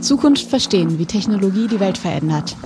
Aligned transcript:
Zukunft 0.00 0.48
verstehen, 0.48 0.98
wie 0.98 1.06
Technologie 1.06 1.66
die 1.66 1.80
Welt 1.80 1.96
verändert. 1.96 2.56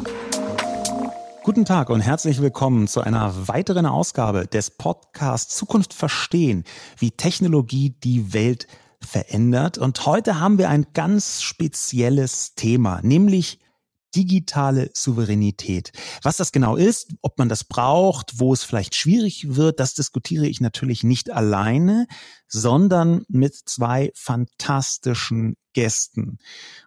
Guten 1.45 1.64
Tag 1.64 1.88
und 1.90 2.01
herzlich 2.01 2.43
willkommen 2.43 2.88
zu 2.88 3.01
einer 3.01 3.48
weiteren 3.48 3.87
Ausgabe 3.87 4.46
des 4.46 4.71
Podcasts 4.71 5.56
Zukunft 5.56 5.95
verstehen, 5.95 6.64
wie 6.98 7.12
Technologie 7.12 7.95
die 8.03 8.32
Welt 8.32 8.66
verändert. 9.01 9.78
Und 9.78 10.04
heute 10.04 10.40
haben 10.40 10.58
wir 10.58 10.68
ein 10.68 10.86
ganz 10.92 11.42
spezielles 11.42 12.54
Thema, 12.56 13.00
nämlich 13.02 13.60
digitale 14.19 14.90
Souveränität. 14.94 15.92
Was 16.24 16.37
das 16.37 16.51
genau 16.51 16.74
ist, 16.74 17.14
ob 17.23 17.38
man 17.38 17.48
das 17.48 17.62
braucht, 17.62 18.41
wo 18.41 18.52
es 18.52 18.64
vielleicht 18.64 18.96
schwierig 18.96 19.55
wird, 19.55 19.78
das 19.78 19.95
diskutiere 19.95 20.46
ich 20.48 20.60
natürlich 20.60 21.05
nicht 21.05 21.30
alleine, 21.30 22.09
sondern 22.48 23.24
mit 23.28 23.55
zwei 23.55 24.10
fantastischen 24.16 25.55
Gästen. 25.73 26.38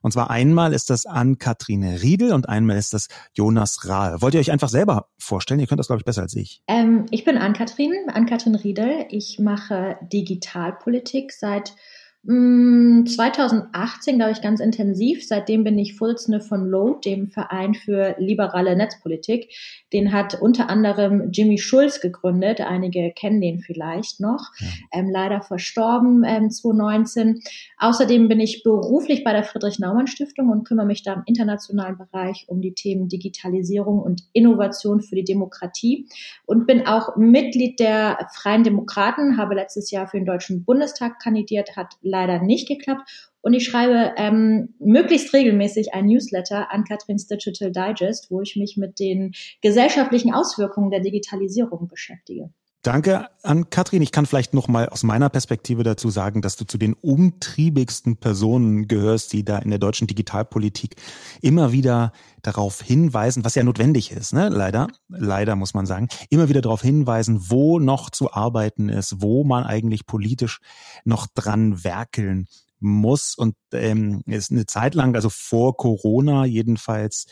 Und 0.01 0.11
zwar 0.11 0.29
einmal 0.29 0.73
ist 0.73 0.89
das 0.89 1.05
Ann-Kathrin 1.05 1.83
Riedel 1.83 2.33
und 2.33 2.49
einmal 2.49 2.77
ist 2.77 2.93
das 2.93 3.07
Jonas 3.33 3.87
Rahe. 3.87 4.21
Wollt 4.21 4.33
ihr 4.33 4.41
euch 4.41 4.51
einfach 4.51 4.67
selber 4.67 5.07
vorstellen? 5.17 5.61
Ihr 5.61 5.67
könnt 5.67 5.79
das, 5.79 5.87
glaube 5.87 6.01
ich, 6.01 6.05
besser 6.05 6.23
als 6.23 6.35
ich. 6.35 6.61
Ähm, 6.67 7.05
ich 7.11 7.23
bin 7.23 7.37
Ann-Kathrin, 7.37 7.93
Ann-Kathrin 8.11 8.55
Riedel. 8.55 9.05
Ich 9.09 9.39
mache 9.39 9.97
Digitalpolitik 10.11 11.31
seit 11.31 11.75
2018, 12.23 14.13
mm, 14.13 14.17
glaube 14.17 14.31
ich, 14.31 14.41
ganz 14.43 14.59
intensiv. 14.59 15.27
Seitdem 15.27 15.63
bin 15.63 15.79
ich 15.79 15.95
Vorsitzende 15.95 16.39
von 16.39 16.67
LOAD, 16.69 17.03
dem 17.03 17.29
Verein 17.29 17.73
für 17.73 18.15
liberale 18.19 18.75
Netzpolitik. 18.75 19.49
Den 19.91 20.13
hat 20.13 20.39
unter 20.39 20.69
anderem 20.69 21.31
Jimmy 21.31 21.57
Schulz 21.57 21.99
gegründet. 21.99 22.61
Einige 22.61 23.11
kennen 23.15 23.41
den 23.41 23.59
vielleicht 23.59 24.19
noch. 24.19 24.51
Ja. 24.59 24.67
Ähm, 24.93 25.09
leider 25.09 25.41
verstorben 25.41 26.23
ähm, 26.23 26.51
2019. 26.51 27.41
Außerdem 27.79 28.27
bin 28.27 28.39
ich 28.39 28.61
beruflich 28.61 29.23
bei 29.23 29.33
der 29.33 29.43
Friedrich-Naumann-Stiftung 29.43 30.49
und 30.49 30.63
kümmere 30.63 30.85
mich 30.85 31.01
da 31.01 31.13
im 31.13 31.23
internationalen 31.25 31.97
Bereich 31.97 32.45
um 32.47 32.61
die 32.61 32.73
Themen 32.73 33.09
Digitalisierung 33.09 33.99
und 33.99 34.21
Innovation 34.33 35.01
für 35.01 35.15
die 35.15 35.23
Demokratie 35.23 36.07
und 36.45 36.67
bin 36.67 36.85
auch 36.85 37.17
Mitglied 37.17 37.79
der 37.79 38.27
Freien 38.35 38.63
Demokraten, 38.63 39.37
habe 39.37 39.55
letztes 39.55 39.89
Jahr 39.89 40.07
für 40.07 40.17
den 40.17 40.27
Deutschen 40.27 40.63
Bundestag 40.65 41.19
kandidiert, 41.19 41.75
hat 41.75 41.95
leider 42.11 42.41
nicht 42.41 42.67
geklappt. 42.67 43.31
Und 43.41 43.53
ich 43.53 43.65
schreibe 43.65 44.13
ähm, 44.17 44.75
möglichst 44.79 45.33
regelmäßig 45.33 45.93
ein 45.93 46.05
Newsletter 46.05 46.71
an 46.71 46.83
Katrins 46.83 47.25
Digital 47.25 47.71
Digest, 47.71 48.29
wo 48.29 48.41
ich 48.41 48.55
mich 48.55 48.77
mit 48.77 48.99
den 48.99 49.31
gesellschaftlichen 49.61 50.33
Auswirkungen 50.33 50.91
der 50.91 50.99
Digitalisierung 50.99 51.87
beschäftige. 51.87 52.51
Danke 52.83 53.29
an 53.43 53.69
Katrin. 53.69 54.01
Ich 54.01 54.11
kann 54.11 54.25
vielleicht 54.25 54.55
noch 54.55 54.67
mal 54.67 54.89
aus 54.89 55.03
meiner 55.03 55.29
Perspektive 55.29 55.83
dazu 55.83 56.09
sagen, 56.09 56.41
dass 56.41 56.55
du 56.55 56.65
zu 56.65 56.79
den 56.79 56.95
umtriebigsten 56.95 58.17
Personen 58.17 58.87
gehörst, 58.87 59.33
die 59.33 59.45
da 59.45 59.59
in 59.59 59.69
der 59.69 59.77
deutschen 59.77 60.07
Digitalpolitik 60.07 60.95
immer 61.41 61.71
wieder 61.71 62.11
darauf 62.41 62.81
hinweisen, 62.81 63.45
was 63.45 63.53
ja 63.53 63.61
notwendig 63.61 64.11
ist, 64.11 64.33
ne? 64.33 64.49
leider, 64.49 64.87
leider 65.09 65.55
muss 65.55 65.75
man 65.75 65.85
sagen, 65.85 66.07
immer 66.31 66.49
wieder 66.49 66.61
darauf 66.61 66.81
hinweisen, 66.81 67.51
wo 67.51 67.77
noch 67.77 68.09
zu 68.09 68.33
arbeiten 68.33 68.89
ist, 68.89 69.21
wo 69.21 69.43
man 69.43 69.63
eigentlich 69.63 70.07
politisch 70.07 70.59
noch 71.05 71.27
dran 71.27 71.83
werkeln 71.83 72.47
muss. 72.79 73.35
Und 73.35 73.55
ähm, 73.73 74.23
ist 74.25 74.51
eine 74.51 74.65
Zeit 74.65 74.95
lang, 74.95 75.13
also 75.13 75.29
vor 75.29 75.77
Corona 75.77 76.45
jedenfalls, 76.45 77.27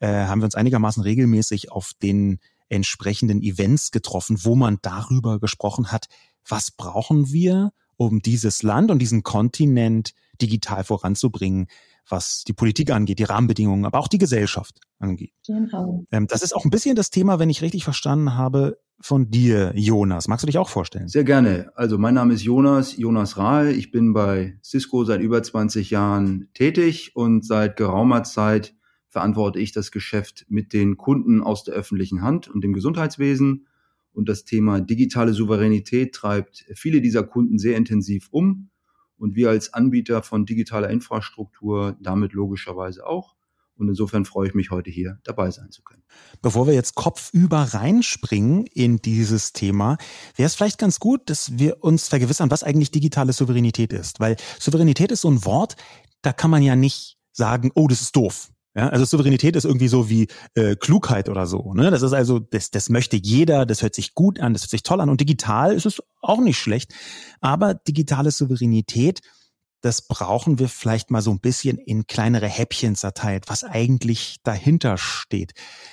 äh, 0.00 0.08
haben 0.08 0.40
wir 0.40 0.46
uns 0.46 0.54
einigermaßen 0.54 1.02
regelmäßig 1.02 1.70
auf 1.70 1.92
den 2.02 2.38
entsprechenden 2.68 3.42
Events 3.42 3.90
getroffen, 3.90 4.38
wo 4.42 4.54
man 4.54 4.78
darüber 4.82 5.38
gesprochen 5.38 5.92
hat, 5.92 6.06
was 6.46 6.70
brauchen 6.70 7.32
wir, 7.32 7.72
um 7.96 8.20
dieses 8.20 8.62
Land 8.62 8.90
und 8.90 8.98
diesen 8.98 9.22
Kontinent 9.22 10.12
digital 10.40 10.84
voranzubringen, 10.84 11.68
was 12.08 12.44
die 12.44 12.52
Politik 12.52 12.90
angeht, 12.90 13.18
die 13.18 13.24
Rahmenbedingungen, 13.24 13.84
aber 13.84 13.98
auch 13.98 14.08
die 14.08 14.18
Gesellschaft 14.18 14.80
angeht. 14.98 15.32
Genau. 15.46 16.04
Ähm, 16.10 16.26
das 16.26 16.42
ist 16.42 16.54
auch 16.54 16.64
ein 16.64 16.70
bisschen 16.70 16.96
das 16.96 17.10
Thema, 17.10 17.38
wenn 17.38 17.50
ich 17.50 17.62
richtig 17.62 17.84
verstanden 17.84 18.34
habe, 18.34 18.78
von 19.00 19.30
dir, 19.30 19.72
Jonas. 19.74 20.28
Magst 20.28 20.44
du 20.44 20.46
dich 20.46 20.58
auch 20.58 20.68
vorstellen? 20.68 21.08
Sehr 21.08 21.24
gerne. 21.24 21.70
Also 21.74 21.98
mein 21.98 22.14
Name 22.14 22.34
ist 22.34 22.42
Jonas, 22.42 22.96
Jonas 22.96 23.36
Rahl. 23.36 23.68
Ich 23.68 23.90
bin 23.90 24.12
bei 24.12 24.58
Cisco 24.62 25.04
seit 25.04 25.20
über 25.20 25.42
20 25.42 25.90
Jahren 25.90 26.48
tätig 26.54 27.14
und 27.14 27.44
seit 27.44 27.76
geraumer 27.76 28.22
Zeit 28.22 28.74
verantworte 29.14 29.60
ich 29.60 29.70
das 29.70 29.92
Geschäft 29.92 30.44
mit 30.48 30.72
den 30.72 30.96
Kunden 30.96 31.40
aus 31.40 31.62
der 31.62 31.72
öffentlichen 31.72 32.20
Hand 32.20 32.48
und 32.48 32.64
dem 32.64 32.72
Gesundheitswesen. 32.72 33.68
Und 34.12 34.28
das 34.28 34.44
Thema 34.44 34.80
digitale 34.80 35.32
Souveränität 35.32 36.16
treibt 36.16 36.64
viele 36.74 37.00
dieser 37.00 37.22
Kunden 37.22 37.58
sehr 37.60 37.76
intensiv 37.76 38.26
um. 38.32 38.70
Und 39.16 39.36
wir 39.36 39.50
als 39.50 39.72
Anbieter 39.72 40.24
von 40.24 40.46
digitaler 40.46 40.90
Infrastruktur 40.90 41.96
damit 42.00 42.32
logischerweise 42.32 43.06
auch. 43.06 43.36
Und 43.76 43.88
insofern 43.88 44.24
freue 44.24 44.48
ich 44.48 44.54
mich 44.54 44.72
heute 44.72 44.90
hier 44.90 45.20
dabei 45.22 45.52
sein 45.52 45.70
zu 45.70 45.82
können. 45.84 46.02
Bevor 46.42 46.66
wir 46.66 46.74
jetzt 46.74 46.96
kopfüber 46.96 47.58
reinspringen 47.72 48.66
in 48.66 48.96
dieses 48.96 49.52
Thema, 49.52 49.96
wäre 50.34 50.48
es 50.48 50.56
vielleicht 50.56 50.78
ganz 50.78 50.98
gut, 50.98 51.30
dass 51.30 51.56
wir 51.56 51.84
uns 51.84 52.08
vergewissern, 52.08 52.50
was 52.50 52.64
eigentlich 52.64 52.90
digitale 52.90 53.32
Souveränität 53.32 53.92
ist. 53.92 54.18
Weil 54.18 54.34
Souveränität 54.58 55.12
ist 55.12 55.20
so 55.20 55.30
ein 55.30 55.44
Wort, 55.44 55.76
da 56.22 56.32
kann 56.32 56.50
man 56.50 56.64
ja 56.64 56.74
nicht 56.74 57.16
sagen, 57.30 57.70
oh, 57.76 57.86
das 57.86 58.00
ist 58.00 58.16
doof. 58.16 58.50
Ja, 58.76 58.88
also 58.88 59.04
Souveränität 59.04 59.54
ist 59.54 59.64
irgendwie 59.64 59.88
so 59.88 60.10
wie 60.10 60.26
äh, 60.54 60.74
Klugheit 60.74 61.28
oder 61.28 61.46
so. 61.46 61.74
Ne? 61.74 61.90
Das 61.92 62.02
ist 62.02 62.12
also, 62.12 62.40
das, 62.40 62.70
das 62.70 62.90
möchte 62.90 63.16
jeder, 63.16 63.66
das 63.66 63.82
hört 63.82 63.94
sich 63.94 64.14
gut 64.14 64.40
an, 64.40 64.52
das 64.52 64.62
hört 64.62 64.70
sich 64.70 64.82
toll 64.82 65.00
an. 65.00 65.10
Und 65.10 65.20
digital 65.20 65.72
ist 65.72 65.86
es 65.86 66.02
auch 66.20 66.40
nicht 66.40 66.58
schlecht. 66.58 66.92
Aber 67.40 67.74
digitale 67.74 68.32
Souveränität, 68.32 69.20
das 69.84 70.02
brauchen 70.02 70.58
wir 70.58 70.68
vielleicht 70.68 71.10
mal 71.10 71.20
so 71.20 71.30
ein 71.30 71.40
bisschen 71.40 71.76
in 71.76 72.06
kleinere 72.06 72.46
Häppchen 72.46 72.96
zerteilt, 72.96 73.44
was 73.48 73.64
eigentlich 73.64 74.38
dahinter 74.42 74.96
steht. 74.96 75.52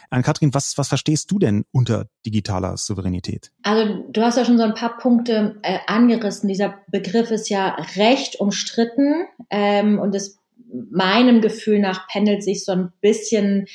An 0.09 0.23
Kathrin, 0.23 0.53
was, 0.53 0.77
was 0.77 0.87
verstehst 0.87 1.29
du 1.29 1.37
denn 1.37 1.65
unter 1.71 2.07
digitaler 2.25 2.77
Souveränität? 2.77 3.51
Also 3.63 4.05
du 4.09 4.21
hast 4.21 4.37
ja 4.37 4.45
schon 4.45 4.57
so 4.57 4.63
ein 4.63 4.75
paar 4.75 4.97
Punkte 4.97 5.59
äh, 5.61 5.79
angerissen. 5.87 6.47
Dieser 6.47 6.79
Begriff 6.87 7.31
ist 7.31 7.49
ja 7.49 7.75
recht 7.97 8.39
umstritten 8.39 9.25
ähm, 9.49 9.99
und 9.99 10.15
es 10.15 10.40
meinem 10.89 11.41
Gefühl 11.41 11.79
nach 11.79 12.07
pendelt 12.07 12.43
sich 12.43 12.63
so 12.65 12.71
ein 12.71 12.91
bisschen 13.01 13.67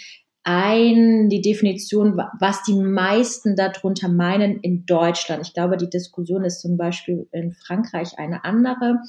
ein, 0.49 1.29
die 1.29 1.41
Definition, 1.41 2.23
was 2.39 2.63
die 2.63 2.75
meisten 2.75 3.57
darunter 3.57 4.09
meinen 4.09 4.61
in 4.61 4.87
Deutschland. 4.87 5.45
Ich 5.45 5.55
glaube, 5.55 5.77
die 5.77 5.91
Diskussion 5.91 6.45
ist 6.45 6.61
zum 6.61 6.77
Beispiel 6.77 7.27
in 7.33 7.53
Frankreich 7.53 8.19
eine 8.19 8.45
andere. 8.45 9.01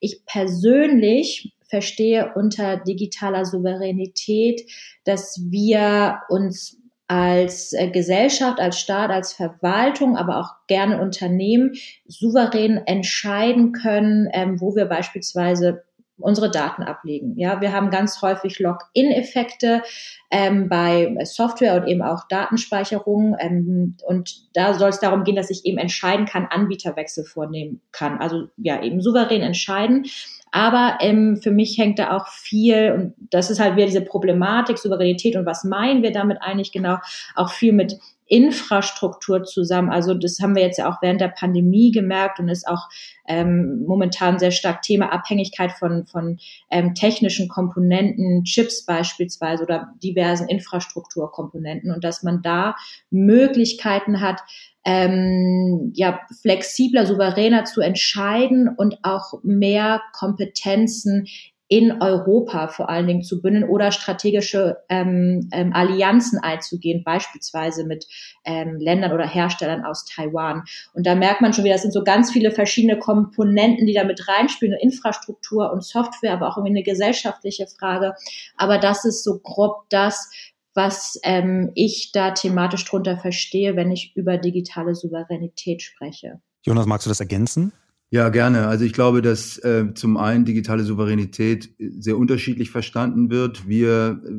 Ich 0.00 0.24
persönlich 0.24 1.52
verstehe 1.68 2.32
unter 2.34 2.78
digitaler 2.78 3.44
Souveränität, 3.44 4.62
dass 5.04 5.38
wir 5.50 6.20
uns 6.30 6.78
als 7.08 7.72
äh, 7.72 7.90
Gesellschaft, 7.90 8.58
als 8.58 8.80
Staat, 8.80 9.10
als 9.10 9.32
Verwaltung, 9.32 10.16
aber 10.16 10.40
auch 10.40 10.66
gerne 10.66 11.00
Unternehmen 11.00 11.74
souverän 12.06 12.78
entscheiden 12.86 13.72
können, 13.72 14.28
ähm, 14.32 14.60
wo 14.60 14.74
wir 14.74 14.86
beispielsweise 14.86 15.84
unsere 16.18 16.50
Daten 16.50 16.82
ablegen. 16.82 17.36
Ja, 17.36 17.60
wir 17.60 17.72
haben 17.72 17.90
ganz 17.90 18.22
häufig 18.22 18.58
Login-Effekte 18.58 19.82
ähm, 20.30 20.68
bei 20.68 21.16
Software 21.24 21.80
und 21.80 21.88
eben 21.88 22.02
auch 22.02 22.26
Datenspeicherung. 22.28 23.36
Ähm, 23.38 23.96
und 24.06 24.54
da 24.54 24.74
soll 24.74 24.88
es 24.88 25.00
darum 25.00 25.24
gehen, 25.24 25.36
dass 25.36 25.50
ich 25.50 25.64
eben 25.64 25.78
entscheiden 25.78 26.26
kann, 26.26 26.46
Anbieterwechsel 26.46 27.24
vornehmen 27.24 27.80
kann. 27.92 28.18
Also 28.18 28.48
ja, 28.56 28.82
eben 28.82 29.00
souverän 29.00 29.42
entscheiden. 29.42 30.06
Aber 30.52 30.98
ähm, 31.00 31.36
für 31.42 31.50
mich 31.50 31.76
hängt 31.76 31.98
da 31.98 32.16
auch 32.16 32.28
viel, 32.28 32.92
und 32.92 33.14
das 33.30 33.50
ist 33.50 33.60
halt 33.60 33.76
wieder 33.76 33.86
diese 33.86 34.00
Problematik, 34.00 34.78
Souveränität 34.78 35.36
und 35.36 35.44
was 35.44 35.64
meinen 35.64 36.02
wir 36.02 36.12
damit 36.12 36.38
eigentlich 36.40 36.72
genau, 36.72 36.96
auch 37.34 37.50
viel 37.50 37.72
mit 37.72 37.98
Infrastruktur 38.26 39.44
zusammen. 39.44 39.90
Also 39.90 40.14
das 40.14 40.38
haben 40.40 40.56
wir 40.56 40.62
jetzt 40.62 40.78
ja 40.78 40.88
auch 40.88 41.00
während 41.00 41.20
der 41.20 41.28
Pandemie 41.28 41.92
gemerkt 41.92 42.40
und 42.40 42.48
ist 42.48 42.66
auch 42.66 42.88
ähm, 43.28 43.84
momentan 43.86 44.38
sehr 44.38 44.50
stark 44.50 44.82
Thema 44.82 45.12
Abhängigkeit 45.12 45.72
von, 45.72 46.06
von 46.06 46.38
ähm, 46.70 46.94
technischen 46.94 47.48
Komponenten, 47.48 48.44
Chips 48.44 48.84
beispielsweise 48.84 49.62
oder 49.62 49.88
diversen 50.02 50.48
Infrastrukturkomponenten 50.48 51.92
und 51.92 52.04
dass 52.04 52.22
man 52.22 52.42
da 52.42 52.74
Möglichkeiten 53.10 54.20
hat, 54.20 54.40
ähm, 54.84 55.92
ja, 55.94 56.20
flexibler, 56.40 57.06
souveräner 57.06 57.64
zu 57.64 57.80
entscheiden 57.80 58.68
und 58.68 58.98
auch 59.02 59.40
mehr 59.42 60.00
Kompetenzen 60.12 61.26
in 61.68 62.00
Europa 62.00 62.68
vor 62.68 62.88
allen 62.88 63.06
Dingen 63.06 63.22
zu 63.22 63.42
bündeln 63.42 63.68
oder 63.68 63.90
strategische 63.90 64.78
ähm, 64.88 65.48
ähm, 65.52 65.72
Allianzen 65.72 66.38
einzugehen, 66.38 67.02
beispielsweise 67.02 67.84
mit 67.84 68.06
ähm, 68.44 68.76
Ländern 68.78 69.12
oder 69.12 69.26
Herstellern 69.26 69.84
aus 69.84 70.04
Taiwan. 70.04 70.62
Und 70.92 71.06
da 71.06 71.16
merkt 71.16 71.40
man 71.40 71.52
schon 71.52 71.64
wieder, 71.64 71.74
das 71.74 71.82
sind 71.82 71.92
so 71.92 72.04
ganz 72.04 72.30
viele 72.30 72.52
verschiedene 72.52 72.98
Komponenten, 72.98 73.86
die 73.86 73.94
da 73.94 74.04
mit 74.04 74.28
reinspielen, 74.28 74.78
Infrastruktur 74.80 75.72
und 75.72 75.84
Software, 75.84 76.34
aber 76.34 76.48
auch 76.48 76.56
irgendwie 76.56 76.76
eine 76.76 76.84
gesellschaftliche 76.84 77.66
Frage. 77.66 78.14
Aber 78.56 78.78
das 78.78 79.04
ist 79.04 79.24
so 79.24 79.38
grob 79.40 79.86
das, 79.88 80.30
was 80.74 81.18
ähm, 81.24 81.72
ich 81.74 82.12
da 82.12 82.30
thematisch 82.32 82.84
drunter 82.84 83.16
verstehe, 83.16 83.74
wenn 83.74 83.90
ich 83.90 84.12
über 84.14 84.38
digitale 84.38 84.94
Souveränität 84.94 85.82
spreche. 85.82 86.40
Jonas, 86.62 86.86
magst 86.86 87.06
du 87.06 87.10
das 87.10 87.20
ergänzen? 87.20 87.72
Ja, 88.10 88.28
gerne. 88.28 88.68
Also 88.68 88.84
ich 88.84 88.92
glaube, 88.92 89.20
dass 89.20 89.58
äh, 89.58 89.92
zum 89.94 90.16
einen 90.16 90.44
digitale 90.44 90.84
Souveränität 90.84 91.74
sehr 91.78 92.16
unterschiedlich 92.16 92.70
verstanden 92.70 93.30
wird. 93.30 93.68
Wir 93.68 94.22
äh, 94.24 94.30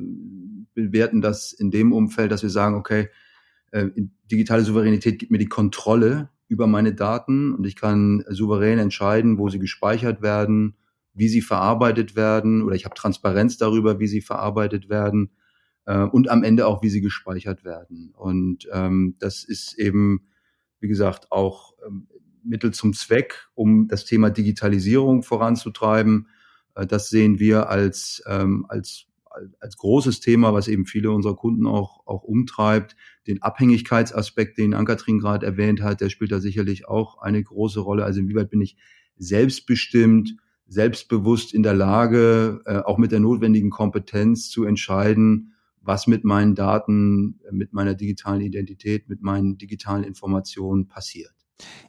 bewerten 0.74 1.22
das 1.22 1.52
in 1.52 1.70
dem 1.70 1.92
Umfeld, 1.92 2.32
dass 2.32 2.44
wir 2.44 2.50
sagen, 2.50 2.76
okay, 2.76 3.10
äh, 3.72 3.90
digitale 4.32 4.64
Souveränität 4.64 5.20
gibt 5.20 5.32
mir 5.32 5.38
die 5.38 5.50
Kontrolle 5.50 6.30
über 6.48 6.66
meine 6.66 6.94
Daten 6.94 7.54
und 7.54 7.66
ich 7.68 7.76
kann 7.76 8.24
souverän 8.30 8.80
entscheiden, 8.80 9.38
wo 9.38 9.50
sie 9.50 9.60
gespeichert 9.60 10.22
werden, 10.22 10.76
wie 11.14 11.28
sie 11.28 11.42
verarbeitet 11.42 12.16
werden 12.16 12.62
oder 12.62 12.76
ich 12.76 12.86
habe 12.86 12.96
Transparenz 12.96 13.58
darüber, 13.58 14.00
wie 14.00 14.08
sie 14.08 14.22
verarbeitet 14.22 14.88
werden 14.88 15.32
äh, 15.86 16.04
und 16.04 16.30
am 16.30 16.44
Ende 16.44 16.68
auch, 16.68 16.84
wie 16.84 16.90
sie 16.90 17.02
gespeichert 17.02 17.66
werden. 17.66 18.14
Und 18.16 18.70
ähm, 18.72 19.16
das 19.20 19.44
ist 19.44 19.78
eben, 19.78 20.28
wie 20.80 20.88
gesagt, 20.88 21.34
auch 21.34 21.74
ähm, 21.86 22.08
Mittel 22.44 22.72
zum 22.74 22.94
Zweck, 22.94 23.48
um 23.56 23.88
das 23.88 24.06
Thema 24.06 24.30
Digitalisierung 24.30 25.24
voranzutreiben. 25.24 26.28
Äh, 26.76 26.86
das 26.86 27.10
sehen 27.10 27.40
wir 27.40 27.70
als, 27.70 28.24
ähm, 28.28 28.66
als, 28.70 29.06
als 29.60 29.78
großes 29.78 30.20
Thema, 30.20 30.54
was 30.54 30.68
eben 30.68 30.86
viele 30.86 31.12
unserer 31.12 31.36
Kunden 31.36 31.68
auch, 31.68 32.06
auch 32.06 32.24
umtreibt. 32.24 32.96
Den 33.28 33.42
Abhängigkeitsaspekt, 33.42 34.58
den 34.58 34.74
Ankatrin 34.74 35.20
gerade 35.20 35.46
erwähnt 35.46 35.82
hat, 35.82 36.02
der 36.02 36.10
spielt 36.10 36.32
da 36.32 36.40
sicherlich 36.40 36.88
auch 36.88 37.20
eine 37.20 37.44
große 37.44 37.80
Rolle. 37.80 38.06
Also 38.06 38.20
inwieweit 38.20 38.50
bin 38.50 38.62
ich 38.62 38.78
selbstbestimmt, 39.18 40.36
selbstbewusst 40.68 41.54
in 41.54 41.64
der 41.64 41.74
Lage, 41.74 42.62
äh, 42.66 42.80
auch 42.80 42.98
mit 42.98 43.12
der 43.12 43.20
notwendigen 43.20 43.70
Kompetenz 43.70 44.50
zu 44.50 44.64
entscheiden, 44.64 45.54
was 45.82 46.06
mit 46.06 46.26
meinen 46.26 46.54
Daten, 46.54 47.40
mit 47.52 47.74
meiner 47.74 47.96
digitalen 47.96 48.42
Identität, 48.42 49.08
mit 49.08 49.22
meinen 49.22 49.58
digitalen 49.58 50.04
Informationen 50.04 50.88
passiert. 50.88 51.37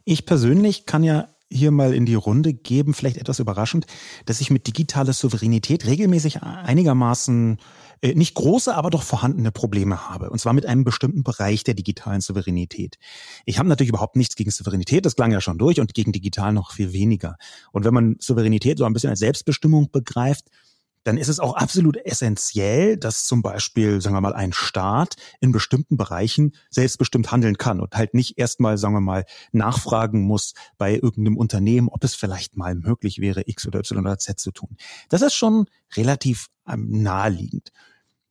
Ich 0.05 0.25
persönlich 0.25 0.85
kann 0.85 1.03
ja 1.03 1.27
hier 1.51 1.71
mal 1.71 1.93
in 1.93 2.05
die 2.05 2.15
Runde 2.15 2.53
geben, 2.53 2.93
vielleicht 2.93 3.17
etwas 3.17 3.39
überraschend, 3.39 3.87
dass 4.25 4.39
ich 4.39 4.51
mit 4.51 4.67
digitaler 4.67 5.13
Souveränität 5.13 5.85
regelmäßig 5.85 6.43
einigermaßen 6.43 7.57
äh, 8.01 8.13
nicht 8.13 8.35
große, 8.35 8.75
aber 8.75 8.89
doch 8.89 9.01
vorhandene 9.01 9.51
Probleme 9.51 10.09
habe. 10.09 10.29
Und 10.29 10.39
zwar 10.39 10.53
mit 10.53 10.65
einem 10.65 10.83
bestimmten 10.83 11.23
Bereich 11.23 11.63
der 11.63 11.73
digitalen 11.73 12.21
Souveränität. 12.21 12.97
Ich 13.45 13.57
habe 13.57 13.67
natürlich 13.67 13.89
überhaupt 13.89 14.15
nichts 14.15 14.35
gegen 14.35 14.51
Souveränität, 14.51 15.05
das 15.05 15.15
klang 15.15 15.31
ja 15.31 15.41
schon 15.41 15.57
durch, 15.57 15.79
und 15.79 15.93
gegen 15.93 16.11
digital 16.11 16.53
noch 16.53 16.71
viel 16.71 16.93
weniger. 16.93 17.35
Und 17.71 17.83
wenn 17.83 17.93
man 17.93 18.15
Souveränität 18.19 18.77
so 18.77 18.85
ein 18.85 18.93
bisschen 18.93 19.09
als 19.09 19.19
Selbstbestimmung 19.19 19.89
begreift, 19.91 20.45
dann 21.03 21.17
ist 21.17 21.27
es 21.27 21.39
auch 21.39 21.55
absolut 21.55 21.97
essentiell, 21.97 22.97
dass 22.97 23.25
zum 23.25 23.41
Beispiel, 23.41 24.01
sagen 24.01 24.15
wir 24.15 24.21
mal, 24.21 24.33
ein 24.33 24.53
Staat 24.53 25.15
in 25.39 25.51
bestimmten 25.51 25.97
Bereichen 25.97 26.53
selbstbestimmt 26.69 27.31
handeln 27.31 27.57
kann 27.57 27.79
und 27.79 27.95
halt 27.95 28.13
nicht 28.13 28.37
erstmal, 28.37 28.77
sagen 28.77 28.93
wir 28.93 29.01
mal, 29.01 29.25
nachfragen 29.51 30.21
muss 30.21 30.53
bei 30.77 30.95
irgendeinem 30.95 31.37
Unternehmen, 31.37 31.89
ob 31.89 32.03
es 32.03 32.15
vielleicht 32.15 32.57
mal 32.57 32.75
möglich 32.75 33.19
wäre, 33.19 33.43
X 33.45 33.67
oder 33.67 33.79
Y 33.79 33.99
oder 33.99 34.17
Z 34.17 34.39
zu 34.39 34.51
tun. 34.51 34.77
Das 35.09 35.21
ist 35.21 35.33
schon 35.33 35.65
relativ 35.95 36.47
ähm, 36.67 37.01
naheliegend. 37.01 37.71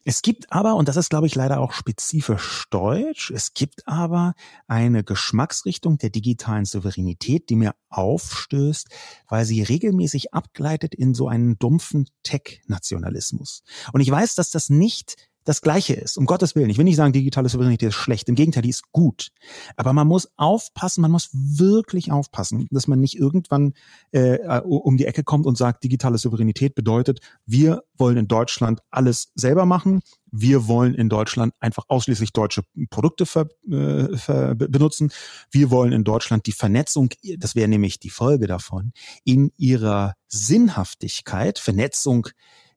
Es 0.08 0.22
gibt 0.22 0.50
aber, 0.50 0.76
und 0.76 0.88
das 0.88 0.96
ist, 0.96 1.10
glaube 1.10 1.26
ich, 1.26 1.34
leider 1.34 1.60
auch 1.60 1.72
spezifisch 1.72 2.64
deutsch, 2.70 3.30
es 3.30 3.52
gibt 3.52 3.86
aber 3.86 4.32
eine 4.66 5.04
Geschmacksrichtung 5.04 5.98
der 5.98 6.08
digitalen 6.08 6.64
Souveränität, 6.64 7.50
die 7.50 7.56
mir 7.56 7.74
aufstößt, 7.90 8.88
weil 9.28 9.44
sie 9.44 9.62
regelmäßig 9.62 10.32
abgleitet 10.32 10.94
in 10.94 11.12
so 11.12 11.28
einen 11.28 11.58
dumpfen 11.58 12.08
Tech-Nationalismus. 12.22 13.64
Und 13.92 14.00
ich 14.00 14.10
weiß, 14.10 14.34
dass 14.34 14.48
das 14.48 14.70
nicht 14.70 15.16
das 15.48 15.62
Gleiche 15.62 15.94
ist. 15.94 16.18
Um 16.18 16.26
Gottes 16.26 16.54
Willen. 16.54 16.68
Ich 16.68 16.76
will 16.76 16.84
nicht 16.84 16.96
sagen, 16.96 17.14
digitale 17.14 17.48
Souveränität 17.48 17.88
ist 17.88 17.94
schlecht. 17.94 18.28
Im 18.28 18.34
Gegenteil, 18.34 18.62
die 18.62 18.68
ist 18.68 18.92
gut. 18.92 19.30
Aber 19.76 19.94
man 19.94 20.06
muss 20.06 20.28
aufpassen, 20.36 21.00
man 21.00 21.10
muss 21.10 21.30
wirklich 21.32 22.12
aufpassen, 22.12 22.68
dass 22.70 22.86
man 22.86 23.00
nicht 23.00 23.18
irgendwann 23.18 23.72
äh, 24.12 24.60
um 24.60 24.98
die 24.98 25.06
Ecke 25.06 25.24
kommt 25.24 25.46
und 25.46 25.56
sagt, 25.56 25.84
digitale 25.84 26.18
Souveränität 26.18 26.74
bedeutet, 26.74 27.20
wir 27.46 27.82
wollen 27.96 28.18
in 28.18 28.28
Deutschland 28.28 28.80
alles 28.90 29.32
selber 29.36 29.64
machen. 29.64 30.00
Wir 30.30 30.68
wollen 30.68 30.94
in 30.94 31.08
Deutschland 31.08 31.54
einfach 31.60 31.84
ausschließlich 31.88 32.34
deutsche 32.34 32.60
Produkte 32.90 33.24
ver, 33.24 33.48
äh, 33.70 34.18
ver, 34.18 34.54
benutzen. 34.54 35.10
Wir 35.50 35.70
wollen 35.70 35.92
in 35.92 36.04
Deutschland 36.04 36.44
die 36.44 36.52
Vernetzung, 36.52 37.08
das 37.38 37.54
wäre 37.54 37.68
nämlich 37.68 38.00
die 38.00 38.10
Folge 38.10 38.46
davon, 38.46 38.92
in 39.24 39.50
ihrer 39.56 40.12
Sinnhaftigkeit, 40.26 41.58
Vernetzung 41.58 42.28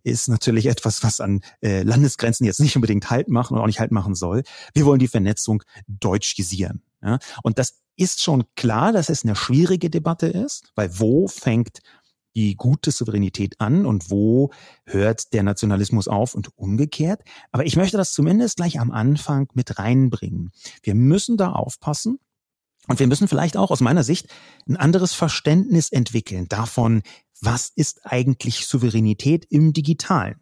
ist 0.03 0.27
natürlich 0.27 0.65
etwas, 0.65 1.03
was 1.03 1.19
an 1.19 1.41
äh, 1.61 1.83
Landesgrenzen 1.83 2.45
jetzt 2.45 2.59
nicht 2.59 2.75
unbedingt 2.75 3.09
Halt 3.09 3.29
machen 3.29 3.55
und 3.55 3.61
auch 3.61 3.67
nicht 3.67 3.79
Halt 3.79 3.91
machen 3.91 4.15
soll. 4.15 4.43
Wir 4.73 4.85
wollen 4.85 4.99
die 4.99 5.07
Vernetzung 5.07 5.63
deutschisieren. 5.87 6.83
Ja? 7.01 7.19
Und 7.43 7.59
das 7.59 7.81
ist 7.95 8.21
schon 8.21 8.43
klar, 8.55 8.91
dass 8.91 9.09
es 9.09 9.23
eine 9.23 9.35
schwierige 9.35 9.89
Debatte 9.89 10.27
ist, 10.27 10.71
weil 10.75 10.97
wo 10.99 11.27
fängt 11.27 11.79
die 12.35 12.55
gute 12.55 12.91
Souveränität 12.91 13.59
an 13.59 13.85
und 13.85 14.09
wo 14.09 14.51
hört 14.85 15.33
der 15.33 15.43
Nationalismus 15.43 16.07
auf 16.07 16.33
und 16.33 16.57
umgekehrt. 16.57 17.21
Aber 17.51 17.65
ich 17.65 17.75
möchte 17.75 17.97
das 17.97 18.13
zumindest 18.13 18.57
gleich 18.57 18.79
am 18.79 18.91
Anfang 18.91 19.49
mit 19.53 19.77
reinbringen. 19.79 20.51
Wir 20.81 20.95
müssen 20.95 21.37
da 21.37 21.51
aufpassen, 21.51 22.19
und 22.87 22.99
wir 22.99 23.07
müssen 23.07 23.27
vielleicht 23.27 23.57
auch 23.57 23.71
aus 23.71 23.81
meiner 23.81 24.03
Sicht 24.03 24.27
ein 24.67 24.77
anderes 24.77 25.13
Verständnis 25.13 25.89
entwickeln 25.89 26.47
davon, 26.47 27.03
was 27.41 27.71
ist 27.75 28.05
eigentlich 28.05 28.67
Souveränität 28.67 29.45
im 29.49 29.73
Digitalen? 29.73 30.39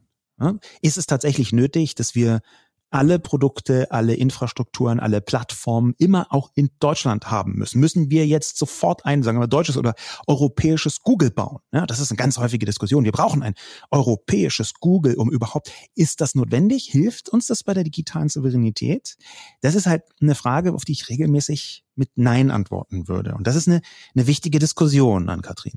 Ist 0.81 0.97
es 0.97 1.05
tatsächlich 1.05 1.51
nötig, 1.51 1.95
dass 1.95 2.15
wir 2.15 2.41
alle 2.89 3.19
Produkte, 3.19 3.91
alle 3.91 4.15
Infrastrukturen, 4.15 4.99
alle 4.99 5.21
Plattformen 5.21 5.93
immer 5.97 6.27
auch 6.31 6.51
in 6.55 6.69
Deutschland 6.79 7.29
haben 7.29 7.53
müssen. 7.53 7.79
Müssen 7.79 8.09
wir 8.09 8.25
jetzt 8.25 8.57
sofort 8.57 9.05
ein, 9.05 9.23
sagen 9.23 9.39
wir 9.39 9.47
deutsches 9.47 9.77
oder 9.77 9.93
europäisches 10.27 11.01
Google 11.01 11.31
bauen? 11.31 11.59
Ja, 11.71 11.85
das 11.85 11.99
ist 11.99 12.11
eine 12.11 12.17
ganz 12.17 12.37
häufige 12.37 12.65
Diskussion. 12.65 13.03
Wir 13.03 13.11
brauchen 13.11 13.43
ein 13.43 13.53
europäisches 13.91 14.73
Google, 14.75 15.15
um 15.15 15.29
überhaupt, 15.31 15.71
ist 15.95 16.21
das 16.21 16.35
notwendig? 16.35 16.85
Hilft 16.85 17.29
uns 17.29 17.47
das 17.47 17.63
bei 17.63 17.73
der 17.73 17.83
digitalen 17.83 18.29
Souveränität? 18.29 19.17
Das 19.61 19.75
ist 19.75 19.85
halt 19.85 20.03
eine 20.21 20.35
Frage, 20.35 20.73
auf 20.73 20.85
die 20.85 20.93
ich 20.93 21.09
regelmäßig 21.09 21.83
mit 21.95 22.09
Nein 22.15 22.49
antworten 22.49 23.07
würde. 23.07 23.35
Und 23.35 23.45
das 23.45 23.55
ist 23.55 23.67
eine, 23.67 23.81
eine 24.15 24.25
wichtige 24.25 24.57
Diskussion 24.57 25.29
an 25.29 25.41
Katrin 25.41 25.73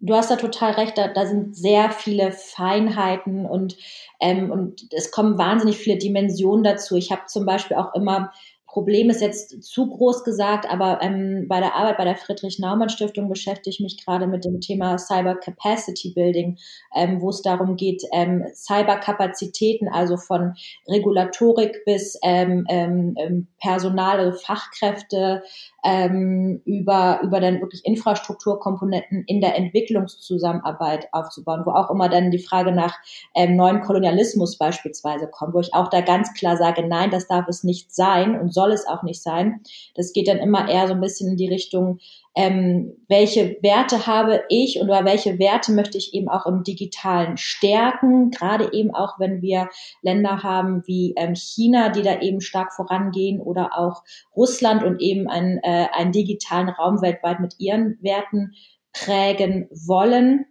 du 0.00 0.14
hast 0.14 0.30
da 0.30 0.36
total 0.36 0.72
recht, 0.72 0.96
da, 0.98 1.08
da 1.08 1.26
sind 1.26 1.54
sehr 1.54 1.90
viele 1.90 2.32
Feinheiten 2.32 3.46
und, 3.46 3.76
ähm, 4.20 4.50
und 4.50 4.86
es 4.92 5.10
kommen 5.10 5.38
wahnsinnig 5.38 5.76
viele 5.76 5.98
Dimensionen 5.98 6.64
dazu. 6.64 6.96
Ich 6.96 7.12
habe 7.12 7.26
zum 7.26 7.46
Beispiel 7.46 7.76
auch 7.76 7.94
immer 7.94 8.32
Problem 8.70 9.10
ist 9.10 9.20
jetzt 9.20 9.64
zu 9.64 9.88
groß 9.88 10.22
gesagt, 10.22 10.70
aber 10.70 11.02
ähm, 11.02 11.46
bei 11.48 11.58
der 11.58 11.74
Arbeit 11.74 11.96
bei 11.96 12.04
der 12.04 12.14
Friedrich-Naumann-Stiftung 12.14 13.28
beschäftige 13.28 13.70
ich 13.70 13.80
mich 13.80 14.04
gerade 14.04 14.28
mit 14.28 14.44
dem 14.44 14.60
Thema 14.60 14.96
Cyber 14.96 15.34
Capacity 15.34 16.12
Building, 16.14 16.56
ähm, 16.94 17.20
wo 17.20 17.30
es 17.30 17.42
darum 17.42 17.74
geht, 17.74 18.04
ähm, 18.12 18.44
Cyberkapazitäten, 18.54 19.88
also 19.88 20.16
von 20.16 20.54
Regulatorik 20.88 21.84
bis 21.84 22.16
ähm, 22.22 22.64
ähm, 22.68 23.16
ähm 23.18 23.48
Personal, 23.60 24.20
also 24.20 24.38
Fachkräfte, 24.38 25.42
ähm, 25.84 26.60
über, 26.64 27.20
über 27.22 27.40
dann 27.40 27.60
wirklich 27.60 27.84
Infrastrukturkomponenten 27.84 29.24
in 29.26 29.40
der 29.40 29.56
Entwicklungszusammenarbeit 29.56 31.08
aufzubauen, 31.12 31.62
wo 31.64 31.70
auch 31.70 31.90
immer 31.90 32.08
dann 32.08 32.30
die 32.30 32.38
Frage 32.38 32.72
nach 32.72 32.96
ähm, 33.34 33.56
neuen 33.56 33.80
Kolonialismus 33.80 34.58
beispielsweise 34.58 35.28
kommt, 35.28 35.54
wo 35.54 35.60
ich 35.60 35.74
auch 35.74 35.88
da 35.88 36.00
ganz 36.00 36.34
klar 36.34 36.56
sage, 36.56 36.86
nein, 36.86 37.10
das 37.10 37.26
darf 37.28 37.48
es 37.48 37.64
nicht 37.64 37.94
sein 37.94 38.38
und 38.38 38.52
soll 38.52 38.72
es 38.72 38.86
auch 38.86 39.02
nicht 39.02 39.22
sein. 39.22 39.60
Das 39.94 40.12
geht 40.12 40.28
dann 40.28 40.38
immer 40.38 40.68
eher 40.68 40.86
so 40.88 40.94
ein 40.94 41.00
bisschen 41.00 41.30
in 41.30 41.36
die 41.36 41.48
Richtung, 41.48 41.98
ähm, 42.36 42.92
welche 43.08 43.58
Werte 43.60 44.06
habe 44.06 44.44
ich 44.48 44.78
und 44.80 44.88
oder 44.88 45.04
welche 45.04 45.38
Werte 45.38 45.72
möchte 45.72 45.98
ich 45.98 46.14
eben 46.14 46.28
auch 46.28 46.46
im 46.46 46.62
Digitalen 46.62 47.36
stärken, 47.36 48.30
gerade 48.30 48.72
eben 48.72 48.94
auch, 48.94 49.18
wenn 49.18 49.42
wir 49.42 49.68
Länder 50.02 50.42
haben 50.42 50.82
wie 50.86 51.14
ähm, 51.16 51.34
China, 51.34 51.88
die 51.88 52.02
da 52.02 52.20
eben 52.20 52.40
stark 52.40 52.72
vorangehen 52.72 53.40
oder 53.40 53.76
auch 53.76 54.04
Russland 54.36 54.84
und 54.84 55.00
eben 55.00 55.28
einen, 55.28 55.58
äh, 55.58 55.88
einen 55.92 56.12
digitalen 56.12 56.68
Raum 56.68 57.02
weltweit 57.02 57.40
mit 57.40 57.56
ihren 57.58 57.98
Werten 58.00 58.52
prägen 58.92 59.68
wollen. 59.70 60.46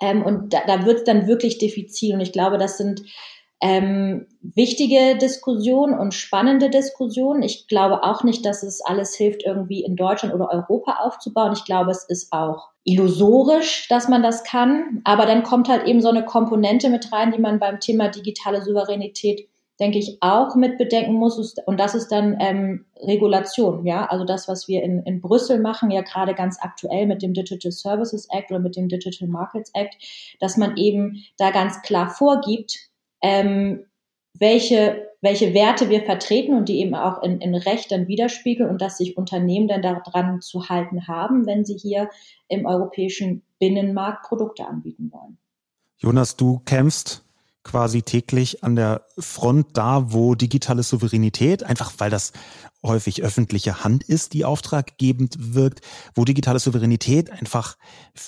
Ähm, 0.00 0.22
und 0.22 0.54
da, 0.54 0.60
da 0.66 0.86
wird 0.86 0.98
es 0.98 1.04
dann 1.04 1.26
wirklich 1.26 1.58
diffizil. 1.58 2.14
Und 2.14 2.20
ich 2.20 2.32
glaube, 2.32 2.56
das 2.56 2.78
sind 2.78 3.02
ähm, 3.64 4.26
wichtige 4.42 5.16
Diskussion 5.16 5.94
und 5.98 6.12
spannende 6.12 6.68
Diskussion. 6.68 7.42
Ich 7.42 7.66
glaube 7.66 8.02
auch 8.02 8.22
nicht, 8.22 8.44
dass 8.44 8.62
es 8.62 8.82
alles 8.82 9.14
hilft, 9.14 9.42
irgendwie 9.42 9.82
in 9.82 9.96
Deutschland 9.96 10.34
oder 10.34 10.50
Europa 10.52 10.98
aufzubauen. 11.00 11.54
Ich 11.54 11.64
glaube, 11.64 11.90
es 11.90 12.04
ist 12.04 12.30
auch 12.30 12.68
illusorisch, 12.84 13.88
dass 13.88 14.06
man 14.06 14.22
das 14.22 14.44
kann. 14.44 15.00
Aber 15.04 15.24
dann 15.24 15.44
kommt 15.44 15.70
halt 15.70 15.86
eben 15.86 16.02
so 16.02 16.10
eine 16.10 16.26
Komponente 16.26 16.90
mit 16.90 17.10
rein, 17.10 17.32
die 17.32 17.40
man 17.40 17.58
beim 17.58 17.80
Thema 17.80 18.08
digitale 18.08 18.60
Souveränität 18.60 19.48
denke 19.80 19.98
ich, 19.98 20.18
auch 20.20 20.54
mit 20.54 20.78
bedenken 20.78 21.14
muss. 21.14 21.56
Und 21.66 21.80
das 21.80 21.96
ist 21.96 22.08
dann 22.08 22.36
ähm, 22.38 22.84
Regulation, 22.96 23.84
ja. 23.84 24.06
Also 24.06 24.24
das, 24.24 24.46
was 24.46 24.68
wir 24.68 24.84
in, 24.84 25.02
in 25.02 25.20
Brüssel 25.20 25.58
machen, 25.58 25.90
ja 25.90 26.02
gerade 26.02 26.34
ganz 26.34 26.58
aktuell 26.60 27.06
mit 27.06 27.22
dem 27.22 27.34
Digital 27.34 27.72
Services 27.72 28.28
Act 28.30 28.52
oder 28.52 28.60
mit 28.60 28.76
dem 28.76 28.88
Digital 28.88 29.26
Markets 29.26 29.72
Act, 29.74 29.96
dass 30.38 30.56
man 30.56 30.76
eben 30.76 31.24
da 31.38 31.50
ganz 31.50 31.82
klar 31.82 32.08
vorgibt, 32.08 32.78
ähm, 33.24 33.86
welche 34.34 35.08
welche 35.24 35.54
Werte 35.54 35.88
wir 35.88 36.02
vertreten 36.02 36.54
und 36.54 36.68
die 36.68 36.80
eben 36.80 36.94
auch 36.94 37.22
in, 37.22 37.40
in 37.40 37.54
Recht 37.54 37.90
dann 37.90 38.08
widerspiegeln 38.08 38.68
und 38.68 38.82
dass 38.82 38.98
sich 38.98 39.16
Unternehmen 39.16 39.68
dann 39.68 39.80
daran 39.80 40.42
zu 40.42 40.68
halten 40.68 41.08
haben, 41.08 41.46
wenn 41.46 41.64
sie 41.64 41.78
hier 41.78 42.10
im 42.48 42.66
europäischen 42.66 43.42
Binnenmarkt 43.58 44.28
Produkte 44.28 44.66
anbieten 44.66 45.10
wollen. 45.10 45.38
Jonas, 45.96 46.36
du 46.36 46.60
kämpfst 46.66 47.24
quasi 47.62 48.02
täglich 48.02 48.62
an 48.62 48.76
der 48.76 49.06
Front 49.18 49.68
da, 49.78 50.12
wo 50.12 50.34
digitale 50.34 50.82
Souveränität, 50.82 51.62
einfach 51.62 51.94
weil 51.96 52.10
das 52.10 52.34
häufig 52.82 53.22
öffentliche 53.22 53.82
Hand 53.82 54.04
ist, 54.04 54.34
die 54.34 54.44
auftraggebend 54.44 55.36
wirkt, 55.38 55.80
wo 56.14 56.26
digitale 56.26 56.58
Souveränität 56.58 57.30
einfach 57.30 57.78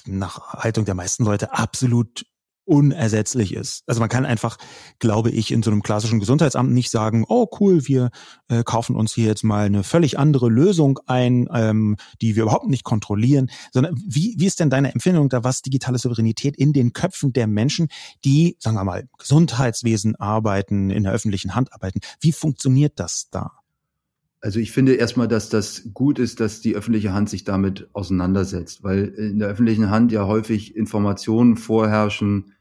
nach 0.06 0.54
Haltung 0.54 0.86
der 0.86 0.94
meisten 0.94 1.26
Leute 1.26 1.52
absolut 1.52 2.24
unersetzlich 2.66 3.54
ist. 3.54 3.84
Also 3.86 4.00
man 4.00 4.08
kann 4.08 4.26
einfach, 4.26 4.58
glaube 4.98 5.30
ich, 5.30 5.52
in 5.52 5.62
so 5.62 5.70
einem 5.70 5.82
klassischen 5.82 6.20
Gesundheitsamt 6.20 6.72
nicht 6.72 6.90
sagen, 6.90 7.24
oh 7.28 7.48
cool, 7.60 7.86
wir 7.86 8.10
äh, 8.48 8.62
kaufen 8.64 8.96
uns 8.96 9.14
hier 9.14 9.26
jetzt 9.26 9.44
mal 9.44 9.66
eine 9.66 9.84
völlig 9.84 10.18
andere 10.18 10.48
Lösung 10.48 10.98
ein, 11.06 11.48
ähm, 11.52 11.96
die 12.20 12.36
wir 12.36 12.42
überhaupt 12.42 12.68
nicht 12.68 12.84
kontrollieren, 12.84 13.50
sondern 13.72 13.96
wie, 14.06 14.34
wie 14.38 14.46
ist 14.46 14.60
denn 14.60 14.70
deine 14.70 14.92
Empfindung 14.92 15.28
da, 15.28 15.44
was 15.44 15.62
digitale 15.62 15.98
Souveränität 15.98 16.56
in 16.56 16.72
den 16.72 16.92
Köpfen 16.92 17.32
der 17.32 17.46
Menschen, 17.46 17.88
die, 18.24 18.56
sagen 18.58 18.76
wir 18.76 18.84
mal, 18.84 19.08
Gesundheitswesen 19.18 20.16
arbeiten, 20.16 20.90
in 20.90 21.04
der 21.04 21.12
öffentlichen 21.12 21.54
Hand 21.54 21.72
arbeiten, 21.72 22.00
wie 22.20 22.32
funktioniert 22.32 22.98
das 22.98 23.28
da? 23.30 23.52
Also 24.46 24.60
ich 24.60 24.70
finde 24.70 24.94
erstmal, 24.94 25.28
dass 25.28 25.48
das 25.48 25.88
gut 25.92 26.18
ist, 26.18 26.40
dass 26.40 26.60
die 26.60 26.76
öffentliche 26.76 27.12
Hand 27.12 27.28
sich 27.28 27.44
damit 27.44 27.88
auseinandersetzt, 27.94 28.84
weil 28.84 29.06
in 29.06 29.38
der 29.38 29.48
öffentlichen 29.48 29.90
Hand 29.90 30.12
ja 30.12 30.26
häufig 30.26 30.76
Informationen 30.76 31.56
vorherrschen, 31.56 32.52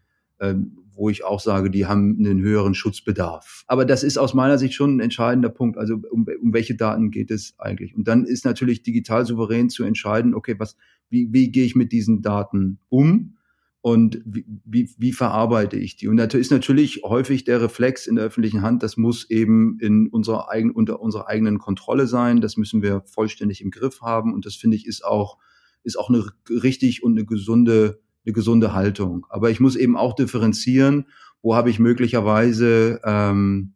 wo 0.95 1.09
ich 1.09 1.23
auch 1.23 1.39
sage, 1.39 1.69
die 1.69 1.85
haben 1.85 2.17
einen 2.19 2.41
höheren 2.41 2.73
Schutzbedarf. 2.73 3.63
Aber 3.67 3.85
das 3.85 4.03
ist 4.03 4.17
aus 4.17 4.33
meiner 4.33 4.57
Sicht 4.57 4.73
schon 4.73 4.97
ein 4.97 4.99
entscheidender 5.01 5.49
Punkt. 5.49 5.77
Also 5.77 5.99
um, 6.09 6.25
um 6.41 6.53
welche 6.53 6.75
Daten 6.75 7.11
geht 7.11 7.31
es 7.31 7.53
eigentlich? 7.57 7.95
Und 7.95 8.07
dann 8.07 8.25
ist 8.25 8.45
natürlich 8.45 8.81
digital 8.81 9.25
souverän 9.25 9.69
zu 9.69 9.83
entscheiden, 9.83 10.33
okay, 10.33 10.55
was, 10.57 10.77
wie, 11.09 11.31
wie 11.31 11.51
gehe 11.51 11.65
ich 11.65 11.75
mit 11.75 11.91
diesen 11.91 12.21
Daten 12.21 12.79
um? 12.89 13.35
Und 13.81 14.19
wie, 14.25 14.45
wie, 14.65 14.89
wie 14.97 15.13
verarbeite 15.13 15.77
ich 15.77 15.95
die? 15.95 16.07
Und 16.07 16.17
da 16.17 16.23
ist 16.23 16.49
natürlich 16.49 17.03
häufig 17.03 17.43
der 17.43 17.61
Reflex 17.61 18.07
in 18.07 18.15
der 18.15 18.25
öffentlichen 18.25 18.63
Hand, 18.63 18.81
das 18.81 18.97
muss 18.97 19.29
eben 19.29 19.77
in 19.79 20.07
unserer 20.07 20.49
eigenen, 20.49 20.73
unter 20.73 21.01
unserer 21.01 21.27
eigenen 21.27 21.59
Kontrolle 21.59 22.07
sein. 22.07 22.41
Das 22.41 22.57
müssen 22.57 22.81
wir 22.81 23.03
vollständig 23.05 23.61
im 23.61 23.69
Griff 23.69 24.01
haben. 24.01 24.33
Und 24.33 24.47
das 24.47 24.55
finde 24.55 24.75
ich 24.75 24.87
ist 24.87 25.05
auch, 25.05 25.37
ist 25.83 25.99
auch 25.99 26.09
eine 26.09 26.25
richtig 26.49 27.03
und 27.03 27.11
eine 27.11 27.25
gesunde 27.25 27.99
eine 28.25 28.33
gesunde 28.33 28.73
Haltung. 28.73 29.25
Aber 29.29 29.49
ich 29.49 29.59
muss 29.59 29.75
eben 29.75 29.97
auch 29.97 30.13
differenzieren, 30.13 31.07
wo 31.41 31.55
habe 31.55 31.69
ich 31.69 31.79
möglicherweise 31.79 32.99
ähm, 33.03 33.73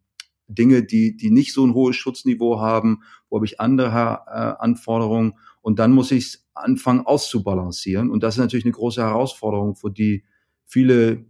Dinge, 0.48 0.84
die, 0.84 1.16
die 1.16 1.30
nicht 1.30 1.54
so 1.54 1.66
ein 1.66 1.74
hohes 1.74 1.96
Schutzniveau 1.96 2.60
haben, 2.60 3.04
wo 3.30 3.38
habe 3.38 3.46
ich 3.46 3.60
andere 3.60 4.22
äh, 4.28 4.64
Anforderungen 4.64 5.34
und 5.62 5.80
dann 5.80 5.92
muss 5.92 6.12
ich 6.12 6.40
anfangen 6.54 7.06
auszubalancieren. 7.06 8.10
Und 8.10 8.24
das 8.24 8.36
ist 8.36 8.40
natürlich 8.40 8.66
eine 8.66 8.74
große 8.74 9.02
Herausforderung, 9.02 9.76
für 9.76 9.92
die 9.92 10.24
viele 10.66 11.26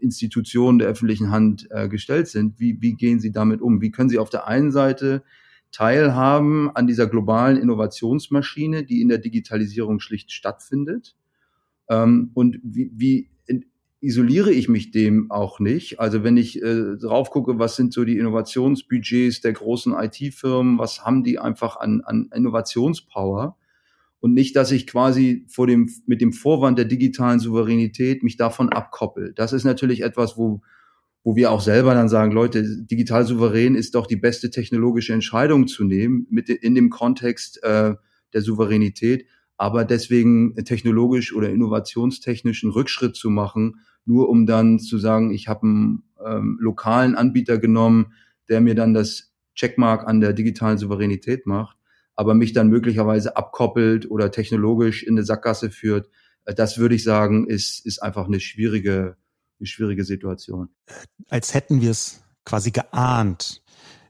Institutionen 0.00 0.78
der 0.78 0.88
öffentlichen 0.88 1.30
Hand 1.30 1.66
äh, 1.70 1.88
gestellt 1.88 2.28
sind. 2.28 2.60
Wie, 2.60 2.80
wie 2.80 2.94
gehen 2.94 3.20
sie 3.20 3.32
damit 3.32 3.60
um? 3.60 3.80
Wie 3.80 3.90
können 3.90 4.08
sie 4.08 4.18
auf 4.18 4.30
der 4.30 4.46
einen 4.46 4.70
Seite 4.70 5.24
teilhaben 5.72 6.70
an 6.74 6.86
dieser 6.86 7.06
globalen 7.06 7.56
Innovationsmaschine, 7.56 8.84
die 8.84 9.00
in 9.00 9.08
der 9.08 9.18
Digitalisierung 9.18 10.00
schlicht 10.00 10.32
stattfindet? 10.32 11.16
Ähm, 11.88 12.30
und 12.34 12.58
wie, 12.62 12.90
wie 12.94 13.30
isoliere 14.00 14.52
ich 14.52 14.68
mich 14.68 14.90
dem 14.90 15.30
auch 15.30 15.58
nicht. 15.58 15.98
Also 15.98 16.22
wenn 16.22 16.36
ich 16.36 16.62
äh, 16.62 16.96
drauf 16.96 17.30
gucke, 17.30 17.58
was 17.58 17.76
sind 17.76 17.92
so 17.92 18.04
die 18.04 18.18
Innovationsbudgets 18.18 19.40
der 19.40 19.52
großen 19.52 19.92
IT-Firmen, 19.92 20.78
was 20.78 21.04
haben 21.04 21.24
die 21.24 21.38
einfach 21.38 21.76
an, 21.76 22.02
an 22.02 22.30
Innovationspower? 22.32 23.56
Und 24.20 24.34
nicht, 24.34 24.56
dass 24.56 24.72
ich 24.72 24.86
quasi 24.86 25.46
vor 25.48 25.66
dem, 25.66 25.90
mit 26.06 26.20
dem 26.20 26.32
Vorwand 26.32 26.78
der 26.78 26.86
digitalen 26.86 27.38
Souveränität 27.38 28.22
mich 28.22 28.36
davon 28.36 28.68
abkoppel. 28.68 29.32
Das 29.34 29.52
ist 29.52 29.64
natürlich 29.64 30.02
etwas, 30.02 30.36
wo, 30.36 30.60
wo 31.22 31.36
wir 31.36 31.52
auch 31.52 31.60
selber 31.60 31.94
dann 31.94 32.08
sagen, 32.08 32.32
Leute, 32.32 32.64
digital 32.84 33.24
souverän 33.24 33.76
ist 33.76 33.94
doch 33.94 34.06
die 34.06 34.16
beste 34.16 34.50
technologische 34.50 35.12
Entscheidung 35.12 35.68
zu 35.68 35.84
nehmen, 35.84 36.26
mit 36.30 36.48
in 36.48 36.74
dem 36.74 36.90
Kontext 36.90 37.62
äh, 37.62 37.94
der 38.32 38.42
Souveränität 38.42 39.26
aber 39.58 39.84
deswegen 39.84 40.54
technologisch 40.64 41.34
oder 41.34 41.50
innovationstechnischen 41.50 42.70
Rückschritt 42.70 43.16
zu 43.16 43.28
machen, 43.28 43.80
nur 44.06 44.28
um 44.30 44.46
dann 44.46 44.78
zu 44.78 44.98
sagen, 44.98 45.32
ich 45.32 45.48
habe 45.48 45.62
einen 45.64 46.02
ähm, 46.24 46.58
lokalen 46.60 47.16
Anbieter 47.16 47.58
genommen, 47.58 48.14
der 48.48 48.60
mir 48.60 48.74
dann 48.74 48.94
das 48.94 49.32
Checkmark 49.54 50.06
an 50.06 50.20
der 50.20 50.32
digitalen 50.32 50.78
Souveränität 50.78 51.44
macht, 51.46 51.76
aber 52.14 52.34
mich 52.34 52.52
dann 52.52 52.68
möglicherweise 52.68 53.36
abkoppelt 53.36 54.10
oder 54.10 54.30
technologisch 54.30 55.02
in 55.02 55.14
eine 55.14 55.24
Sackgasse 55.24 55.70
führt, 55.70 56.08
äh, 56.44 56.54
das 56.54 56.78
würde 56.78 56.94
ich 56.94 57.02
sagen, 57.02 57.48
ist, 57.48 57.84
ist 57.84 57.98
einfach 57.98 58.26
eine 58.26 58.38
schwierige, 58.38 59.16
eine 59.58 59.66
schwierige 59.66 60.04
Situation. 60.04 60.68
Als 61.28 61.52
hätten 61.52 61.80
wir 61.80 61.90
es 61.90 62.22
quasi 62.44 62.70
geahnt, 62.70 63.62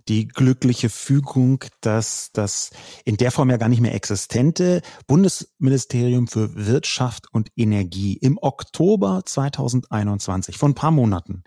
die 0.09 0.27
glückliche 0.27 0.89
Fügung, 0.89 1.65
dass 1.81 2.31
das 2.33 2.71
in 3.05 3.17
der 3.17 3.31
Form 3.31 3.51
ja 3.51 3.57
gar 3.57 3.69
nicht 3.69 3.81
mehr 3.81 3.95
existente 3.95 4.83
Bundesministerium 5.07 6.27
für 6.27 6.55
Wirtschaft 6.55 7.27
und 7.33 7.51
Energie 7.57 8.15
im 8.15 8.39
Oktober 8.41 9.23
2021, 9.25 10.57
vor 10.57 10.71
ein 10.71 10.75
paar 10.75 10.91
Monaten, 10.91 11.45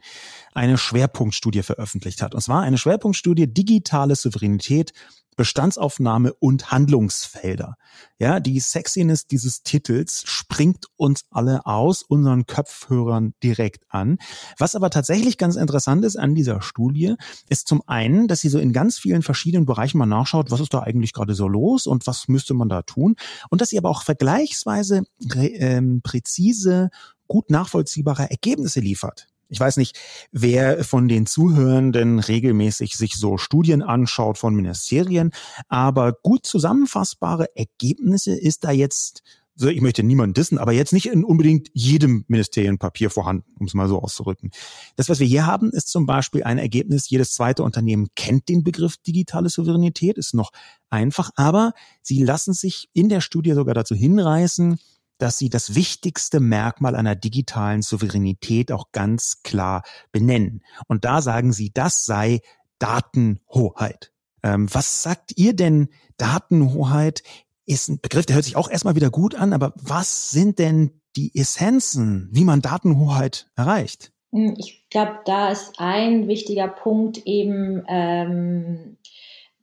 eine 0.54 0.78
Schwerpunktstudie 0.78 1.64
veröffentlicht 1.64 2.22
hat. 2.22 2.36
Und 2.36 2.42
zwar 2.42 2.62
eine 2.62 2.78
Schwerpunktstudie 2.78 3.54
Digitale 3.54 4.16
Souveränität 4.16 4.94
Bestandsaufnahme 5.38 6.34
und 6.34 6.72
Handlungsfelder. 6.72 7.76
Ja, 8.20 8.40
die 8.40 8.60
Sexiness 8.60 9.28
dieses 9.28 9.64
Titels 9.64 10.24
springt 10.26 10.86
uns 10.98 11.26
alle 11.32 11.66
aus 11.66 12.04
unseren 12.04 12.46
Köpfhörern 12.46 13.34
direkt 13.42 13.86
an. 13.90 14.18
Was 14.58 14.76
aber 14.76 14.90
tatsächlich 14.90 15.38
ganz 15.38 15.56
interessant 15.56 16.04
ist 16.06 16.18
an 16.18 16.36
dieser 16.36 16.62
Studie, 16.62 17.16
ist 17.50 17.68
zum 17.68 17.82
einen, 17.88 18.28
dass 18.28 18.42
sie 18.42 18.50
so 18.50 18.60
in 18.60 18.74
ganz 18.74 19.00
vielen 19.00 19.24
verschiedenen 19.24 19.66
Bereichen 19.66 19.98
mal 19.98 20.06
nachschaut, 20.06 20.52
was 20.52 20.60
ist 20.60 20.74
da 20.74 20.82
eigentlich 20.82 21.14
gerade 21.14 21.34
so 21.34 21.48
los 21.48 21.88
und 21.88 22.06
was 22.08 22.28
müsste 22.28 22.54
man 22.54 22.70
da 22.70 22.82
tun. 22.82 23.16
Und 23.50 23.62
dass 23.62 23.70
sie 23.70 23.78
aber 23.78 23.90
auch 23.90 24.04
vergleichsweise 24.04 25.04
ähm, 25.34 26.02
präzise 26.04 26.90
gut 27.28 27.50
nachvollziehbare 27.50 28.30
Ergebnisse 28.30 28.82
liefert. 28.82 29.31
Ich 29.52 29.60
weiß 29.60 29.78
nicht, 29.78 30.00
wer 30.32 30.84
von 30.86 31.10
den 31.10 31.26
Zuhörenden 31.26 32.20
regelmäßig 32.20 32.96
sich 32.96 33.16
so 33.16 33.38
Studien 33.38 33.82
anschaut 33.82 34.38
von 34.38 34.56
Ministerien, 34.56 35.32
aber 35.68 36.14
gut 36.14 36.46
zusammenfassbare 36.46 37.56
Ergebnisse 37.56 38.34
ist 38.34 38.64
da 38.64 38.72
jetzt 38.72 39.24
ich 39.58 39.82
möchte 39.82 40.02
niemanden 40.02 40.34
dissen, 40.34 40.58
aber 40.58 40.72
jetzt 40.72 40.94
nicht 40.94 41.08
in 41.08 41.24
unbedingt 41.24 41.70
jedem 41.74 42.24
Ministerienpapier 42.30 43.10
vorhanden, 43.10 43.46
um 43.60 43.68
es 43.68 43.74
mal 43.74 43.88
so 43.88 44.00
auszudrücken. 44.00 44.50
Das, 44.96 45.10
was 45.10 45.20
wir 45.20 45.28
hier 45.28 45.46
haben, 45.46 45.72
ist 45.72 45.90
zum 45.90 46.06
Beispiel 46.08 46.44
ein 46.44 46.58
Ergebnis, 46.58 47.10
jedes 47.10 47.34
zweite 47.34 47.62
Unternehmen 47.62 48.08
kennt 48.16 48.50
den 48.50 48.64
Begriff 48.64 48.98
digitale 48.98 49.50
Souveränität, 49.50 50.18
ist 50.18 50.34
noch 50.34 50.52
einfach, 50.90 51.30
aber 51.36 51.74
sie 52.02 52.24
lassen 52.24 52.54
sich 52.54 52.90
in 52.94 53.10
der 53.10 53.22
Studie 53.22 53.52
sogar 53.52 53.76
dazu 53.76 53.94
hinreißen, 53.94 54.80
dass 55.22 55.38
sie 55.38 55.50
das 55.50 55.76
wichtigste 55.76 56.40
Merkmal 56.40 56.96
einer 56.96 57.16
digitalen 57.16 57.82
Souveränität 57.82 58.72
auch 58.72 58.92
ganz 58.92 59.44
klar 59.44 59.84
benennen. 60.12 60.64
Und 60.88 61.06
da 61.06 61.22
sagen 61.22 61.54
sie, 61.54 61.72
das 61.72 62.06
sei 62.06 62.42
Datenhoheit. 62.80 64.12
Ähm, 64.44 64.68
was 64.74 65.04
sagt 65.04 65.38
ihr 65.38 65.56
denn 65.56 65.90
Datenhoheit? 66.18 67.24
Ist 67.66 67.90
ein 67.90 68.00
Begriff, 68.02 68.26
der 68.26 68.36
hört 68.36 68.46
sich 68.46 68.56
auch 68.56 68.70
erstmal 68.70 68.96
wieder 68.96 69.12
gut 69.12 69.36
an, 69.36 69.54
aber 69.54 69.74
was 69.76 70.32
sind 70.32 70.58
denn 70.60 71.02
die 71.16 71.36
Essenzen, 71.36 72.30
wie 72.32 72.44
man 72.44 72.62
Datenhoheit 72.62 73.50
erreicht? 73.56 74.12
Hm, 74.32 74.56
ich 74.58 74.88
glaube, 74.90 75.20
da 75.26 75.52
ist 75.52 75.74
ein 75.78 76.28
wichtiger 76.28 76.68
Punkt 76.68 77.26
eben 77.26 77.84
ähm, 77.88 78.98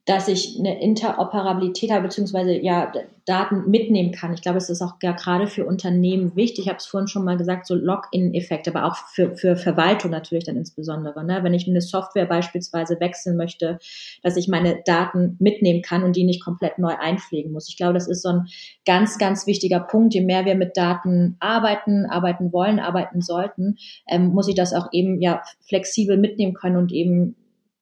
dass 0.09 0.27
ich 0.27 0.57
eine 0.57 0.81
Interoperabilität 0.81 1.91
habe, 1.91 2.07
beziehungsweise 2.07 2.51
ja 2.53 2.91
Daten 3.25 3.69
mitnehmen 3.69 4.11
kann. 4.11 4.33
Ich 4.33 4.41
glaube, 4.41 4.57
es 4.57 4.67
ist 4.67 4.81
auch 4.81 4.95
ja 5.03 5.11
gerade 5.11 5.45
für 5.45 5.67
Unternehmen 5.67 6.35
wichtig. 6.35 6.61
Ich 6.61 6.67
habe 6.67 6.79
es 6.79 6.87
vorhin 6.87 7.07
schon 7.07 7.23
mal 7.23 7.37
gesagt, 7.37 7.67
so 7.67 7.75
Login-Effekt, 7.75 8.67
aber 8.67 8.85
auch 8.85 8.95
für, 8.95 9.37
für 9.37 9.55
Verwaltung 9.55 10.09
natürlich 10.09 10.45
dann 10.45 10.57
insbesondere. 10.57 11.23
Ne? 11.23 11.43
Wenn 11.43 11.53
ich 11.53 11.67
eine 11.67 11.81
Software 11.81 12.25
beispielsweise 12.25 12.99
wechseln 12.99 13.37
möchte, 13.37 13.77
dass 14.23 14.35
ich 14.35 14.47
meine 14.47 14.81
Daten 14.83 15.35
mitnehmen 15.39 15.83
kann 15.83 16.01
und 16.01 16.15
die 16.15 16.23
nicht 16.23 16.43
komplett 16.43 16.79
neu 16.79 16.95
einpflegen 16.99 17.51
muss. 17.51 17.69
Ich 17.69 17.77
glaube, 17.77 17.93
das 17.93 18.07
ist 18.07 18.23
so 18.23 18.29
ein 18.29 18.47
ganz, 18.87 19.19
ganz 19.19 19.45
wichtiger 19.45 19.79
Punkt. 19.79 20.15
Je 20.15 20.21
mehr 20.21 20.45
wir 20.45 20.55
mit 20.55 20.75
Daten 20.75 21.37
arbeiten, 21.39 22.07
arbeiten 22.07 22.51
wollen, 22.51 22.79
arbeiten 22.79 23.21
sollten, 23.21 23.77
ähm, 24.07 24.29
muss 24.29 24.47
ich 24.47 24.55
das 24.55 24.73
auch 24.73 24.87
eben 24.91 25.21
ja 25.21 25.43
flexibel 25.67 26.17
mitnehmen 26.17 26.55
können 26.55 26.77
und 26.77 26.91
eben 26.91 27.35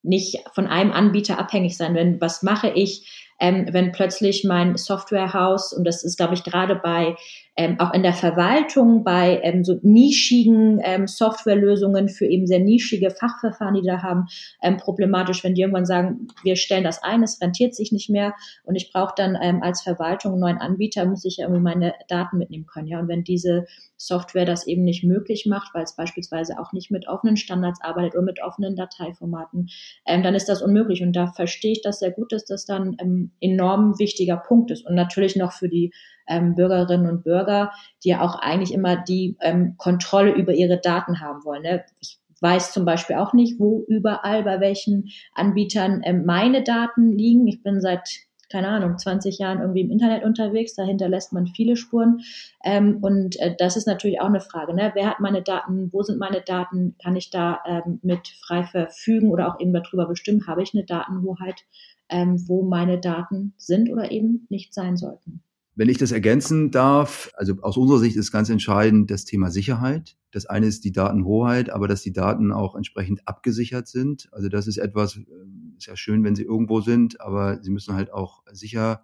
nicht 0.04 0.38
von 0.54 0.68
einem 0.68 0.92
Anbieter 0.92 1.39
abhängig 1.39 1.77
sein. 1.77 1.96
Wenn 1.96 2.22
was 2.22 2.44
mache 2.44 2.70
ich, 2.70 3.26
ähm, 3.39 3.67
wenn 3.72 3.91
plötzlich 3.91 4.44
mein 4.44 4.77
Softwarehaus, 4.77 5.74
und 5.74 5.86
das 5.86 6.03
ist, 6.03 6.17
glaube 6.17 6.34
ich, 6.34 6.44
gerade 6.44 6.75
bei 6.75 7.15
ähm, 7.58 7.79
auch 7.79 7.91
in 7.94 8.03
der 8.03 8.13
Verwaltung 8.13 9.03
bei 9.03 9.41
ähm, 9.41 9.63
so 9.63 9.79
nischigen 9.82 10.79
ähm, 10.84 11.08
Softwarelösungen 11.08 12.08
für 12.08 12.27
eben 12.27 12.46
sehr 12.46 12.60
nischige 12.60 13.10
Fachverfahren, 13.10 13.74
die 13.74 13.82
da 13.82 14.03
haben, 14.03 14.27
ähm, 14.62 14.77
problematisch, 14.77 15.44
wenn 15.44 15.56
die 15.56 15.62
irgendwann 15.62 15.88
sagen, 15.88 16.27
wir 16.44 16.56
stellen 16.56 16.84
das 16.84 17.01
ein, 17.01 17.24
es 17.24 17.41
rentiert 17.41 17.74
sich 17.74 17.91
nicht 17.91 18.12
mehr 18.12 18.36
und 18.63 18.75
ich 18.75 18.94
brauche 18.94 19.15
dann 19.17 19.36
ähm, 19.41 19.63
als 19.63 19.82
Verwaltung 19.82 20.34
einen 20.34 20.41
neuen 20.41 20.58
Anbieter, 20.60 21.06
muss 21.06 21.25
ich 21.25 21.38
ja 21.38 21.46
irgendwie 21.46 21.63
meine 21.63 21.94
Daten 22.08 22.38
mitnehmen 22.38 22.67
können. 22.67 22.88
Ja, 22.88 23.00
und 23.00 23.08
wenn 23.08 23.24
diese 23.24 23.65
Software 23.98 24.46
das 24.46 24.67
eben 24.67 24.84
nicht 24.84 25.03
möglich 25.03 25.48
macht, 25.48 25.74
weil 25.74 25.84
es 25.84 25.96
beispielsweise 25.96 26.60
auch 26.60 26.72
nicht 26.72 26.91
mit 26.91 27.08
offenen 27.08 27.38
Standards 27.38 27.82
arbeitet 27.82 28.13
oder 28.13 28.24
mit 28.24 28.41
offenen 28.41 28.75
Dateiformaten, 28.75 29.70
ähm, 30.06 30.22
dann 30.22 30.36
ist 30.36 30.48
das 30.48 30.62
unmöglich. 30.62 31.01
Und 31.01 31.13
da 31.13 31.27
verstehe 31.27 31.72
ich 31.72 31.82
das 31.82 32.00
sehr 32.00 32.12
gut, 32.12 32.32
dass 32.32 32.46
das 32.46 32.65
dann 32.65 32.96
ähm, 33.00 33.26
enorm 33.41 34.00
wichtiger 34.00 34.38
Punkt 34.38 34.72
ist. 34.72 34.86
Und 34.86 34.96
natürlich 34.96 35.36
noch 35.36 35.51
für 35.51 35.69
die 35.69 35.93
ähm, 36.27 36.55
Bürgerinnen 36.55 37.10
und 37.10 37.24
Bürger, 37.24 37.72
die 38.03 38.10
ja 38.10 38.22
auch 38.22 38.36
eigentlich 38.36 38.74
immer 38.74 38.98
die 38.98 39.38
ähm, 39.41 39.75
Kontrolle 39.77 40.31
über 40.31 40.53
ihre 40.53 40.79
Daten 40.79 41.19
haben 41.22 41.43
wollen. 41.46 41.63
Ne? 41.63 41.84
Ich 42.00 42.19
weiß 42.41 42.74
zum 42.74 42.86
Beispiel 42.86 43.15
auch 43.15 43.34
nicht, 43.34 43.60
wo 43.60 43.84
überall 43.88 44.43
bei 44.43 44.60
welchen 44.60 45.10
Anbietern 45.34 46.01
ähm, 46.03 46.25
meine 46.25 46.63
Daten 46.63 47.17
liegen. 47.17 47.48
Ich 47.48 47.63
bin 47.63 47.81
seit 47.81 48.27
keine 48.50 48.69
Ahnung, 48.69 48.98
20 48.98 49.39
Jahren 49.39 49.60
irgendwie 49.60 49.81
im 49.81 49.91
Internet 49.91 50.24
unterwegs, 50.24 50.74
da 50.74 50.84
hinterlässt 50.84 51.34
man 51.34 51.48
viele 51.48 51.75
Spuren. 51.75 52.22
Ähm, 52.63 53.00
und 53.01 53.39
äh, 53.39 53.55
das 53.57 53.75
ist 53.75 53.88
natürlich 53.88 54.22
auch 54.22 54.27
eine 54.27 54.39
Frage, 54.39 54.74
ne? 54.74 54.91
wer 54.93 55.10
hat 55.10 55.19
meine 55.19 55.41
Daten, 55.41 55.91
wo 55.91 56.01
sind 56.01 56.19
meine 56.19 56.41
Daten, 56.41 56.96
kann 57.03 57.15
ich 57.15 57.29
da 57.29 57.60
ähm, 57.65 58.00
mit 58.03 58.27
frei 58.27 58.63
verfügen 58.63 59.31
oder 59.31 59.50
auch 59.50 59.60
eben 59.60 59.74
darüber 59.74 60.07
bestimmen, 60.07 60.48
habe 60.48 60.63
ich 60.63 60.74
eine 60.74 60.86
Datenhoheit, 60.86 61.65
ähm, 62.09 62.47
wo 62.47 62.63
meine 62.63 62.99
Daten 62.99 63.53
sind 63.57 63.89
oder 63.89 64.11
eben 64.11 64.45
nicht 64.49 64.73
sein 64.73 64.97
sollten. 64.97 65.41
Wenn 65.77 65.89
ich 65.89 65.99
das 65.99 66.11
ergänzen 66.11 66.71
darf, 66.71 67.31
also 67.35 67.53
aus 67.61 67.77
unserer 67.77 67.99
Sicht 67.99 68.17
ist 68.17 68.31
ganz 68.31 68.49
entscheidend 68.49 69.11
das 69.11 69.25
Thema 69.25 69.51
Sicherheit. 69.51 70.17
Das 70.31 70.47
eine 70.47 70.65
ist 70.65 70.83
die 70.83 70.91
Datenhoheit, 70.91 71.69
aber 71.69 71.87
dass 71.87 72.01
die 72.01 72.13
Daten 72.13 72.51
auch 72.51 72.73
entsprechend 72.73 73.27
abgesichert 73.27 73.87
sind. 73.87 74.27
Also 74.31 74.49
das 74.49 74.65
ist 74.65 74.77
etwas, 74.77 75.17
ähm, 75.17 75.75
ist 75.77 75.85
ja 75.85 75.95
schön, 75.95 76.23
wenn 76.23 76.35
sie 76.35 76.43
irgendwo 76.43 76.81
sind, 76.81 77.21
aber 77.21 77.61
sie 77.61 77.69
müssen 77.69 77.93
halt 77.93 78.11
auch 78.11 78.41
sicher 78.51 79.03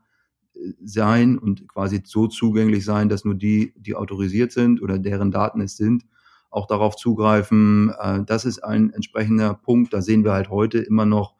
äh, 0.55 0.73
sein 0.83 1.37
und 1.37 1.67
quasi 1.67 2.01
so 2.03 2.25
zugänglich 2.25 2.85
sein, 2.85 3.07
dass 3.07 3.23
nur 3.23 3.35
die, 3.35 3.75
die 3.77 3.93
autorisiert 3.93 4.51
sind 4.51 4.81
oder 4.81 4.97
deren 4.97 5.29
Daten 5.29 5.61
es 5.61 5.77
sind, 5.77 6.05
auch 6.49 6.65
darauf 6.65 6.95
zugreifen. 6.95 7.93
Äh, 7.99 8.23
das 8.25 8.45
ist 8.45 8.63
ein 8.63 8.89
entsprechender 8.89 9.53
Punkt. 9.53 9.93
Da 9.93 10.01
sehen 10.01 10.23
wir 10.23 10.33
halt 10.33 10.49
heute 10.49 10.79
immer 10.79 11.05
noch 11.05 11.35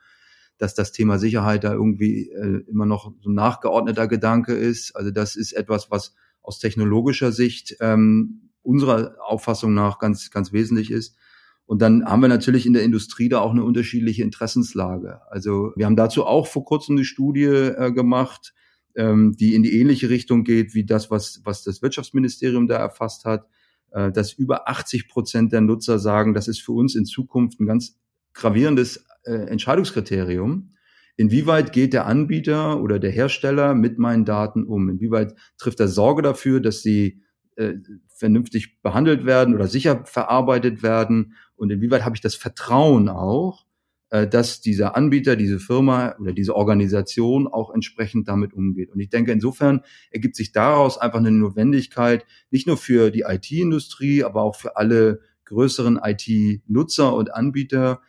dass 0.64 0.74
das 0.74 0.94
Thema 0.94 1.20
Sicherheit 1.20 1.66
da 1.66 1.74
irgendwie 1.74 2.30
äh, 2.30 2.64
immer 2.70 2.86
noch 2.86 3.14
so 3.20 3.30
ein 3.30 3.34
nachgeordneter 3.34 4.08
Gedanke 4.08 4.54
ist. 4.54 4.96
Also 4.96 5.12
das 5.12 5.36
ist 5.36 5.52
etwas, 5.52 5.92
was 5.92 6.16
aus 6.42 6.60
technologischer 6.60 7.34
Sicht 7.34 7.76
ähm, 7.82 8.50
unserer 8.62 9.18
Auffassung 9.20 9.74
nach 9.74 10.00
ganz, 10.00 10.32
ganz 10.32 10.54
wesentlich 10.54 10.90
ist. 10.90 11.18
Und 11.66 11.82
dann 11.82 12.06
haben 12.06 12.22
wir 12.22 12.30
natürlich 12.30 12.66
in 12.66 12.72
der 12.72 12.84
Industrie 12.84 13.28
da 13.28 13.42
auch 13.42 13.52
eine 13.52 13.66
unterschiedliche 13.66 14.24
Interessenslage. 14.24 15.20
Also 15.30 15.74
wir 15.76 15.86
haben 15.86 15.98
dazu 15.98 16.26
auch 16.26 16.48
vor 16.48 16.64
kurzem 16.64 16.96
eine 16.96 17.04
Studie 17.04 17.44
äh, 17.44 17.92
gemacht, 17.92 18.54
ähm, 18.96 19.36
die 19.38 19.56
in 19.56 19.64
die 19.64 19.78
ähnliche 19.82 20.10
Richtung 20.10 20.46
geht 20.46 20.74
wie 20.74 20.86
das, 20.86 21.12
was, 21.12 21.42
was 21.44 21.64
das 21.64 21.82
Wirtschaftsministerium 21.82 22.70
da 22.70 22.78
erfasst 22.78 23.26
hat, 23.26 23.48
äh, 23.92 24.14
dass 24.14 24.32
über 24.32 24.70
80 24.70 25.10
Prozent 25.10 25.52
der 25.52 25.60
Nutzer 25.60 26.00
sagen, 26.00 26.34
das 26.34 26.48
ist 26.48 26.62
für 26.62 26.72
uns 26.72 26.96
in 26.96 27.04
Zukunft 27.04 27.60
ein 27.60 27.66
ganz 27.66 28.00
gravierendes 28.34 29.06
äh, 29.24 29.34
Entscheidungskriterium. 29.34 30.74
Inwieweit 31.16 31.74
geht 31.74 31.94
der 31.94 32.08
Anbieter 32.08 32.82
oder 32.82 32.98
der 32.98 33.12
Hersteller 33.12 33.76
mit 33.76 34.00
meinen 34.00 34.26
Daten 34.26 34.64
um? 34.66 34.90
Inwieweit 34.90 35.36
trifft 35.58 35.80
er 35.80 35.88
Sorge 35.88 36.24
dafür, 36.24 36.60
dass 36.60 36.82
sie 36.82 37.22
äh, 37.56 37.74
vernünftig 38.08 38.82
behandelt 38.82 39.26
werden 39.26 39.54
oder 39.54 39.68
sicher 39.68 40.06
verarbeitet 40.06 40.82
werden? 40.82 41.36
Und 41.56 41.72
inwieweit 41.72 42.04
habe 42.04 42.16
ich 42.16 42.22
das 42.22 42.36
Vertrauen 42.36 43.10
auch, 43.10 43.66
äh, 44.10 44.28
dass 44.28 44.62
dieser 44.62 44.96
Anbieter, 44.96 45.36
diese 45.36 45.60
Firma 45.60 46.16
oder 46.20 46.34
diese 46.34 46.56
Organisation 46.56 47.48
auch 47.48 47.72
entsprechend 47.72 48.28
damit 48.28 48.54
umgeht? 48.54 48.92
Und 48.92 49.00
ich 49.00 49.10
denke, 49.10 49.32
insofern 49.32 49.82
ergibt 50.10 50.36
sich 50.36 50.52
daraus 50.52 50.98
einfach 50.98 51.20
eine 51.20 51.32
Notwendigkeit, 51.32 52.26
nicht 52.50 52.66
nur 52.66 52.78
für 52.78 53.12
die 53.12 53.22
IT-Industrie, 53.22 54.24
aber 54.24 54.42
auch 54.42 54.56
für 54.56 54.78
alle 54.78 55.22
größeren 55.46 56.00
IT-Nutzer 56.04 57.14
und 57.14 57.34
Anbieter, 57.34 58.02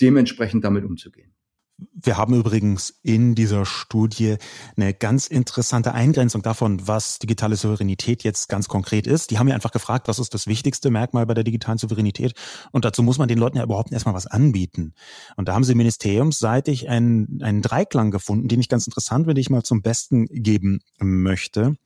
dementsprechend 0.00 0.64
damit 0.64 0.84
umzugehen. 0.84 1.34
Wir 1.76 2.16
haben 2.16 2.34
übrigens 2.34 2.90
in 3.02 3.34
dieser 3.34 3.66
Studie 3.66 4.36
eine 4.76 4.94
ganz 4.94 5.26
interessante 5.26 5.92
Eingrenzung 5.92 6.40
davon, 6.42 6.86
was 6.86 7.18
digitale 7.18 7.56
Souveränität 7.56 8.22
jetzt 8.22 8.48
ganz 8.48 8.68
konkret 8.68 9.08
ist. 9.08 9.32
Die 9.32 9.38
haben 9.38 9.48
ja 9.48 9.56
einfach 9.56 9.72
gefragt, 9.72 10.06
was 10.06 10.20
ist 10.20 10.34
das 10.34 10.46
wichtigste 10.46 10.90
Merkmal 10.90 11.26
bei 11.26 11.34
der 11.34 11.42
digitalen 11.42 11.78
Souveränität? 11.78 12.34
Und 12.70 12.84
dazu 12.84 13.02
muss 13.02 13.18
man 13.18 13.26
den 13.26 13.38
Leuten 13.38 13.56
ja 13.56 13.64
überhaupt 13.64 13.92
erstmal 13.92 14.14
was 14.14 14.28
anbieten. 14.28 14.94
Und 15.36 15.48
da 15.48 15.54
haben 15.54 15.64
sie 15.64 15.74
ministeriumsseitig 15.74 16.88
einen, 16.88 17.42
einen 17.42 17.60
Dreiklang 17.60 18.12
gefunden, 18.12 18.46
den 18.46 18.60
ich 18.60 18.68
ganz 18.68 18.86
interessant, 18.86 19.26
wenn 19.26 19.36
ich 19.36 19.50
mal 19.50 19.64
zum 19.64 19.82
Besten 19.82 20.26
geben 20.26 20.80
möchte. 21.00 21.76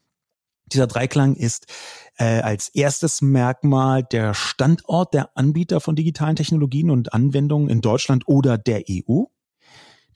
Dieser 0.73 0.87
Dreiklang 0.87 1.35
ist 1.35 1.67
äh, 2.17 2.41
als 2.41 2.69
erstes 2.69 3.23
Merkmal 3.23 4.03
der 4.03 4.35
Standort 4.35 5.15
der 5.15 5.37
Anbieter 5.37 5.81
von 5.81 5.97
digitalen 5.97 6.37
Technologien 6.37 6.91
und 6.91 7.13
Anwendungen 7.13 7.69
in 7.69 7.81
Deutschland 7.81 8.27
oder 8.27 8.59
der 8.59 8.85
EU. 8.91 9.25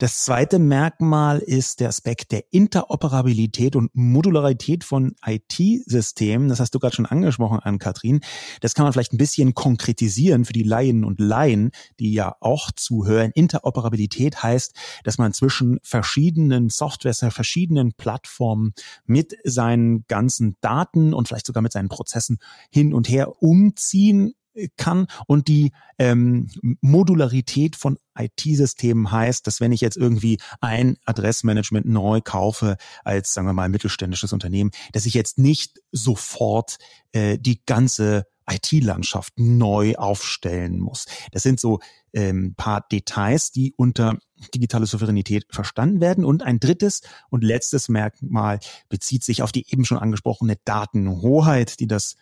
Das 0.03 0.25
zweite 0.25 0.59
Merkmal 0.59 1.39
ist 1.39 1.79
der 1.79 1.87
Aspekt 1.87 2.33
der 2.33 2.51
Interoperabilität 2.51 3.77
und 3.77 3.89
Modularität 3.95 4.83
von 4.83 5.15
IT-Systemen. 5.25 6.49
Das 6.49 6.59
hast 6.59 6.75
du 6.75 6.79
gerade 6.79 6.93
schon 6.93 7.05
angesprochen, 7.05 7.59
an 7.59 7.79
Kathrin. 7.79 8.19
Das 8.59 8.73
kann 8.73 8.83
man 8.83 8.91
vielleicht 8.91 9.13
ein 9.13 9.17
bisschen 9.17 9.53
konkretisieren 9.53 10.43
für 10.43 10.51
die 10.51 10.63
Laien 10.63 11.05
und 11.05 11.21
Laien, 11.21 11.71
die 12.01 12.11
ja 12.11 12.35
auch 12.41 12.71
zuhören. 12.71 13.31
Interoperabilität 13.33 14.43
heißt, 14.43 14.75
dass 15.05 15.19
man 15.19 15.31
zwischen 15.31 15.79
verschiedenen 15.83 16.67
Softwares, 16.67 17.19
verschiedenen 17.29 17.93
Plattformen 17.93 18.73
mit 19.05 19.37
seinen 19.45 20.03
ganzen 20.09 20.57
Daten 20.59 21.13
und 21.13 21.29
vielleicht 21.29 21.45
sogar 21.45 21.63
mit 21.63 21.71
seinen 21.71 21.87
Prozessen 21.87 22.39
hin 22.69 22.93
und 22.93 23.07
her 23.07 23.41
umziehen 23.41 24.33
kann 24.77 25.07
und 25.27 25.47
die 25.47 25.71
ähm, 25.97 26.47
Modularität 26.81 27.75
von 27.75 27.97
IT-Systemen 28.17 29.11
heißt, 29.11 29.47
dass 29.47 29.59
wenn 29.59 29.71
ich 29.71 29.81
jetzt 29.81 29.97
irgendwie 29.97 30.39
ein 30.61 30.97
Adressmanagement 31.05 31.87
neu 31.87 32.21
kaufe 32.21 32.77
als, 33.03 33.33
sagen 33.33 33.47
wir 33.47 33.53
mal, 33.53 33.69
mittelständisches 33.69 34.33
Unternehmen, 34.33 34.71
dass 34.91 35.05
ich 35.05 35.13
jetzt 35.13 35.39
nicht 35.39 35.79
sofort 35.91 36.77
äh, 37.11 37.37
die 37.39 37.61
ganze 37.65 38.25
IT-Landschaft 38.49 39.33
neu 39.37 39.95
aufstellen 39.95 40.79
muss. 40.79 41.05
Das 41.31 41.43
sind 41.43 41.59
so 41.59 41.79
ähm, 42.11 42.55
paar 42.55 42.85
Details, 42.91 43.51
die 43.51 43.73
unter 43.75 44.17
digitale 44.53 44.85
Souveränität 44.85 45.45
verstanden 45.49 46.01
werden. 46.01 46.25
Und 46.25 46.43
ein 46.43 46.59
drittes 46.59 47.01
und 47.29 47.43
letztes 47.43 47.89
Merkmal 47.89 48.59
bezieht 48.89 49.23
sich 49.23 49.41
auf 49.41 49.51
die 49.51 49.65
eben 49.71 49.85
schon 49.85 49.97
angesprochene 49.97 50.57
Datenhoheit, 50.65 51.79
die 51.79 51.87
das 51.87 52.15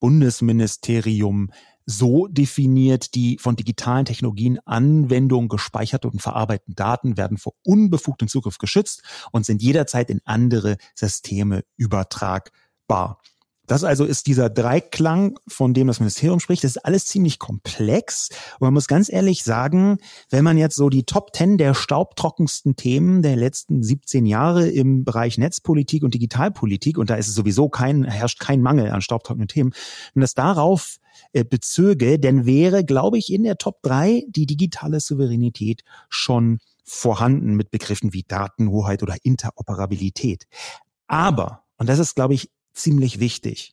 Bundesministerium 0.00 1.50
so 1.86 2.26
definiert, 2.26 3.14
die 3.14 3.38
von 3.38 3.56
digitalen 3.56 4.04
Technologien 4.04 4.58
Anwendungen 4.64 5.48
gespeicherte 5.48 6.08
und 6.08 6.20
verarbeiteten 6.20 6.74
Daten 6.74 7.16
werden 7.16 7.38
vor 7.38 7.54
unbefugtem 7.64 8.28
Zugriff 8.28 8.58
geschützt 8.58 9.02
und 9.30 9.46
sind 9.46 9.62
jederzeit 9.62 10.10
in 10.10 10.20
andere 10.24 10.76
Systeme 10.94 11.62
übertragbar. 11.76 13.20
Das 13.66 13.82
also 13.82 14.04
ist 14.04 14.28
dieser 14.28 14.48
Dreiklang, 14.48 15.38
von 15.48 15.74
dem 15.74 15.88
das 15.88 15.98
Ministerium 15.98 16.38
spricht. 16.38 16.62
Das 16.62 16.76
ist 16.76 16.84
alles 16.84 17.06
ziemlich 17.06 17.38
komplex. 17.38 18.28
Und 18.58 18.66
man 18.66 18.74
muss 18.74 18.86
ganz 18.86 19.12
ehrlich 19.12 19.42
sagen, 19.42 19.98
wenn 20.30 20.44
man 20.44 20.56
jetzt 20.56 20.76
so 20.76 20.88
die 20.88 21.02
Top 21.02 21.32
Ten 21.32 21.58
der 21.58 21.74
staubtrockensten 21.74 22.76
Themen 22.76 23.22
der 23.22 23.36
letzten 23.36 23.82
17 23.82 24.24
Jahre 24.24 24.68
im 24.68 25.04
Bereich 25.04 25.36
Netzpolitik 25.36 26.04
und 26.04 26.14
Digitalpolitik, 26.14 26.96
und 26.96 27.10
da 27.10 27.16
ist 27.16 27.28
es 27.28 27.34
sowieso 27.34 27.68
kein, 27.68 28.04
herrscht 28.04 28.38
kein 28.38 28.62
Mangel 28.62 28.90
an 28.90 29.02
staubtrockenen 29.02 29.48
Themen, 29.48 29.72
wenn 30.14 30.20
das 30.20 30.34
darauf 30.34 30.98
äh, 31.32 31.44
bezöge, 31.44 32.18
dann 32.18 32.46
wäre, 32.46 32.84
glaube 32.84 33.18
ich, 33.18 33.32
in 33.32 33.44
der 33.44 33.58
Top 33.58 33.82
3 33.82 34.24
die 34.28 34.46
digitale 34.46 35.00
Souveränität 35.00 35.82
schon 36.08 36.58
vorhanden 36.84 37.54
mit 37.54 37.70
Begriffen 37.70 38.12
wie 38.12 38.22
Datenhoheit 38.22 39.02
oder 39.02 39.16
Interoperabilität. 39.22 40.46
Aber, 41.06 41.64
und 41.78 41.88
das 41.88 41.98
ist, 41.98 42.14
glaube 42.14 42.34
ich, 42.34 42.50
ziemlich 42.72 43.20
wichtig, 43.20 43.72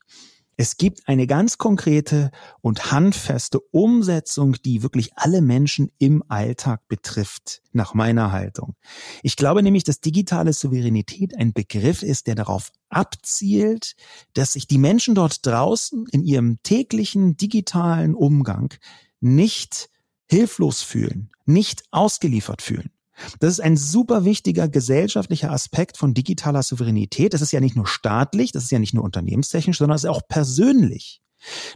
es 0.55 0.77
gibt 0.77 1.07
eine 1.07 1.25
ganz 1.25 1.57
konkrete 1.57 2.31
und 2.61 2.91
handfeste 2.91 3.59
Umsetzung, 3.59 4.55
die 4.63 4.83
wirklich 4.83 5.11
alle 5.15 5.41
Menschen 5.41 5.91
im 5.97 6.23
Alltag 6.27 6.87
betrifft, 6.87 7.61
nach 7.71 7.93
meiner 7.93 8.31
Haltung. 8.31 8.75
Ich 9.23 9.35
glaube 9.35 9.63
nämlich, 9.63 9.83
dass 9.83 9.99
digitale 9.99 10.53
Souveränität 10.53 11.35
ein 11.35 11.53
Begriff 11.53 12.03
ist, 12.03 12.27
der 12.27 12.35
darauf 12.35 12.71
abzielt, 12.89 13.95
dass 14.33 14.53
sich 14.53 14.67
die 14.67 14.77
Menschen 14.77 15.15
dort 15.15 15.45
draußen 15.45 16.05
in 16.11 16.23
ihrem 16.23 16.61
täglichen 16.61 17.35
digitalen 17.35 18.13
Umgang 18.13 18.73
nicht 19.19 19.89
hilflos 20.29 20.81
fühlen, 20.81 21.31
nicht 21.45 21.83
ausgeliefert 21.91 22.61
fühlen, 22.61 22.91
Das 23.39 23.52
ist 23.52 23.60
ein 23.60 23.78
super 23.78 24.26
wichtiger 24.26 24.67
gesellschaftlicher 24.67 25.52
Aspekt 25.52 25.97
von 25.97 26.13
digitaler 26.13 26.63
Souveränität. 26.63 27.34
Das 27.34 27.41
ist 27.41 27.52
ja 27.52 27.60
nicht 27.60 27.76
nur 27.76 27.88
staatlich, 27.88 28.52
das 28.52 28.63
ist 28.63 28.71
ja 28.71 28.80
nicht 28.80 28.93
nur 28.93 29.04
unternehmenstechnisch, 29.04 29.78
sondern 29.78 29.95
es 29.95 30.04
ist 30.04 30.10
auch 30.10 30.28
persönlich. 30.28 31.21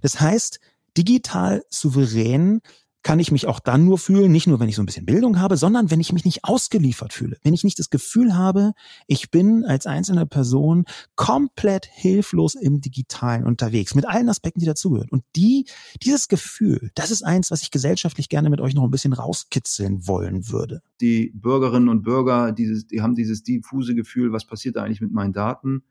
Das 0.02 0.20
heißt, 0.20 0.60
digital 0.98 1.64
souverän 1.70 2.62
kann 3.08 3.20
ich 3.20 3.32
mich 3.32 3.48
auch 3.48 3.62
dann 3.62 3.86
nur 3.86 3.98
fühlen, 3.98 4.34
nicht 4.34 4.48
nur, 4.48 4.60
wenn 4.60 4.68
ich 4.68 4.76
so 4.76 4.82
ein 4.82 4.86
bisschen 4.86 5.06
Bildung 5.06 5.40
habe, 5.40 5.56
sondern 5.56 5.90
wenn 5.90 6.02
ich 6.02 6.12
mich 6.12 6.26
nicht 6.26 6.44
ausgeliefert 6.44 7.14
fühle. 7.14 7.38
Wenn 7.42 7.54
ich 7.54 7.64
nicht 7.64 7.80
das 7.80 7.90
Gefühl 7.90 8.36
habe, 8.36 8.74
ich 9.08 9.32
bin 9.32 9.64
als 9.64 9.86
einzelne 9.86 10.26
Person 10.26 10.84
komplett 11.16 11.86
hilflos 11.86 12.54
im 12.54 12.82
Digitalen 12.82 13.46
unterwegs, 13.46 13.96
mit 13.96 14.06
allen 14.06 14.28
Aspekten, 14.28 14.60
die 14.60 14.66
dazugehören. 14.66 15.08
Und 15.08 15.24
die, 15.38 15.68
dieses 16.04 16.28
Gefühl, 16.28 16.92
das 16.96 17.10
ist 17.10 17.24
eins, 17.24 17.50
was 17.50 17.62
ich 17.62 17.72
gesellschaftlich 17.72 18.28
gerne 18.28 18.50
mit 18.50 18.60
euch 18.60 18.74
noch 18.74 18.84
ein 18.84 18.92
bisschen 18.92 19.14
rauskitzeln 19.14 20.06
wollen 20.06 20.50
würde. 20.50 20.82
Die 21.00 21.32
Bürgerinnen 21.34 21.88
und 21.88 22.04
Bürger, 22.04 22.52
dieses, 22.52 22.88
die 22.88 23.02
haben 23.02 23.16
dieses 23.16 23.42
diffuse 23.42 23.96
Gefühl, 23.96 24.34
was 24.34 24.46
passiert 24.46 24.76
da 24.76 24.84
eigentlich 24.84 25.00
mit 25.00 25.14
meinen 25.14 25.32
Daten? 25.32 25.84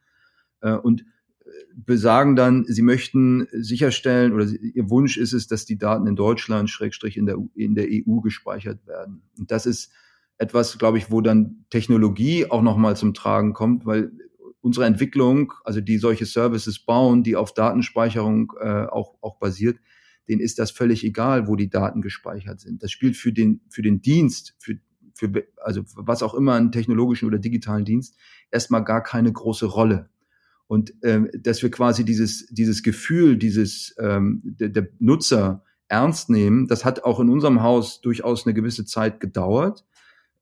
Äh, 0.60 0.74
und 0.74 1.06
besagen 1.74 2.36
dann, 2.36 2.64
sie 2.64 2.82
möchten 2.82 3.46
sicherstellen 3.52 4.32
oder 4.32 4.46
ihr 4.46 4.90
Wunsch 4.90 5.16
ist 5.16 5.32
es, 5.32 5.46
dass 5.46 5.64
die 5.64 5.78
Daten 5.78 6.06
in 6.06 6.16
Deutschland, 6.16 6.70
Schrägstrich 6.70 7.16
in 7.16 7.26
der, 7.26 7.36
in 7.54 7.74
der 7.74 7.86
EU 7.88 8.20
gespeichert 8.20 8.86
werden. 8.86 9.22
Und 9.38 9.50
das 9.50 9.66
ist 9.66 9.92
etwas, 10.38 10.78
glaube 10.78 10.98
ich, 10.98 11.10
wo 11.10 11.20
dann 11.20 11.64
Technologie 11.70 12.50
auch 12.50 12.62
nochmal 12.62 12.96
zum 12.96 13.14
Tragen 13.14 13.52
kommt, 13.52 13.86
weil 13.86 14.12
unsere 14.60 14.86
Entwicklung, 14.86 15.52
also 15.64 15.80
die 15.80 15.98
solche 15.98 16.26
Services 16.26 16.78
bauen, 16.78 17.22
die 17.22 17.36
auf 17.36 17.54
Datenspeicherung 17.54 18.52
äh, 18.60 18.86
auch, 18.86 19.16
auch 19.20 19.38
basiert, 19.38 19.78
denen 20.28 20.40
ist 20.40 20.58
das 20.58 20.72
völlig 20.72 21.04
egal, 21.04 21.46
wo 21.46 21.56
die 21.56 21.70
Daten 21.70 22.02
gespeichert 22.02 22.60
sind. 22.60 22.82
Das 22.82 22.90
spielt 22.90 23.16
für 23.16 23.32
den, 23.32 23.60
für 23.70 23.82
den 23.82 24.02
Dienst, 24.02 24.56
für, 24.58 24.74
für, 25.14 25.46
also 25.58 25.82
was 25.94 26.22
auch 26.22 26.34
immer, 26.34 26.54
einen 26.54 26.72
technologischen 26.72 27.26
oder 27.26 27.38
digitalen 27.38 27.84
Dienst, 27.84 28.16
erstmal 28.50 28.82
gar 28.82 29.02
keine 29.02 29.32
große 29.32 29.66
Rolle. 29.66 30.10
Und 30.66 30.92
ähm, 31.02 31.30
dass 31.38 31.62
wir 31.62 31.70
quasi 31.70 32.04
dieses, 32.04 32.46
dieses 32.46 32.82
Gefühl, 32.82 33.36
dieses 33.36 33.94
ähm, 33.98 34.42
der, 34.44 34.68
der 34.68 34.88
Nutzer 34.98 35.64
ernst 35.88 36.28
nehmen, 36.30 36.66
das 36.66 36.84
hat 36.84 37.04
auch 37.04 37.20
in 37.20 37.28
unserem 37.28 37.62
Haus 37.62 38.00
durchaus 38.00 38.46
eine 38.46 38.54
gewisse 38.54 38.84
Zeit 38.84 39.20
gedauert, 39.20 39.84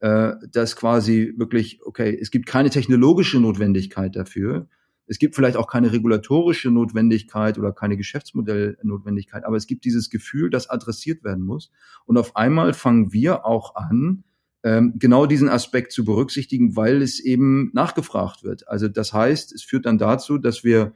äh, 0.01 0.33
dass 0.51 0.77
quasi 0.77 1.35
wirklich, 1.37 1.81
okay, 1.85 2.17
es 2.19 2.31
gibt 2.31 2.47
keine 2.47 2.71
technologische 2.71 3.39
Notwendigkeit 3.39 4.17
dafür. 4.17 4.69
Es 5.07 5.19
gibt 5.19 5.35
vielleicht 5.35 5.59
auch 5.59 5.67
keine 5.67 5.93
regulatorische 5.93 6.71
Notwendigkeit 6.71 7.59
oder 7.59 7.73
keine 7.73 7.99
Geschäftsmodellnotwendigkeit, 7.99 9.45
aber 9.45 9.57
es 9.57 9.67
gibt 9.67 9.85
dieses 9.85 10.09
Gefühl, 10.09 10.49
das 10.49 10.71
adressiert 10.71 11.25
werden 11.25 11.45
muss. 11.45 11.71
Und 12.07 12.17
auf 12.17 12.37
einmal 12.37 12.73
fangen 12.73 13.13
wir 13.13 13.45
auch 13.45 13.75
an, 13.75 14.25
ähm, 14.64 14.94
genau 14.98 15.27
diesen 15.27 15.50
Aspekt 15.50 15.92
zu 15.92 16.05
berücksichtigen, 16.05 16.74
weil 16.74 17.03
es 17.03 17.20
eben 17.20 17.70
nachgefragt 17.74 18.42
wird. 18.42 18.66
Also 18.66 18.88
das 18.88 19.12
heißt, 19.12 19.53
es 19.53 19.62
führt 19.62 19.85
dann 19.85 19.98
dazu, 19.98 20.38
dass 20.38 20.64
wir 20.64 20.94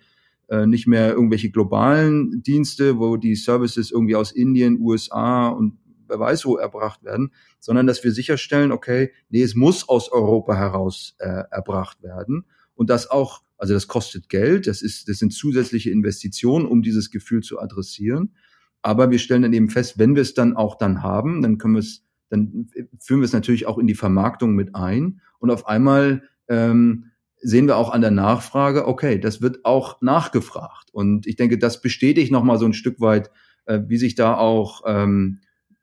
äh, 0.48 0.66
nicht 0.66 0.86
mehr 0.86 1.12
irgendwelche 1.12 1.50
globalen 1.50 2.42
Dienste, 2.42 2.98
wo 2.98 3.18
die 3.18 3.36
Services 3.36 3.90
irgendwie 3.90 4.16
aus 4.16 4.32
Indien, 4.32 4.80
USA 4.80 5.48
und 5.48 5.78
wer 6.08 6.18
weiß 6.18 6.46
wo 6.46 6.56
erbracht 6.56 7.04
werden, 7.04 7.32
sondern 7.60 7.86
dass 7.86 8.02
wir 8.02 8.10
sicherstellen, 8.10 8.72
okay, 8.72 9.12
nee, 9.28 9.42
es 9.42 9.54
muss 9.54 9.86
aus 9.86 10.10
Europa 10.10 10.56
heraus 10.56 11.14
äh, 11.18 11.44
erbracht 11.50 12.02
werden 12.02 12.46
und 12.74 12.88
das 12.88 13.10
auch, 13.10 13.42
also 13.58 13.74
das 13.74 13.86
kostet 13.86 14.30
Geld, 14.30 14.66
das 14.66 14.80
ist, 14.80 15.10
das 15.10 15.18
sind 15.18 15.34
zusätzliche 15.34 15.90
Investitionen, 15.90 16.64
um 16.64 16.80
dieses 16.80 17.10
Gefühl 17.10 17.42
zu 17.42 17.60
adressieren. 17.60 18.34
Aber 18.80 19.10
wir 19.10 19.18
stellen 19.18 19.42
dann 19.42 19.52
eben 19.52 19.68
fest, 19.68 19.98
wenn 19.98 20.14
wir 20.14 20.22
es 20.22 20.32
dann 20.32 20.56
auch 20.56 20.78
dann 20.78 21.02
haben, 21.02 21.42
dann 21.42 21.58
können 21.58 21.74
wir 21.74 21.80
es 21.80 22.07
dann 22.30 22.68
führen 22.98 23.20
wir 23.20 23.24
es 23.24 23.32
natürlich 23.32 23.66
auch 23.66 23.78
in 23.78 23.86
die 23.86 23.94
Vermarktung 23.94 24.54
mit 24.54 24.74
ein. 24.74 25.20
Und 25.38 25.50
auf 25.50 25.66
einmal 25.66 26.22
ähm, 26.48 27.06
sehen 27.40 27.66
wir 27.66 27.76
auch 27.76 27.90
an 27.90 28.00
der 28.00 28.10
Nachfrage, 28.10 28.86
okay, 28.86 29.18
das 29.18 29.40
wird 29.40 29.64
auch 29.64 30.00
nachgefragt. 30.02 30.90
Und 30.92 31.26
ich 31.26 31.36
denke, 31.36 31.58
das 31.58 31.80
bestätigt 31.80 32.32
nochmal 32.32 32.58
so 32.58 32.66
ein 32.66 32.72
Stück 32.72 33.00
weit, 33.00 33.30
äh, 33.66 33.80
wie 33.86 33.98
sich 33.98 34.14
da 34.14 34.36
auch 34.36 34.82
ähm, 34.86 35.40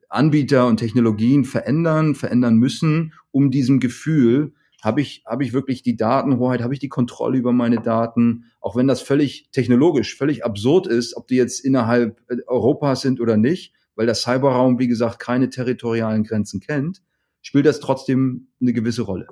Anbieter 0.09 0.67
und 0.67 0.77
Technologien 0.77 1.45
verändern, 1.45 2.15
verändern 2.15 2.55
müssen, 2.55 3.13
um 3.31 3.51
diesem 3.51 3.79
Gefühl, 3.79 4.53
habe 4.81 5.01
ich, 5.01 5.23
habe 5.25 5.43
ich 5.43 5.51
wirklich 5.51 5.81
die 5.81 5.97
Datenhoheit, 5.97 6.61
habe 6.61 6.73
ich 6.73 6.79
die 6.79 6.89
Kontrolle 6.89 7.37
über 7.37 7.51
meine 7.51 7.81
Daten, 7.81 8.45
auch 8.61 8.75
wenn 8.75 8.87
das 8.87 9.01
völlig 9.01 9.49
technologisch, 9.51 10.15
völlig 10.15 10.45
absurd 10.45 10.85
ist, 10.85 11.17
ob 11.17 11.27
die 11.27 11.35
jetzt 11.35 11.59
innerhalb 11.65 12.21
äh, 12.29 12.37
Europas 12.47 13.01
sind 13.01 13.19
oder 13.19 13.35
nicht, 13.35 13.73
weil 13.95 14.05
der 14.05 14.15
Cyberraum, 14.15 14.79
wie 14.79 14.87
gesagt, 14.87 15.19
keine 15.19 15.49
territorialen 15.49 16.23
Grenzen 16.23 16.59
kennt, 16.59 17.01
spielt 17.41 17.65
das 17.65 17.79
trotzdem 17.79 18.47
eine 18.59 18.73
gewisse 18.73 19.03
Rolle. 19.03 19.27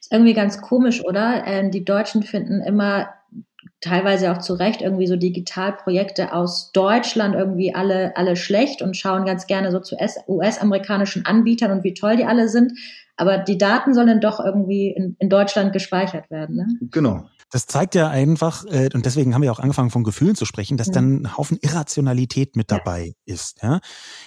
Ist 0.00 0.12
irgendwie 0.12 0.34
ganz 0.34 0.60
komisch, 0.62 1.04
oder? 1.04 1.44
Ähm, 1.46 1.70
die 1.70 1.84
Deutschen 1.84 2.22
finden 2.22 2.62
immer 2.62 3.08
teilweise 3.80 4.32
auch 4.32 4.38
zu 4.38 4.54
Recht 4.54 4.82
irgendwie 4.82 5.06
so 5.06 5.16
Digitalprojekte 5.16 6.32
aus 6.32 6.70
Deutschland 6.72 7.34
irgendwie 7.34 7.74
alle, 7.74 8.16
alle 8.16 8.36
schlecht 8.36 8.82
und 8.82 8.96
schauen 8.96 9.24
ganz 9.24 9.46
gerne 9.46 9.70
so 9.70 9.80
zu 9.80 9.96
US-amerikanischen 10.28 11.24
Anbietern 11.24 11.70
und 11.70 11.84
wie 11.84 11.94
toll 11.94 12.16
die 12.16 12.24
alle 12.24 12.48
sind. 12.48 12.72
Aber 13.16 13.38
die 13.38 13.58
Daten 13.58 13.94
sollen 13.94 14.20
doch 14.20 14.40
irgendwie 14.40 14.90
in, 14.90 15.16
in 15.18 15.28
Deutschland 15.28 15.72
gespeichert 15.72 16.30
werden. 16.30 16.56
Ne? 16.56 16.66
Genau. 16.90 17.28
Das 17.50 17.66
zeigt 17.66 17.96
ja 17.96 18.08
einfach, 18.08 18.64
äh, 18.66 18.90
und 18.94 19.06
deswegen 19.06 19.34
haben 19.34 19.42
wir 19.42 19.52
auch 19.52 19.58
angefangen 19.58 19.90
von 19.90 20.04
Gefühlen 20.04 20.36
zu 20.36 20.44
sprechen, 20.44 20.76
dass 20.76 20.90
dann 20.90 21.22
ein 21.22 21.36
Haufen 21.36 21.58
Irrationalität 21.60 22.56
mit 22.56 22.70
dabei 22.70 23.14
ist. 23.24 23.60
Ja? 23.62 23.80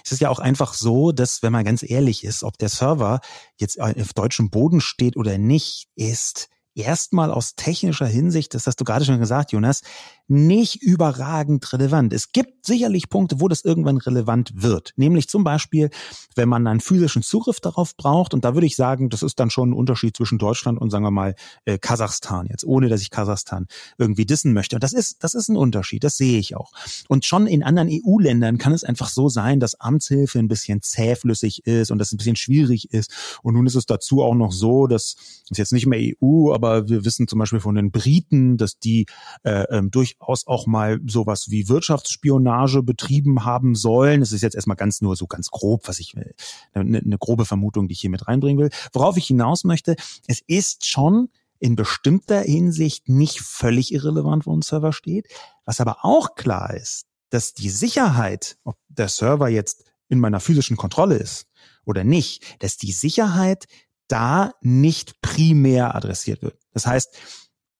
Es 0.03 0.11
ist 0.11 0.19
ja 0.19 0.29
auch 0.29 0.39
einfach 0.39 0.73
so, 0.73 1.11
dass, 1.11 1.41
wenn 1.41 1.53
man 1.53 1.63
ganz 1.63 1.83
ehrlich 1.83 2.23
ist, 2.23 2.43
ob 2.43 2.57
der 2.57 2.69
Server 2.69 3.21
jetzt 3.57 3.79
auf 3.79 4.13
deutschem 4.13 4.49
Boden 4.49 4.81
steht 4.81 5.15
oder 5.15 5.37
nicht, 5.37 5.87
ist 5.95 6.49
erstmal 6.75 7.31
aus 7.31 7.55
technischer 7.55 8.07
Hinsicht, 8.07 8.53
das 8.53 8.67
hast 8.67 8.79
du 8.79 8.83
gerade 8.83 9.05
schon 9.05 9.19
gesagt, 9.19 9.51
Jonas, 9.51 9.81
nicht 10.27 10.81
überragend 10.81 11.71
relevant. 11.73 12.13
Es 12.13 12.31
gibt 12.31 12.65
sicherlich 12.65 13.09
Punkte, 13.09 13.41
wo 13.41 13.47
das 13.47 13.65
irgendwann 13.65 13.97
relevant 13.97 14.51
wird. 14.55 14.93
Nämlich 14.95 15.27
zum 15.27 15.43
Beispiel, 15.43 15.89
wenn 16.35 16.47
man 16.47 16.65
einen 16.65 16.79
physischen 16.79 17.23
Zugriff 17.23 17.59
darauf 17.59 17.97
braucht. 17.97 18.33
Und 18.33 18.45
da 18.45 18.53
würde 18.53 18.65
ich 18.65 18.75
sagen, 18.75 19.09
das 19.09 19.21
ist 19.21 19.39
dann 19.39 19.49
schon 19.49 19.71
ein 19.71 19.73
Unterschied 19.73 20.15
zwischen 20.15 20.37
Deutschland 20.37 20.79
und 20.79 20.89
sagen 20.89 21.03
wir 21.03 21.11
mal 21.11 21.35
äh, 21.65 21.77
Kasachstan 21.77 22.47
jetzt, 22.49 22.63
ohne 22.63 22.87
dass 22.87 23.01
ich 23.01 23.09
Kasachstan 23.09 23.67
irgendwie 23.97 24.25
dissen 24.25 24.53
möchte. 24.53 24.77
Und 24.77 24.83
das 24.83 24.93
ist, 24.93 25.23
das 25.23 25.33
ist 25.33 25.49
ein 25.49 25.57
Unterschied, 25.57 26.03
das 26.03 26.15
sehe 26.15 26.39
ich 26.39 26.55
auch. 26.55 26.71
Und 27.09 27.25
schon 27.25 27.45
in 27.45 27.63
anderen 27.63 27.89
EU-Ländern 27.91 28.57
kann 28.57 28.73
es 28.73 28.83
einfach 28.83 29.09
so 29.09 29.27
sein, 29.29 29.59
dass 29.59 29.79
Amtshilfe 29.79 30.39
ein 30.39 30.47
bisschen 30.47 30.81
zähflüssig 30.81 31.65
ist 31.65 31.91
und 31.91 31.99
das 31.99 32.13
ein 32.13 32.17
bisschen 32.17 32.37
schwierig 32.37 32.93
ist. 32.93 33.39
Und 33.43 33.55
nun 33.55 33.67
ist 33.67 33.75
es 33.75 33.85
dazu 33.85 34.23
auch 34.23 34.35
noch 34.35 34.51
so, 34.51 34.87
dass 34.87 35.15
es 35.49 35.57
jetzt 35.57 35.73
nicht 35.73 35.85
mehr 35.85 36.13
EU, 36.21 36.53
aber 36.53 36.87
wir 36.87 37.03
wissen 37.03 37.27
zum 37.27 37.39
Beispiel 37.39 37.59
von 37.59 37.75
den 37.75 37.91
Briten, 37.91 38.57
dass 38.57 38.79
die 38.79 39.05
äh, 39.43 39.63
ähm, 39.69 39.91
durch 39.91 40.15
durchaus 40.23 40.47
auch 40.47 40.67
mal 40.67 40.99
sowas 41.05 41.49
wie 41.49 41.67
Wirtschaftsspionage 41.67 42.83
betrieben 42.83 43.45
haben 43.45 43.75
sollen. 43.75 44.21
Das 44.21 44.31
ist 44.31 44.41
jetzt 44.41 44.55
erstmal 44.55 44.77
ganz 44.77 45.01
nur 45.01 45.15
so 45.15 45.27
ganz 45.27 45.49
grob, 45.49 45.87
was 45.87 45.99
ich 45.99 46.15
will, 46.15 46.33
eine, 46.73 46.99
eine 46.99 47.17
grobe 47.17 47.45
Vermutung, 47.45 47.87
die 47.87 47.93
ich 47.93 48.01
hier 48.01 48.09
mit 48.09 48.27
reinbringen 48.27 48.63
will. 48.63 48.69
Worauf 48.93 49.17
ich 49.17 49.27
hinaus 49.27 49.63
möchte, 49.63 49.95
es 50.27 50.41
ist 50.47 50.87
schon 50.87 51.29
in 51.59 51.75
bestimmter 51.75 52.41
Hinsicht 52.41 53.09
nicht 53.09 53.41
völlig 53.41 53.93
irrelevant, 53.93 54.45
wo 54.45 54.55
ein 54.55 54.61
Server 54.61 54.93
steht. 54.93 55.27
Was 55.65 55.79
aber 55.79 56.03
auch 56.03 56.35
klar 56.35 56.73
ist, 56.73 57.05
dass 57.29 57.53
die 57.53 57.69
Sicherheit, 57.69 58.57
ob 58.63 58.77
der 58.89 59.09
Server 59.09 59.49
jetzt 59.49 59.85
in 60.09 60.19
meiner 60.19 60.39
physischen 60.39 60.77
Kontrolle 60.77 61.15
ist 61.15 61.47
oder 61.85 62.03
nicht, 62.03 62.61
dass 62.61 62.77
die 62.77 62.91
Sicherheit 62.91 63.65
da 64.07 64.51
nicht 64.61 65.21
primär 65.21 65.95
adressiert 65.95 66.41
wird. 66.41 66.57
Das 66.73 66.85
heißt, 66.85 67.15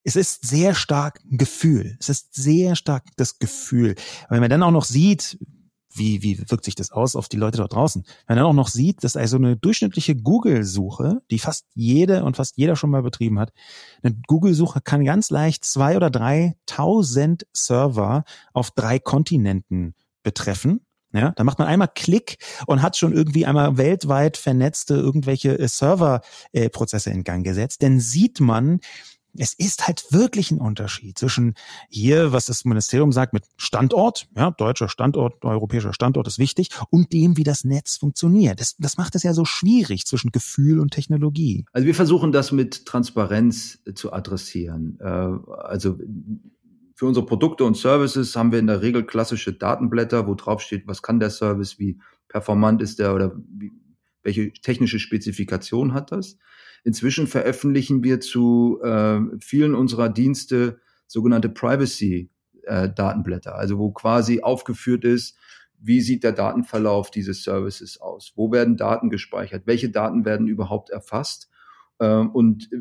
es 0.04 0.16
ist 0.16 0.46
sehr 0.46 0.76
stark 0.76 1.22
ein 1.32 1.38
Gefühl. 1.38 1.98
Es 2.00 2.10
ist 2.10 2.36
sehr 2.36 2.76
stark 2.76 3.06
das 3.16 3.40
Gefühl. 3.40 3.96
wenn 4.30 4.42
man 4.42 4.50
dann 4.50 4.64
auch 4.64 4.72
noch 4.72 4.86
sieht, 4.86 5.38
wie, 5.96 6.24
wie 6.24 6.40
wirkt 6.50 6.66
sich 6.66 6.76
das 6.76 6.92
aus 6.92 7.16
auf 7.16 7.30
die 7.30 7.38
Leute 7.38 7.58
dort 7.58 7.74
draußen? 7.74 8.04
Wenn 8.04 8.36
man 8.36 8.38
dann 8.38 8.48
auch 8.48 8.54
noch 8.54 8.68
sieht, 8.68 9.04
dass 9.04 9.16
also 9.16 9.38
eine 9.38 9.56
durchschnittliche 9.56 10.16
Google-Suche, 10.16 11.22
die 11.30 11.40
fast 11.40 11.68
jede 11.76 12.24
und 12.24 12.36
fast 12.36 12.58
jeder 12.58 12.76
schon 12.76 12.90
mal 12.90 13.04
betrieben 13.04 13.40
hat, 13.40 13.54
eine 14.02 14.16
Google-Suche 14.28 14.82
kann 14.82 15.06
ganz 15.06 15.30
leicht 15.30 15.64
zwei 15.66 15.96
oder 15.96 16.10
drei 16.10 16.56
tausend 16.66 17.46
Server 17.54 18.24
auf 18.54 18.72
drei 18.72 19.00
Kontinenten 19.00 19.94
betreffen. 20.24 20.82
Ja, 21.16 21.32
da 21.36 21.44
macht 21.44 21.60
man 21.60 21.68
einmal 21.68 21.90
Klick 21.94 22.38
und 22.66 22.82
hat 22.82 22.98
schon 22.98 23.14
irgendwie 23.14 23.46
einmal 23.46 23.78
weltweit 23.78 24.36
vernetzte 24.36 24.96
irgendwelche 24.96 25.60
äh, 25.60 25.68
Serverprozesse 25.68 27.12
äh, 27.12 27.14
in 27.14 27.24
Gang 27.24 27.46
gesetzt. 27.46 27.84
Denn 27.84 28.00
sieht 28.00 28.40
man, 28.40 28.80
es 29.38 29.54
ist 29.54 29.88
halt 29.88 30.06
wirklich 30.12 30.52
ein 30.52 30.60
Unterschied 30.60 31.18
zwischen 31.18 31.56
hier, 31.90 32.32
was 32.32 32.46
das 32.46 32.66
Ministerium 32.66 33.12
sagt, 33.12 33.34
mit 33.34 33.46
Standort, 33.58 34.28
ja, 34.36 34.52
deutscher 34.52 34.90
Standort, 34.90 35.44
europäischer 35.44 35.94
Standort 35.94 36.28
ist 36.28 36.40
wichtig, 36.40 36.70
und 36.90 37.12
dem, 37.14 37.38
wie 37.38 37.44
das 37.44 37.64
Netz 37.64 37.98
funktioniert. 37.98 38.60
Das, 38.60 38.76
das 38.78 38.98
macht 38.98 39.16
es 39.16 39.24
ja 39.24 39.34
so 39.34 39.46
schwierig 39.46 40.06
zwischen 40.06 40.32
Gefühl 40.32 40.80
und 40.80 40.92
Technologie. 40.92 41.66
Also 41.74 41.88
wir 41.88 41.96
versuchen 41.96 42.32
das 42.32 42.52
mit 42.52 42.86
Transparenz 42.86 43.80
äh, 43.86 43.94
zu 43.94 44.14
adressieren. 44.14 44.98
Äh, 45.00 45.06
also 45.06 45.98
für 46.96 47.08
unsere 47.08 47.26
Produkte 47.26 47.64
und 47.64 47.76
Services 47.76 48.36
haben 48.36 48.52
wir 48.52 48.60
in 48.60 48.68
der 48.68 48.82
Regel 48.82 49.04
klassische 49.04 49.54
Datenblätter, 49.54 50.28
wo 50.28 50.36
drauf 50.36 50.62
steht, 50.62 50.88
was 50.88 51.02
kann 51.02 51.20
der 51.20 51.32
Service, 51.32 51.80
wie 51.80 52.00
performant 52.28 52.82
ist 52.82 53.00
der 53.00 53.16
oder 53.16 53.36
wie, 53.36 53.72
welche 54.22 54.54
technische 54.54 55.00
Spezifikation 55.00 55.94
hat 55.94 56.12
das. 56.12 56.38
Inzwischen 56.84 57.28
veröffentlichen 57.28 58.04
wir 58.04 58.20
zu 58.20 58.82
äh, 58.84 59.20
vielen 59.40 59.76
unserer 59.76 60.10
Dienste 60.10 60.80
sogenannte 61.08 61.50
Privacy-Datenblätter, 61.50 63.52
äh, 63.52 63.56
also 63.56 63.78
wo 63.78 63.92
quasi 63.92 64.42
aufgeführt 64.42 65.06
ist, 65.06 65.38
wie 65.80 66.02
sieht 66.02 66.24
der 66.24 66.32
Datenverlauf 66.32 67.12
dieses 67.12 67.44
Services 67.44 68.00
aus? 68.00 68.32
Wo 68.36 68.52
werden 68.52 68.78
Daten 68.78 69.10
gespeichert? 69.10 69.64
Welche 69.66 69.90
Daten 69.90 70.24
werden 70.24 70.48
überhaupt 70.48 70.90
erfasst? 70.90 71.50
Äh, 72.00 72.08
und 72.08 72.72
äh, 72.72 72.78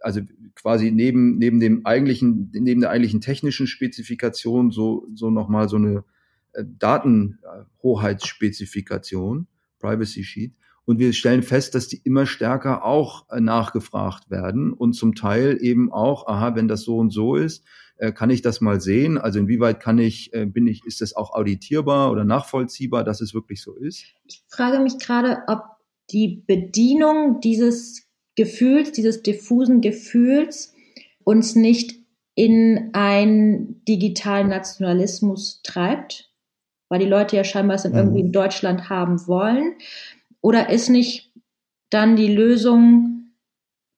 also 0.00 0.20
quasi 0.54 0.90
neben, 0.90 1.38
neben 1.38 1.60
dem 1.60 1.86
eigentlichen, 1.86 2.50
neben 2.52 2.82
der 2.82 2.90
eigentlichen 2.90 3.22
technischen 3.22 3.66
Spezifikation 3.66 4.70
so, 4.70 5.06
so 5.14 5.30
nochmal 5.30 5.70
so 5.70 5.76
eine 5.76 6.04
äh, 6.52 6.64
Datenhoheitsspezifikation, 6.78 9.46
Privacy 9.78 10.24
Sheet. 10.24 10.54
Und 10.86 10.98
wir 10.98 11.12
stellen 11.12 11.42
fest, 11.42 11.74
dass 11.74 11.88
die 11.88 12.00
immer 12.04 12.26
stärker 12.26 12.84
auch 12.84 13.28
äh, 13.30 13.40
nachgefragt 13.40 14.30
werden 14.30 14.72
und 14.72 14.92
zum 14.92 15.14
Teil 15.14 15.58
eben 15.60 15.90
auch, 15.92 16.26
aha, 16.26 16.54
wenn 16.54 16.68
das 16.68 16.82
so 16.82 16.98
und 16.98 17.10
so 17.10 17.36
ist, 17.36 17.64
äh, 17.96 18.12
kann 18.12 18.30
ich 18.30 18.42
das 18.42 18.60
mal 18.60 18.80
sehen? 18.80 19.18
Also 19.18 19.38
inwieweit 19.38 19.80
kann 19.80 19.98
ich, 19.98 20.32
äh, 20.34 20.46
bin 20.46 20.66
ich, 20.66 20.84
ist 20.84 21.00
das 21.00 21.14
auch 21.14 21.32
auditierbar 21.32 22.10
oder 22.10 22.24
nachvollziehbar, 22.24 23.04
dass 23.04 23.20
es 23.20 23.34
wirklich 23.34 23.62
so 23.62 23.74
ist? 23.74 24.04
Ich 24.26 24.42
frage 24.48 24.80
mich 24.80 24.98
gerade, 24.98 25.38
ob 25.46 25.62
die 26.10 26.42
Bedienung 26.46 27.40
dieses 27.40 28.06
Gefühls, 28.36 28.92
dieses 28.92 29.22
diffusen 29.22 29.80
Gefühls 29.80 30.74
uns 31.22 31.54
nicht 31.54 31.94
in 32.34 32.90
einen 32.92 33.84
digitalen 33.84 34.48
Nationalismus 34.48 35.62
treibt, 35.62 36.32
weil 36.88 36.98
die 36.98 37.06
Leute 37.06 37.36
ja 37.36 37.44
scheinbar 37.44 37.76
es 37.76 37.84
mhm. 37.84 37.94
irgendwie 37.94 38.20
in 38.20 38.32
Deutschland 38.32 38.90
haben 38.90 39.26
wollen. 39.26 39.76
Oder 40.44 40.68
ist 40.68 40.90
nicht 40.90 41.32
dann 41.88 42.16
die 42.16 42.28
Lösung, 42.28 43.32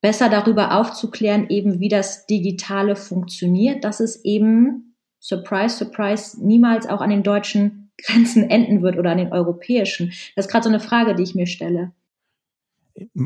besser 0.00 0.28
darüber 0.28 0.78
aufzuklären, 0.78 1.48
eben 1.48 1.80
wie 1.80 1.88
das 1.88 2.26
Digitale 2.26 2.94
funktioniert, 2.94 3.82
dass 3.82 3.98
es 3.98 4.24
eben, 4.24 4.94
surprise, 5.18 5.76
surprise, 5.76 6.40
niemals 6.40 6.86
auch 6.86 7.00
an 7.00 7.10
den 7.10 7.24
deutschen 7.24 7.90
Grenzen 8.00 8.48
enden 8.48 8.82
wird 8.82 8.96
oder 8.96 9.10
an 9.10 9.18
den 9.18 9.32
europäischen. 9.32 10.12
Das 10.36 10.46
ist 10.46 10.52
gerade 10.52 10.62
so 10.62 10.68
eine 10.68 10.78
Frage, 10.78 11.16
die 11.16 11.24
ich 11.24 11.34
mir 11.34 11.48
stelle. 11.48 11.90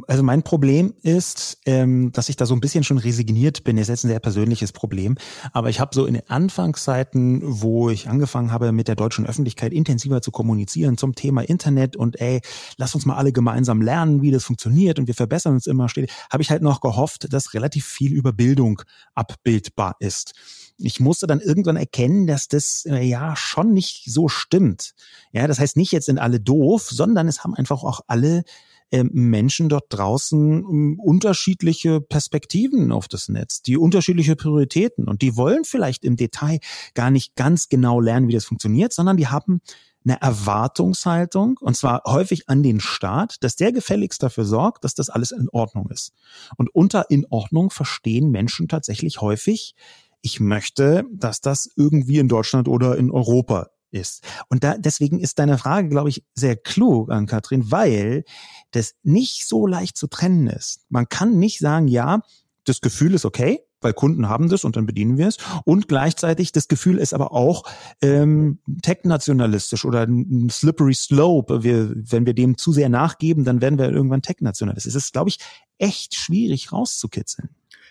Also 0.09 0.23
mein 0.23 0.43
Problem 0.43 0.95
ist, 1.03 1.59
ähm, 1.65 2.11
dass 2.13 2.29
ich 2.29 2.37
da 2.37 2.45
so 2.45 2.55
ein 2.55 2.61
bisschen 2.61 2.83
schon 2.83 2.99
resigniert 2.99 3.63
bin. 3.63 3.77
Das 3.77 3.85
ist 3.85 3.89
jetzt 3.89 4.05
ein 4.05 4.09
sehr 4.09 4.21
persönliches 4.21 4.73
Problem. 4.73 5.17
Aber 5.53 5.71
ich 5.71 5.79
habe 5.79 5.95
so 5.95 6.07
in 6.07 6.15
den 6.15 6.29
Anfangszeiten, 6.29 7.41
wo 7.45 7.89
ich 7.89 8.09
angefangen 8.09 8.51
habe, 8.51 8.73
mit 8.73 8.89
der 8.89 8.97
deutschen 8.97 9.27
Öffentlichkeit 9.27 9.73
intensiver 9.73 10.23
zu 10.23 10.33
kommunizieren 10.33 10.97
zum 10.97 11.15
Thema 11.15 11.43
Internet 11.43 11.97
und 11.97 12.21
ey, 12.21 12.41
lass 12.79 12.95
uns 12.95 13.07
mal 13.07 13.17
alle 13.17 13.33
gemeinsam 13.33 13.81
lernen, 13.81 14.23
wie 14.23 14.33
das 14.33 14.45
funktioniert 14.45 14.99
und 14.99 15.07
wir 15.07 15.15
verbessern 15.15 15.55
uns 15.55 15.67
immer, 15.67 15.87
habe 15.87 16.43
ich 16.43 16.51
halt 16.51 16.63
noch 16.63 16.81
gehofft, 16.81 17.33
dass 17.33 17.55
relativ 17.55 17.87
viel 17.87 18.13
über 18.13 18.33
Bildung 18.33 18.83
abbildbar 19.15 19.97
ist 20.01 20.35
ich 20.83 20.99
musste 20.99 21.27
dann 21.27 21.41
irgendwann 21.41 21.77
erkennen, 21.77 22.27
dass 22.27 22.49
das 22.49 22.87
äh, 22.87 23.03
ja 23.03 23.37
schon 23.37 23.73
nicht 23.73 24.05
so 24.07 24.29
stimmt. 24.29 24.95
Ja, 25.33 25.47
das 25.47 25.59
heißt 25.59 25.77
nicht 25.77 25.93
jetzt 25.93 26.07
sind 26.07 26.19
alle 26.19 26.41
doof, 26.41 26.89
sondern 26.91 27.29
es 27.29 27.45
haben 27.45 27.55
einfach 27.55 27.85
auch 27.85 28.01
alle 28.07 28.45
ähm, 28.93 29.11
Menschen 29.13 29.69
dort 29.69 29.85
draußen 29.89 30.59
ähm, 30.59 31.01
unterschiedliche 31.01 32.01
Perspektiven 32.01 32.93
auf 32.93 33.09
das 33.09 33.29
Netz, 33.29 33.63
die 33.63 33.77
unterschiedliche 33.77 34.37
Prioritäten 34.37 35.09
und 35.09 35.23
die 35.23 35.37
wollen 35.37 35.65
vielleicht 35.65 36.05
im 36.05 36.17
Detail 36.17 36.61
gar 36.95 37.11
nicht 37.11 37.37
ganz 37.37 37.69
genau 37.69 38.01
lernen, 38.01 38.29
wie 38.29 38.33
das 38.33 38.45
funktioniert, 38.45 38.93
sondern 38.93 39.17
die 39.17 39.29
haben 39.29 39.61
eine 40.05 40.21
Erwartungshaltung, 40.21 41.59
und 41.61 41.77
zwar 41.77 42.03
häufig 42.07 42.49
an 42.49 42.63
den 42.63 42.81
Staat, 42.81 43.37
dass 43.45 43.57
der 43.57 43.71
gefälligst 43.73 44.23
dafür 44.23 44.45
sorgt, 44.45 44.85
dass 44.85 44.95
das 44.95 45.11
alles 45.11 45.31
in 45.31 45.49
Ordnung 45.51 45.91
ist. 45.91 46.13
Und 46.57 46.75
unter 46.75 47.11
in 47.11 47.27
Ordnung 47.29 47.71
verstehen 47.71 48.31
Menschen 48.31 48.67
tatsächlich 48.67 49.21
häufig, 49.21 49.75
ich 50.23 50.41
möchte, 50.41 51.05
dass 51.13 51.41
das 51.41 51.71
irgendwie 51.77 52.19
in 52.19 52.29
Deutschland 52.29 52.69
oder 52.69 52.97
in 52.97 53.11
Europa 53.11 53.71
ist. 53.91 54.25
Und 54.49 54.65
da, 54.65 54.77
deswegen 54.79 55.19
ist 55.19 55.39
deine 55.39 55.59
Frage, 55.59 55.89
glaube 55.89 56.09
ich, 56.09 56.25
sehr 56.35 56.57
klug 56.57 57.11
an 57.11 57.27
Katrin, 57.27 57.71
weil 57.71 58.25
das 58.71 58.95
nicht 59.03 59.47
so 59.47 59.67
leicht 59.67 59.97
zu 59.97 60.07
trennen 60.07 60.47
ist. 60.47 60.81
Man 60.89 61.09
kann 61.09 61.39
nicht 61.39 61.59
sagen, 61.59 61.89
ja, 61.89 62.23
das 62.65 62.81
Gefühl 62.81 63.15
ist 63.15 63.25
okay, 63.25 63.61
weil 63.81 63.95
Kunden 63.95 64.29
haben 64.29 64.49
das 64.49 64.65
und 64.65 64.77
dann 64.77 64.87
bedienen 64.87 65.17
wir 65.17 65.29
es. 65.29 65.39
Und 65.65 65.89
gleichzeitig 65.89 66.53
das 66.53 66.69
Gefühl 66.69 66.99
ist 66.99 67.15
aber 67.15 67.33
auch 67.33 67.65
ähm, 68.03 68.59
tech-nationalistisch 68.83 69.85
oder 69.85 70.03
ein 70.03 70.49
slippery 70.51 70.95
slope. 70.95 71.63
Wir, 71.63 71.91
wenn 71.95 72.27
wir 72.27 72.35
dem 72.35 72.59
zu 72.59 72.73
sehr 72.73 72.89
nachgeben, 72.89 73.45
dann 73.45 73.61
werden 73.61 73.79
wir 73.79 73.91
irgendwann 73.91 74.23
tech-nationalistisch. 74.23 74.95
Es 74.95 75.05
ist, 75.05 75.13
glaube 75.13 75.31
ich, 75.31 75.39
echt 75.79 76.15
schwierig 76.15 76.73
rauszukitzeln. 76.73 77.49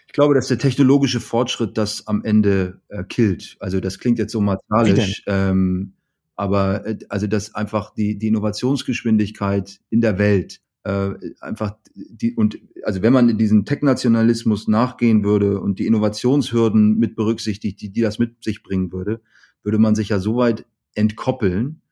Ich 0.09 0.13
glaube, 0.13 0.33
dass 0.33 0.47
der 0.47 0.57
technologische 0.57 1.19
Fortschritt 1.19 1.77
das 1.77 2.07
am 2.07 2.23
Ende 2.23 2.81
äh, 2.87 3.03
killt. 3.03 3.57
Also 3.59 3.79
das 3.79 3.99
klingt 3.99 4.17
jetzt 4.17 4.31
so 4.31 4.41
martialisch, 4.41 5.21
ähm, 5.27 5.93
aber 6.35 6.83
äh, 6.83 6.97
also 7.09 7.27
dass 7.27 7.53
einfach 7.53 7.93
die, 7.93 8.17
die 8.17 8.29
Innovationsgeschwindigkeit 8.29 9.79
in 9.91 10.01
der 10.01 10.17
Welt 10.17 10.61
äh, 10.83 11.11
einfach 11.41 11.77
die 11.93 12.33
und 12.33 12.57
also 12.83 13.03
wenn 13.03 13.13
man 13.13 13.29
in 13.29 13.37
diesen 13.37 13.65
Tech-Nationalismus 13.65 14.67
nachgehen 14.67 15.23
würde 15.23 15.61
und 15.61 15.77
die 15.77 15.85
Innovationshürden 15.85 16.97
mit 16.97 17.15
berücksichtigt, 17.15 17.79
die, 17.79 17.91
die 17.91 18.01
das 18.01 18.17
mit 18.17 18.43
sich 18.43 18.63
bringen 18.63 18.91
würde, 18.91 19.21
würde 19.61 19.77
man 19.77 19.93
sich 19.93 20.09
ja 20.09 20.17
so 20.17 20.37
weit 20.37 20.65
entkoppeln, 20.95 21.83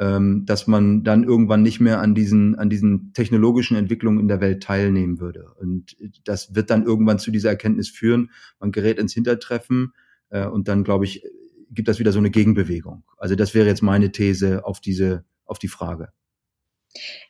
ähm, 0.00 0.46
dass 0.46 0.66
man 0.66 1.04
dann 1.04 1.24
irgendwann 1.24 1.62
nicht 1.62 1.78
mehr 1.78 2.00
an 2.00 2.14
diesen, 2.14 2.58
an 2.58 2.70
diesen 2.70 3.12
technologischen 3.12 3.76
Entwicklungen 3.76 4.18
in 4.18 4.28
der 4.28 4.40
Welt 4.40 4.62
teilnehmen 4.62 5.20
würde. 5.20 5.52
Und 5.60 5.94
das 6.24 6.54
wird 6.54 6.70
dann 6.70 6.84
irgendwann 6.84 7.18
zu 7.18 7.30
dieser 7.30 7.50
Erkenntnis 7.50 7.90
führen. 7.90 8.30
Man 8.58 8.72
gerät 8.72 8.98
ins 8.98 9.12
Hintertreffen 9.12 9.92
äh, 10.30 10.46
und 10.46 10.68
dann, 10.68 10.84
glaube 10.84 11.04
ich, 11.04 11.22
gibt 11.70 11.86
das 11.86 11.98
wieder 11.98 12.12
so 12.12 12.18
eine 12.18 12.30
Gegenbewegung. 12.30 13.04
Also 13.18 13.34
das 13.34 13.52
wäre 13.52 13.68
jetzt 13.68 13.82
meine 13.82 14.10
These 14.10 14.64
auf 14.64 14.80
diese, 14.80 15.26
auf 15.44 15.58
die 15.58 15.68
Frage. 15.68 16.08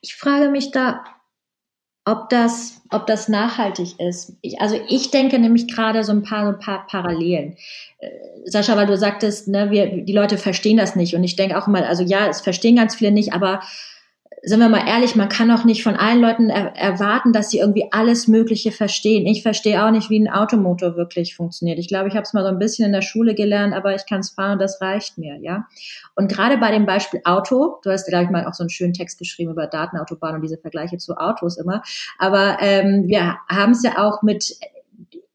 Ich 0.01 0.15
frage 0.15 0.49
mich 0.49 0.71
da, 0.71 1.05
ob 2.11 2.29
das, 2.29 2.83
ob 2.91 3.07
das 3.07 3.29
nachhaltig 3.29 4.01
ist. 4.01 4.33
Ich, 4.43 4.61
also 4.61 4.79
ich 4.89 5.11
denke 5.13 5.39
nämlich 5.39 5.73
gerade 5.73 6.03
so 6.03 6.11
ein 6.13 6.25
paar, 6.25 6.49
ein 6.49 6.59
paar 6.59 6.87
Parallelen. 6.89 7.57
Äh, 7.99 8.09
Sascha, 8.47 8.77
weil 8.77 8.87
du 8.87 8.97
sagtest, 8.97 9.47
ne, 9.47 9.71
wir, 9.71 10.05
die 10.05 10.13
Leute 10.13 10.37
verstehen 10.37 10.77
das 10.77 10.97
nicht. 10.97 11.15
Und 11.15 11.23
ich 11.23 11.37
denke 11.37 11.57
auch 11.57 11.69
immer, 11.69 11.87
also 11.87 12.03
ja, 12.03 12.27
es 12.27 12.41
verstehen 12.41 12.77
ganz 12.77 12.97
viele 12.97 13.13
nicht, 13.13 13.33
aber 13.33 13.61
sind 14.43 14.61
wir 14.61 14.69
mal 14.69 14.87
ehrlich, 14.87 15.17
man 15.17 15.29
kann 15.29 15.51
auch 15.51 15.65
nicht 15.65 15.83
von 15.83 15.97
allen 15.97 16.21
Leuten 16.21 16.49
er 16.49 16.75
erwarten, 16.75 17.33
dass 17.33 17.51
sie 17.51 17.59
irgendwie 17.59 17.89
alles 17.91 18.27
Mögliche 18.27 18.73
verstehen. 18.73 19.27
Ich 19.27 19.43
verstehe 19.43 19.85
auch 19.85 19.91
nicht, 19.91 20.09
wie 20.09 20.19
ein 20.19 20.33
Automotor 20.33 20.97
wirklich 20.97 21.37
funktioniert. 21.37 21.79
Ich 21.79 21.89
glaube, 21.89 22.09
ich 22.09 22.15
habe 22.15 22.23
es 22.23 22.33
mal 22.33 22.43
so 22.43 22.49
ein 22.49 22.59
bisschen 22.59 22.87
in 22.87 22.93
der 22.93 23.03
Schule 23.03 23.35
gelernt, 23.35 23.75
aber 23.75 23.95
ich 23.95 24.07
kann 24.07 24.21
es 24.21 24.31
fahren 24.31 24.53
und 24.53 24.59
das 24.61 24.81
reicht 24.81 25.19
mir, 25.19 25.37
ja. 25.43 25.67
Und 26.15 26.33
gerade 26.33 26.57
bei 26.57 26.71
dem 26.71 26.87
Beispiel 26.87 27.21
Auto, 27.25 27.81
du 27.83 27.91
hast, 27.91 28.07
glaube 28.07 28.25
ich, 28.25 28.31
mal 28.31 28.47
auch 28.47 28.55
so 28.55 28.63
einen 28.63 28.71
schönen 28.71 28.95
Text 28.95 29.19
geschrieben 29.19 29.53
über 29.53 29.67
Datenautobahnen 29.67 30.37
und 30.37 30.43
diese 30.43 30.59
Vergleiche 30.59 30.97
zu 30.97 31.17
Autos 31.17 31.59
immer. 31.59 31.83
Aber 32.19 32.59
ähm, 32.61 33.09
wir 33.09 33.37
haben 33.49 33.73
es 33.73 33.83
ja 33.83 33.99
auch 33.99 34.23
mit 34.23 34.57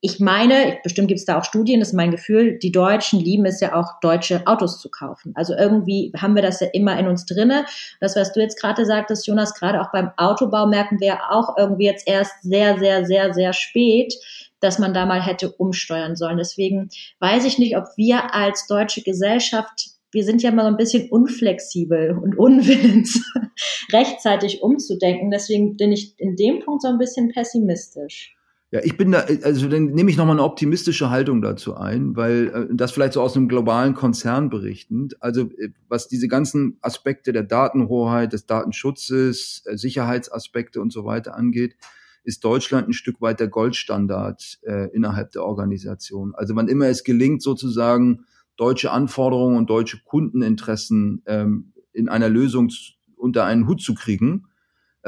ich 0.05 0.19
meine, 0.19 0.77
bestimmt 0.83 1.07
gibt 1.07 1.19
es 1.19 1.25
da 1.25 1.39
auch 1.39 1.43
Studien, 1.43 1.79
das 1.79 1.89
ist 1.89 1.95
mein 1.95 2.11
Gefühl, 2.11 2.59
die 2.59 2.71
Deutschen 2.71 3.19
lieben 3.19 3.43
es 3.47 3.59
ja 3.59 3.73
auch, 3.73 3.99
deutsche 4.01 4.45
Autos 4.45 4.79
zu 4.79 4.91
kaufen. 4.91 5.31
Also 5.35 5.55
irgendwie 5.55 6.13
haben 6.15 6.35
wir 6.35 6.43
das 6.43 6.59
ja 6.59 6.67
immer 6.73 6.99
in 6.99 7.07
uns 7.07 7.25
drinne. 7.25 7.65
Das, 7.99 8.15
was 8.15 8.31
du 8.31 8.39
jetzt 8.39 8.61
gerade 8.61 8.85
sagtest, 8.85 9.25
Jonas, 9.25 9.55
gerade 9.55 9.81
auch 9.81 9.91
beim 9.91 10.11
Autobau 10.17 10.67
merken 10.67 10.99
wir 10.99 11.31
auch 11.31 11.57
irgendwie 11.57 11.85
jetzt 11.85 12.07
erst 12.07 12.43
sehr, 12.43 12.77
sehr, 12.77 13.03
sehr, 13.05 13.33
sehr 13.33 13.51
spät, 13.51 14.13
dass 14.59 14.77
man 14.77 14.93
da 14.93 15.07
mal 15.07 15.25
hätte 15.25 15.51
umsteuern 15.51 16.15
sollen. 16.15 16.37
Deswegen 16.37 16.89
weiß 17.19 17.43
ich 17.45 17.57
nicht, 17.57 17.75
ob 17.75 17.85
wir 17.97 18.35
als 18.35 18.67
deutsche 18.67 19.01
Gesellschaft 19.01 19.89
wir 20.11 20.23
sind 20.23 20.41
ja 20.41 20.51
mal 20.51 20.63
so 20.63 20.69
ein 20.69 20.77
bisschen 20.77 21.09
unflexibel 21.09 22.17
und 22.17 22.37
unwillens, 22.37 23.21
rechtzeitig 23.91 24.63
umzudenken. 24.63 25.29
Deswegen 25.29 25.75
bin 25.75 25.91
ich 25.91 26.17
in 26.17 26.37
dem 26.37 26.59
Punkt 26.59 26.83
so 26.83 26.87
ein 26.87 26.97
bisschen 26.97 27.33
pessimistisch. 27.33 28.34
Ja, 28.75 28.81
ich 28.83 28.97
bin 28.97 29.13
da, 29.13 29.19
also 29.43 29.69
dann 29.69 29.85
nehme 29.85 30.11
ich 30.11 30.17
nochmal 30.17 30.35
eine 30.35 30.43
optimistische 30.43 31.09
Haltung 31.09 31.41
dazu 31.41 31.77
ein, 31.77 32.17
weil 32.17 32.47
äh, 32.47 32.75
das 32.75 32.91
vielleicht 32.91 33.13
so 33.13 33.21
aus 33.21 33.37
einem 33.37 33.47
globalen 33.47 33.93
Konzern 33.93 34.49
berichtend. 34.49 35.15
Also 35.23 35.43
äh, 35.43 35.69
was 35.87 36.09
diese 36.09 36.27
ganzen 36.27 36.77
Aspekte 36.81 37.31
der 37.31 37.43
Datenhoheit, 37.43 38.33
des 38.33 38.47
Datenschutzes, 38.47 39.63
äh, 39.65 39.77
Sicherheitsaspekte 39.77 40.81
und 40.81 40.91
so 40.91 41.05
weiter 41.05 41.37
angeht, 41.37 41.77
ist 42.25 42.43
Deutschland 42.43 42.89
ein 42.89 42.91
Stück 42.91 43.21
weit 43.21 43.39
der 43.39 43.47
Goldstandard 43.47 44.59
äh, 44.63 44.93
innerhalb 44.93 45.31
der 45.31 45.45
Organisation. 45.45 46.35
Also 46.35 46.53
wann 46.57 46.67
immer 46.67 46.87
es 46.87 47.05
gelingt, 47.05 47.41
sozusagen 47.41 48.25
deutsche 48.57 48.91
Anforderungen 48.91 49.55
und 49.55 49.69
deutsche 49.69 50.01
Kundeninteressen 50.03 51.21
ähm, 51.27 51.71
in 51.93 52.09
einer 52.09 52.27
Lösung 52.27 52.69
unter 53.15 53.45
einen 53.45 53.69
Hut 53.69 53.81
zu 53.81 53.95
kriegen, 53.95 54.47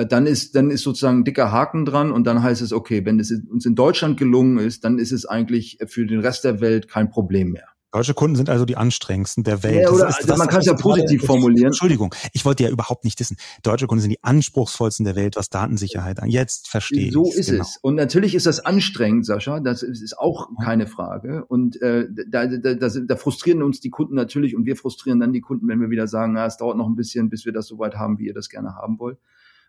dann 0.06 0.28
ist, 0.28 0.56
dann 0.56 0.70
ist 0.70 0.84
sozusagen 0.84 1.20
ein 1.20 1.24
dicker 1.24 1.52
Haken 1.52 1.86
dran 1.86 2.12
und 2.12 2.26
dann 2.26 2.44
heißt 2.44 2.62
es, 2.62 2.72
okay, 2.72 3.06
wenn 3.06 3.20
es 3.20 3.32
uns 3.32 3.66
in 3.66 3.76
Deutschland 3.76 4.18
gelungen 4.18 4.60
ist, 4.60 4.84
dann 4.84 5.00
ist 5.00 5.12
es 5.12 5.26
eigentlich 5.26 5.80
für 5.88 6.06
den 6.06 6.20
Rest 6.20 6.44
der 6.44 6.62
Welt 6.62 6.88
kein 6.88 7.10
Problem 7.10 7.52
mehr. 7.52 7.68
Deutsche 7.94 8.14
Kunden 8.14 8.36
sind 8.36 8.50
also 8.50 8.66
die 8.66 8.76
anstrengendsten 8.76 9.44
der 9.44 9.64
Welt. 9.64 9.84
Ja, 9.84 9.90
oder, 9.90 10.10
ist, 10.10 10.18
also 10.18 10.36
man 10.36 10.50
kann 10.50 10.60
es 10.60 10.66
ja 10.66 10.74
positiv 10.74 11.24
formulieren. 11.24 11.68
Entschuldigung, 11.68 12.14
ich 12.34 12.44
wollte 12.44 12.64
ja 12.64 12.70
überhaupt 12.70 13.06
nicht 13.06 13.20
wissen. 13.20 13.38
Deutsche 13.64 13.88
Kunden 13.88 14.02
sind 14.02 14.12
die 14.12 14.24
anspruchsvollsten 14.24 15.06
der 15.06 15.16
Welt, 15.16 15.38
was 15.38 15.50
Datensicherheit 15.50 16.20
angeht. 16.20 16.34
Jetzt 16.34 16.68
verstehe 16.68 17.08
ich 17.08 17.14
So 17.14 17.32
ist 17.32 17.50
genau. 17.50 17.64
es. 17.64 17.80
Und 17.82 17.96
natürlich 17.96 18.36
ist 18.36 18.46
das 18.46 18.60
anstrengend, 18.60 19.26
Sascha. 19.26 19.62
Das 19.62 19.84
ist 19.84 20.16
auch 20.18 20.50
keine 20.62 20.86
Frage. 20.86 21.46
Und 21.46 21.82
äh, 21.82 22.08
da, 22.28 22.46
da, 22.46 22.76
da, 22.76 22.90
da 22.90 23.16
frustrieren 23.16 23.64
uns 23.64 23.80
die 23.80 23.90
Kunden 23.90 24.16
natürlich 24.16 24.56
und 24.56 24.66
wir 24.66 24.76
frustrieren 24.76 25.22
dann 25.22 25.32
die 25.32 25.42
Kunden, 25.42 25.68
wenn 25.70 25.80
wir 25.80 25.90
wieder 25.90 26.08
sagen, 26.08 26.34
na, 26.34 26.46
es 26.46 26.58
dauert 26.58 26.78
noch 26.78 26.88
ein 26.88 26.96
bisschen, 26.96 27.30
bis 27.30 27.46
wir 27.46 27.54
das 27.54 27.68
so 27.68 27.80
weit 27.80 27.96
haben, 27.96 28.20
wie 28.20 28.28
ihr 28.28 28.34
das 28.34 28.50
gerne 28.50 28.76
haben 28.76 29.00
wollt. 29.00 29.18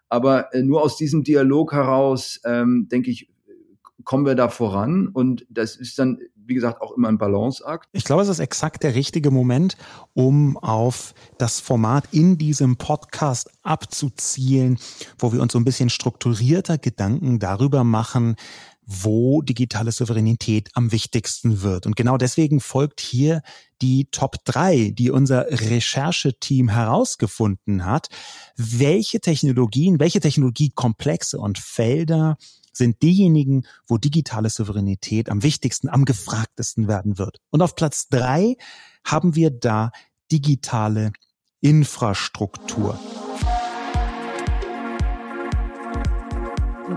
Aber 0.09 0.55
äh, 0.55 0.62
nur 0.62 0.83
aus 0.83 0.97
diesem 0.97 1.23
Dialog 1.25 1.73
heraus, 1.73 2.40
ähm, 2.44 2.88
denke 2.90 3.11
ich, 3.11 3.31
kommen 4.05 4.25
wir 4.25 4.35
da 4.35 4.49
voran. 4.49 5.09
Und 5.09 5.47
das 5.51 5.77
ist 5.77 5.99
dann 5.99 6.18
wie 6.49 6.55
gesagt, 6.55 6.81
auch 6.81 6.97
immer 6.97 7.09
ein 7.09 7.18
Balanceakt. 7.18 7.88
Ich 7.92 8.05
glaube, 8.05 8.23
es 8.23 8.29
ist 8.29 8.38
exakt 8.38 8.83
der 8.83 8.94
richtige 8.94 9.31
Moment, 9.31 9.77
um 10.14 10.57
auf 10.57 11.14
das 11.37 11.61
Format 11.61 12.09
in 12.11 12.38
diesem 12.38 12.77
Podcast 12.77 13.51
abzuzielen, 13.62 14.79
wo 15.18 15.33
wir 15.33 15.42
uns 15.42 15.53
so 15.53 15.59
ein 15.59 15.64
bisschen 15.64 15.90
strukturierter 15.90 16.79
Gedanken 16.79 17.38
darüber 17.38 17.85
machen, 17.85 18.37
wo 18.90 19.42
digitale 19.42 19.92
Souveränität 19.92 20.70
am 20.72 20.92
wichtigsten 20.92 21.61
wird. 21.61 21.87
Und 21.87 21.94
genau 21.94 22.16
deswegen 22.16 22.59
folgt 22.59 23.01
hier 23.01 23.42
die 23.83 24.07
Top 24.11 24.37
3, 24.46 24.92
die 24.96 25.11
unser 25.11 25.44
Rechercheteam 25.51 26.70
herausgefunden 26.70 27.85
hat. 27.85 28.09
Welche 28.57 29.20
Technologien, 29.20 30.01
welche 30.01 30.20
Technologiekomplexe 30.20 31.38
und 31.38 31.59
Felder 31.59 32.38
sind 32.72 33.03
diejenigen, 33.03 33.66
wo 33.87 33.98
digitale 33.98 34.48
Souveränität 34.48 35.29
am 35.29 35.42
wichtigsten, 35.42 35.90
am 35.90 36.07
gefragtesten 36.07 36.88
werden 36.88 37.18
wird. 37.18 37.40
Und 37.51 37.61
auf 37.61 37.74
Platz 37.74 38.09
drei 38.09 38.57
haben 39.05 39.35
wir 39.35 39.51
da 39.51 39.92
digitale 40.33 41.12
Infrastruktur. 41.61 42.98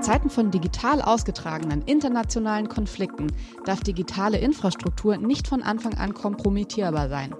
In 0.02 0.06
Zeiten 0.06 0.32
von 0.32 0.50
digital 0.50 1.00
ausgetragenen 1.00 1.84
internationalen 1.84 2.68
Konflikten 2.68 3.28
darf 3.66 3.82
digitale 3.82 4.40
Infrastruktur 4.40 5.18
nicht 5.18 5.48
von 5.48 5.62
Anfang 5.62 5.94
an 5.94 6.16
kompromittierbar 6.16 7.08
sein. 7.08 7.36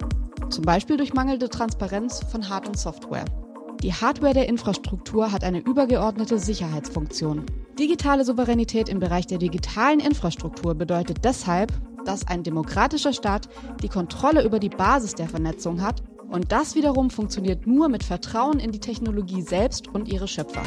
Zum 0.48 0.62
Beispiel 0.62 0.96
durch 0.96 1.12
mangelnde 1.12 1.48
Transparenz 1.48 2.20
von 2.30 2.48
Hard- 2.48 2.68
und 2.68 2.78
Software. 2.78 3.24
Die 3.82 3.92
Hardware 3.92 4.34
der 4.34 4.48
Infrastruktur 4.48 5.32
hat 5.32 5.42
eine 5.42 5.58
übergeordnete 5.58 6.38
Sicherheitsfunktion. 6.38 7.46
Digitale 7.80 8.24
Souveränität 8.24 8.88
im 8.88 9.00
Bereich 9.00 9.26
der 9.26 9.38
digitalen 9.38 9.98
Infrastruktur 9.98 10.76
bedeutet 10.76 11.24
deshalb, 11.24 11.72
dass 12.04 12.28
ein 12.28 12.44
demokratischer 12.44 13.12
Staat 13.12 13.48
die 13.82 13.88
Kontrolle 13.88 14.44
über 14.44 14.60
die 14.60 14.68
Basis 14.68 15.16
der 15.16 15.28
Vernetzung 15.28 15.82
hat 15.82 16.04
und 16.30 16.52
das 16.52 16.76
wiederum 16.76 17.10
funktioniert 17.10 17.66
nur 17.66 17.88
mit 17.88 18.04
Vertrauen 18.04 18.60
in 18.60 18.70
die 18.70 18.78
Technologie 18.78 19.42
selbst 19.42 19.88
und 19.88 20.08
ihre 20.08 20.28
Schöpfer. 20.28 20.62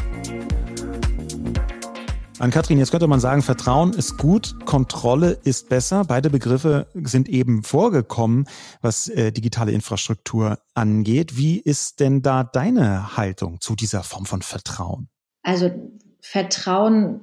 An 2.38 2.52
Kathrin, 2.52 2.80
jetzt 2.80 2.91
könnte 2.91 3.08
man 3.08 3.21
sagen, 3.21 3.41
Vertrauen 3.41 3.93
ist 3.93 4.17
gut, 4.17 4.65
Kontrolle 4.65 5.38
ist 5.45 5.69
besser. 5.69 6.04
Beide 6.06 6.30
Begriffe 6.30 6.88
sind 6.93 7.30
eben 7.30 7.63
vorgekommen, 7.63 8.45
was 8.82 9.08
äh, 9.08 9.32
digitale 9.32 9.71
Infrastruktur 9.71 10.60
angeht. 10.74 11.38
Wie 11.38 11.60
ist 11.60 12.02
denn 12.02 12.21
da 12.21 12.43
deine 12.43 13.15
Haltung 13.15 13.62
zu 13.62 13.76
dieser 13.76 14.04
Form 14.04 14.26
von 14.26 14.41
Vertrauen? 14.41 15.08
Also 15.43 15.71
Vertrauen 16.19 17.21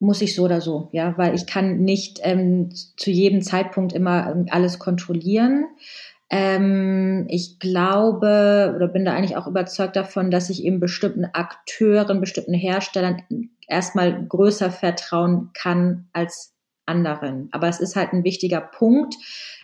muss 0.00 0.22
ich 0.22 0.34
so 0.34 0.44
oder 0.44 0.60
so, 0.60 0.88
ja, 0.90 1.16
weil 1.16 1.36
ich 1.36 1.46
kann 1.46 1.78
nicht 1.78 2.18
ähm, 2.22 2.70
zu 2.96 3.12
jedem 3.12 3.42
Zeitpunkt 3.42 3.92
immer 3.92 4.28
ähm, 4.28 4.46
alles 4.50 4.80
kontrollieren. 4.80 5.66
Ähm, 6.30 7.26
ich 7.28 7.60
glaube 7.60 8.72
oder 8.74 8.88
bin 8.88 9.04
da 9.04 9.14
eigentlich 9.14 9.36
auch 9.36 9.46
überzeugt 9.46 9.94
davon, 9.94 10.32
dass 10.32 10.50
ich 10.50 10.64
eben 10.64 10.80
bestimmten 10.80 11.26
Akteuren, 11.26 12.20
bestimmten 12.20 12.54
Herstellern 12.54 13.22
erstmal 13.68 14.26
größer 14.26 14.70
vertrauen 14.70 15.50
kann 15.54 16.08
als 16.12 16.54
anderen. 16.86 17.48
Aber 17.52 17.68
es 17.68 17.80
ist 17.80 17.96
halt 17.96 18.12
ein 18.12 18.24
wichtiger 18.24 18.60
Punkt, 18.60 19.14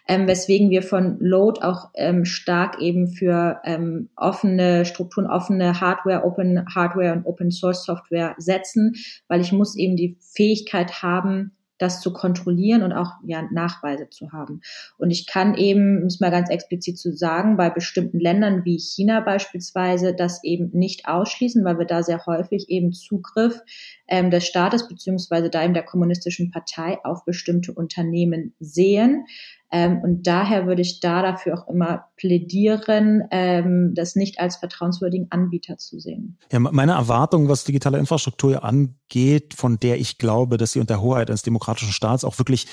ähm, 0.06 0.28
weswegen 0.28 0.70
wir 0.70 0.82
von 0.82 1.18
Load 1.18 1.62
auch 1.62 1.90
ähm, 1.94 2.26
stark 2.26 2.80
eben 2.80 3.08
für 3.08 3.60
ähm, 3.64 4.10
offene 4.16 4.84
Strukturen, 4.84 5.26
offene 5.26 5.80
Hardware, 5.80 6.24
Open 6.24 6.66
Hardware 6.74 7.14
und 7.14 7.26
Open 7.26 7.50
Source 7.50 7.84
Software 7.84 8.34
setzen, 8.36 8.94
weil 9.28 9.40
ich 9.40 9.52
muss 9.52 9.76
eben 9.76 9.96
die 9.96 10.18
Fähigkeit 10.20 11.02
haben, 11.02 11.52
das 11.84 12.00
zu 12.00 12.12
kontrollieren 12.12 12.82
und 12.82 12.92
auch 12.92 13.12
ja, 13.24 13.42
Nachweise 13.52 14.08
zu 14.08 14.32
haben. 14.32 14.62
Und 14.98 15.10
ich 15.10 15.26
kann 15.26 15.54
eben, 15.54 16.02
muss 16.02 16.20
mal 16.20 16.30
ganz 16.30 16.50
explizit 16.50 16.98
zu 16.98 17.12
sagen, 17.12 17.56
bei 17.56 17.70
bestimmten 17.70 18.18
Ländern 18.18 18.64
wie 18.64 18.78
China 18.78 19.20
beispielsweise 19.20 20.14
das 20.14 20.42
eben 20.42 20.70
nicht 20.72 21.06
ausschließen, 21.06 21.64
weil 21.64 21.78
wir 21.78 21.86
da 21.86 22.02
sehr 22.02 22.24
häufig 22.26 22.68
eben 22.68 22.92
Zugriff 22.92 23.60
ähm, 24.08 24.30
des 24.30 24.46
Staates 24.46 24.88
beziehungsweise 24.88 25.50
da 25.50 25.64
eben 25.64 25.74
der 25.74 25.84
kommunistischen 25.84 26.50
Partei 26.50 26.98
auf 27.04 27.24
bestimmte 27.24 27.72
Unternehmen 27.72 28.54
sehen. 28.60 29.26
Ähm, 29.72 30.00
und 30.02 30.26
daher 30.26 30.66
würde 30.66 30.82
ich 30.82 31.00
da 31.00 31.22
dafür 31.22 31.58
auch 31.58 31.68
immer 31.68 32.04
plädieren, 32.16 33.22
ähm, 33.30 33.92
das 33.94 34.14
nicht 34.14 34.38
als 34.38 34.56
vertrauenswürdigen 34.56 35.28
Anbieter 35.30 35.78
zu 35.78 35.98
sehen. 35.98 36.38
Ja, 36.52 36.60
meine 36.60 36.92
Erwartung, 36.92 37.48
was 37.48 37.64
digitale 37.64 37.98
Infrastruktur 37.98 38.62
angeht, 38.62 39.54
von 39.54 39.78
der 39.80 39.98
ich 39.98 40.18
glaube, 40.18 40.58
dass 40.58 40.72
sie 40.72 40.80
unter 40.80 41.00
Hoheit 41.00 41.28
eines 41.28 41.42
demokratischen 41.42 41.92
Staats 41.92 42.24
auch 42.24 42.38
wirklich 42.38 42.66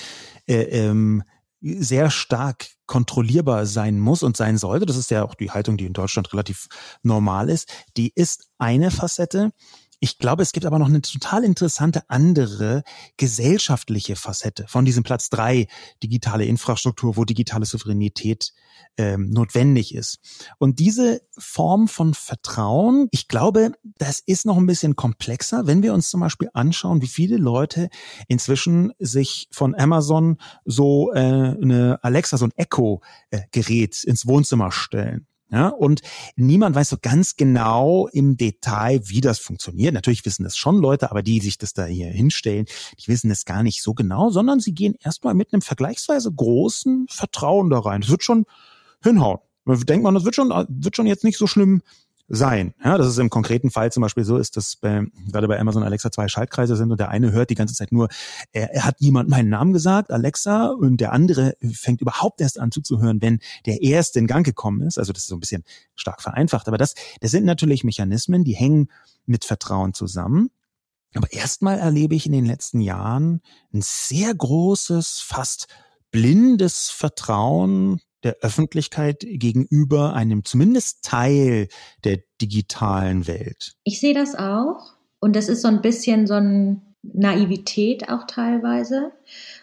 äh, 0.46 0.62
ähm, 0.62 1.24
sehr 1.62 2.10
stark 2.10 2.66
kontrollierbar 2.86 3.66
sein 3.66 3.98
muss 3.98 4.22
und 4.22 4.36
sein 4.36 4.58
sollte, 4.58 4.84
das 4.84 4.96
ist 4.96 5.10
ja 5.10 5.24
auch 5.24 5.34
die 5.34 5.50
Haltung, 5.50 5.76
die 5.76 5.86
in 5.86 5.92
Deutschland 5.92 6.32
relativ 6.32 6.66
normal 7.02 7.48
ist, 7.48 7.72
die 7.96 8.12
ist 8.14 8.48
eine 8.58 8.90
Facette. 8.90 9.50
Ich 10.04 10.18
glaube, 10.18 10.42
es 10.42 10.50
gibt 10.50 10.66
aber 10.66 10.80
noch 10.80 10.88
eine 10.88 11.00
total 11.00 11.44
interessante 11.44 12.02
andere 12.08 12.82
gesellschaftliche 13.18 14.16
Facette 14.16 14.66
von 14.66 14.84
diesem 14.84 15.04
Platz 15.04 15.30
drei 15.30 15.68
digitale 16.02 16.44
Infrastruktur, 16.44 17.16
wo 17.16 17.24
digitale 17.24 17.66
Souveränität 17.66 18.52
ähm, 18.96 19.30
notwendig 19.30 19.94
ist. 19.94 20.18
Und 20.58 20.80
diese 20.80 21.22
Form 21.38 21.86
von 21.86 22.14
Vertrauen, 22.14 23.06
ich 23.12 23.28
glaube, 23.28 23.74
das 23.84 24.18
ist 24.18 24.44
noch 24.44 24.56
ein 24.56 24.66
bisschen 24.66 24.96
komplexer, 24.96 25.68
wenn 25.68 25.84
wir 25.84 25.94
uns 25.94 26.10
zum 26.10 26.18
Beispiel 26.18 26.50
anschauen, 26.52 27.00
wie 27.00 27.06
viele 27.06 27.36
Leute 27.36 27.88
inzwischen 28.26 28.92
sich 28.98 29.46
von 29.52 29.72
Amazon 29.76 30.38
so 30.64 31.12
äh, 31.12 31.18
eine 31.18 32.00
Alexa, 32.02 32.38
so 32.38 32.46
ein 32.46 32.52
Echo-Gerät 32.56 34.02
ins 34.02 34.26
Wohnzimmer 34.26 34.72
stellen. 34.72 35.28
Ja, 35.52 35.68
und 35.68 36.00
niemand 36.34 36.74
weiß 36.74 36.88
so 36.88 36.96
ganz 37.00 37.36
genau 37.36 38.08
im 38.10 38.38
Detail, 38.38 39.02
wie 39.04 39.20
das 39.20 39.38
funktioniert. 39.38 39.92
Natürlich 39.92 40.24
wissen 40.24 40.44
das 40.44 40.56
schon 40.56 40.78
Leute, 40.78 41.10
aber 41.10 41.22
die 41.22 41.40
sich 41.40 41.58
das 41.58 41.74
da 41.74 41.84
hier 41.84 42.08
hinstellen, 42.08 42.64
die 42.98 43.08
wissen 43.08 43.30
es 43.30 43.44
gar 43.44 43.62
nicht 43.62 43.82
so 43.82 43.92
genau, 43.92 44.30
sondern 44.30 44.60
sie 44.60 44.72
gehen 44.72 44.94
erstmal 44.98 45.34
mit 45.34 45.52
einem 45.52 45.60
vergleichsweise 45.60 46.32
großen 46.32 47.06
Vertrauen 47.10 47.68
da 47.68 47.80
rein. 47.80 48.00
Das 48.00 48.08
wird 48.08 48.22
schon 48.24 48.46
hinhauen. 49.04 49.40
Denkt 49.66 50.02
man, 50.02 50.14
das 50.14 50.24
wird 50.24 50.34
schon, 50.34 50.48
wird 50.48 50.96
schon 50.96 51.06
jetzt 51.06 51.22
nicht 51.22 51.36
so 51.36 51.46
schlimm 51.46 51.82
sein. 52.34 52.72
Ja, 52.82 52.96
dass 52.96 53.08
es 53.08 53.18
im 53.18 53.28
konkreten 53.28 53.70
Fall 53.70 53.92
zum 53.92 54.00
Beispiel 54.00 54.24
so 54.24 54.38
ist, 54.38 54.56
dass 54.56 54.76
bei, 54.76 55.04
gerade 55.30 55.48
bei 55.48 55.60
Amazon 55.60 55.82
Alexa 55.82 56.10
zwei 56.10 56.28
Schaltkreise 56.28 56.76
sind 56.76 56.90
und 56.90 56.98
der 56.98 57.10
eine 57.10 57.30
hört 57.30 57.50
die 57.50 57.54
ganze 57.54 57.74
Zeit 57.74 57.92
nur, 57.92 58.08
er, 58.52 58.72
er 58.72 58.86
hat 58.86 58.96
jemand 59.00 59.28
meinen 59.28 59.50
Namen 59.50 59.74
gesagt, 59.74 60.10
Alexa, 60.10 60.68
und 60.68 60.96
der 60.96 61.12
andere 61.12 61.54
fängt 61.74 62.00
überhaupt 62.00 62.40
erst 62.40 62.58
an 62.58 62.72
zuzuhören, 62.72 63.20
wenn 63.20 63.40
der 63.66 63.82
erste 63.82 64.18
in 64.18 64.26
Gang 64.26 64.46
gekommen 64.46 64.80
ist. 64.80 64.98
Also 64.98 65.12
das 65.12 65.24
ist 65.24 65.28
so 65.28 65.36
ein 65.36 65.40
bisschen 65.40 65.62
stark 65.94 66.22
vereinfacht. 66.22 66.68
Aber 66.68 66.78
das, 66.78 66.94
das 67.20 67.32
sind 67.32 67.44
natürlich 67.44 67.84
Mechanismen, 67.84 68.44
die 68.44 68.54
hängen 68.54 68.88
mit 69.26 69.44
Vertrauen 69.44 69.92
zusammen. 69.92 70.50
Aber 71.14 71.30
erstmal 71.30 71.78
erlebe 71.78 72.14
ich 72.14 72.24
in 72.24 72.32
den 72.32 72.46
letzten 72.46 72.80
Jahren 72.80 73.42
ein 73.74 73.82
sehr 73.82 74.34
großes, 74.34 75.20
fast 75.20 75.66
blindes 76.10 76.88
Vertrauen 76.88 78.00
der 78.22 78.36
Öffentlichkeit 78.40 79.20
gegenüber 79.20 80.14
einem 80.14 80.44
zumindest 80.44 81.04
Teil 81.04 81.68
der 82.04 82.18
digitalen 82.40 83.26
Welt. 83.26 83.74
Ich 83.84 84.00
sehe 84.00 84.14
das 84.14 84.34
auch. 84.34 84.94
Und 85.20 85.36
das 85.36 85.48
ist 85.48 85.62
so 85.62 85.68
ein 85.68 85.82
bisschen 85.82 86.26
so 86.26 86.34
ein 86.34 86.82
Naivität 87.02 88.08
auch 88.08 88.26
teilweise. 88.26 89.12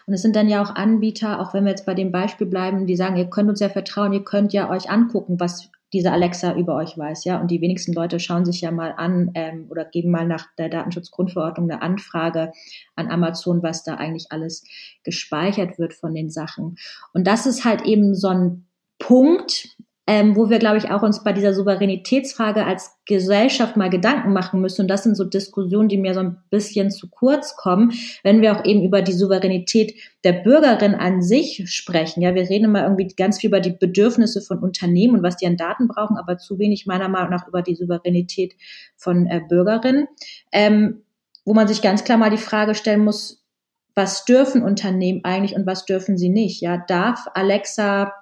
Und 0.06 0.14
es 0.14 0.22
sind 0.22 0.36
dann 0.36 0.48
ja 0.48 0.62
auch 0.62 0.74
Anbieter, 0.74 1.40
auch 1.40 1.54
wenn 1.54 1.64
wir 1.64 1.70
jetzt 1.70 1.86
bei 1.86 1.94
dem 1.94 2.12
Beispiel 2.12 2.46
bleiben, 2.46 2.86
die 2.86 2.96
sagen, 2.96 3.16
ihr 3.16 3.30
könnt 3.30 3.48
uns 3.48 3.60
ja 3.60 3.68
vertrauen, 3.68 4.12
ihr 4.12 4.24
könnt 4.24 4.52
ja 4.52 4.68
euch 4.70 4.90
angucken, 4.90 5.40
was 5.40 5.70
diese 5.92 6.12
Alexa 6.12 6.54
über 6.54 6.76
euch 6.76 6.96
weiß, 6.96 7.24
ja. 7.24 7.40
Und 7.40 7.50
die 7.50 7.60
wenigsten 7.60 7.92
Leute 7.92 8.20
schauen 8.20 8.44
sich 8.44 8.60
ja 8.60 8.70
mal 8.70 8.94
an 8.96 9.30
ähm, 9.34 9.66
oder 9.70 9.84
geben 9.84 10.10
mal 10.10 10.26
nach 10.26 10.46
der 10.56 10.68
Datenschutzgrundverordnung 10.68 11.70
eine 11.70 11.82
Anfrage 11.82 12.52
an 12.94 13.10
Amazon, 13.10 13.62
was 13.62 13.82
da 13.82 13.94
eigentlich 13.96 14.26
alles 14.30 14.64
gespeichert 15.02 15.78
wird 15.78 15.94
von 15.94 16.14
den 16.14 16.30
Sachen. 16.30 16.76
Und 17.12 17.26
das 17.26 17.46
ist 17.46 17.64
halt 17.64 17.82
eben 17.82 18.14
so 18.14 18.28
ein 18.28 18.66
Punkt, 18.98 19.76
ähm, 20.10 20.34
wo 20.34 20.50
wir, 20.50 20.58
glaube 20.58 20.76
ich, 20.76 20.90
auch 20.90 21.02
uns 21.02 21.22
bei 21.22 21.32
dieser 21.32 21.54
Souveränitätsfrage 21.54 22.66
als 22.66 22.98
Gesellschaft 23.06 23.76
mal 23.76 23.90
Gedanken 23.90 24.32
machen 24.32 24.60
müssen. 24.60 24.82
Und 24.82 24.88
das 24.88 25.04
sind 25.04 25.16
so 25.16 25.22
Diskussionen, 25.22 25.88
die 25.88 25.98
mir 25.98 26.14
so 26.14 26.20
ein 26.20 26.42
bisschen 26.50 26.90
zu 26.90 27.08
kurz 27.08 27.54
kommen, 27.56 27.92
wenn 28.24 28.40
wir 28.40 28.56
auch 28.56 28.64
eben 28.64 28.82
über 28.82 29.02
die 29.02 29.12
Souveränität 29.12 29.94
der 30.24 30.32
Bürgerin 30.32 30.96
an 30.96 31.22
sich 31.22 31.62
sprechen. 31.72 32.22
Ja, 32.22 32.34
wir 32.34 32.50
reden 32.50 32.64
immer 32.64 32.82
irgendwie 32.82 33.06
ganz 33.06 33.38
viel 33.38 33.50
über 33.50 33.60
die 33.60 33.70
Bedürfnisse 33.70 34.42
von 34.42 34.58
Unternehmen 34.58 35.14
und 35.14 35.22
was 35.22 35.36
die 35.36 35.46
an 35.46 35.56
Daten 35.56 35.86
brauchen, 35.86 36.16
aber 36.16 36.38
zu 36.38 36.58
wenig 36.58 36.86
meiner 36.86 37.08
Meinung 37.08 37.30
nach 37.30 37.46
über 37.46 37.62
die 37.62 37.76
Souveränität 37.76 38.56
von 38.96 39.28
äh, 39.28 39.40
Bürgerinnen. 39.48 40.08
Ähm, 40.50 41.02
wo 41.44 41.54
man 41.54 41.68
sich 41.68 41.82
ganz 41.82 42.02
klar 42.02 42.18
mal 42.18 42.30
die 42.30 42.36
Frage 42.36 42.74
stellen 42.74 43.04
muss, 43.04 43.44
was 43.94 44.24
dürfen 44.24 44.62
Unternehmen 44.62 45.20
eigentlich 45.24 45.54
und 45.54 45.66
was 45.66 45.84
dürfen 45.84 46.18
sie 46.18 46.30
nicht? 46.30 46.60
Ja, 46.60 46.78
darf 46.78 47.28
Alexa 47.34 48.12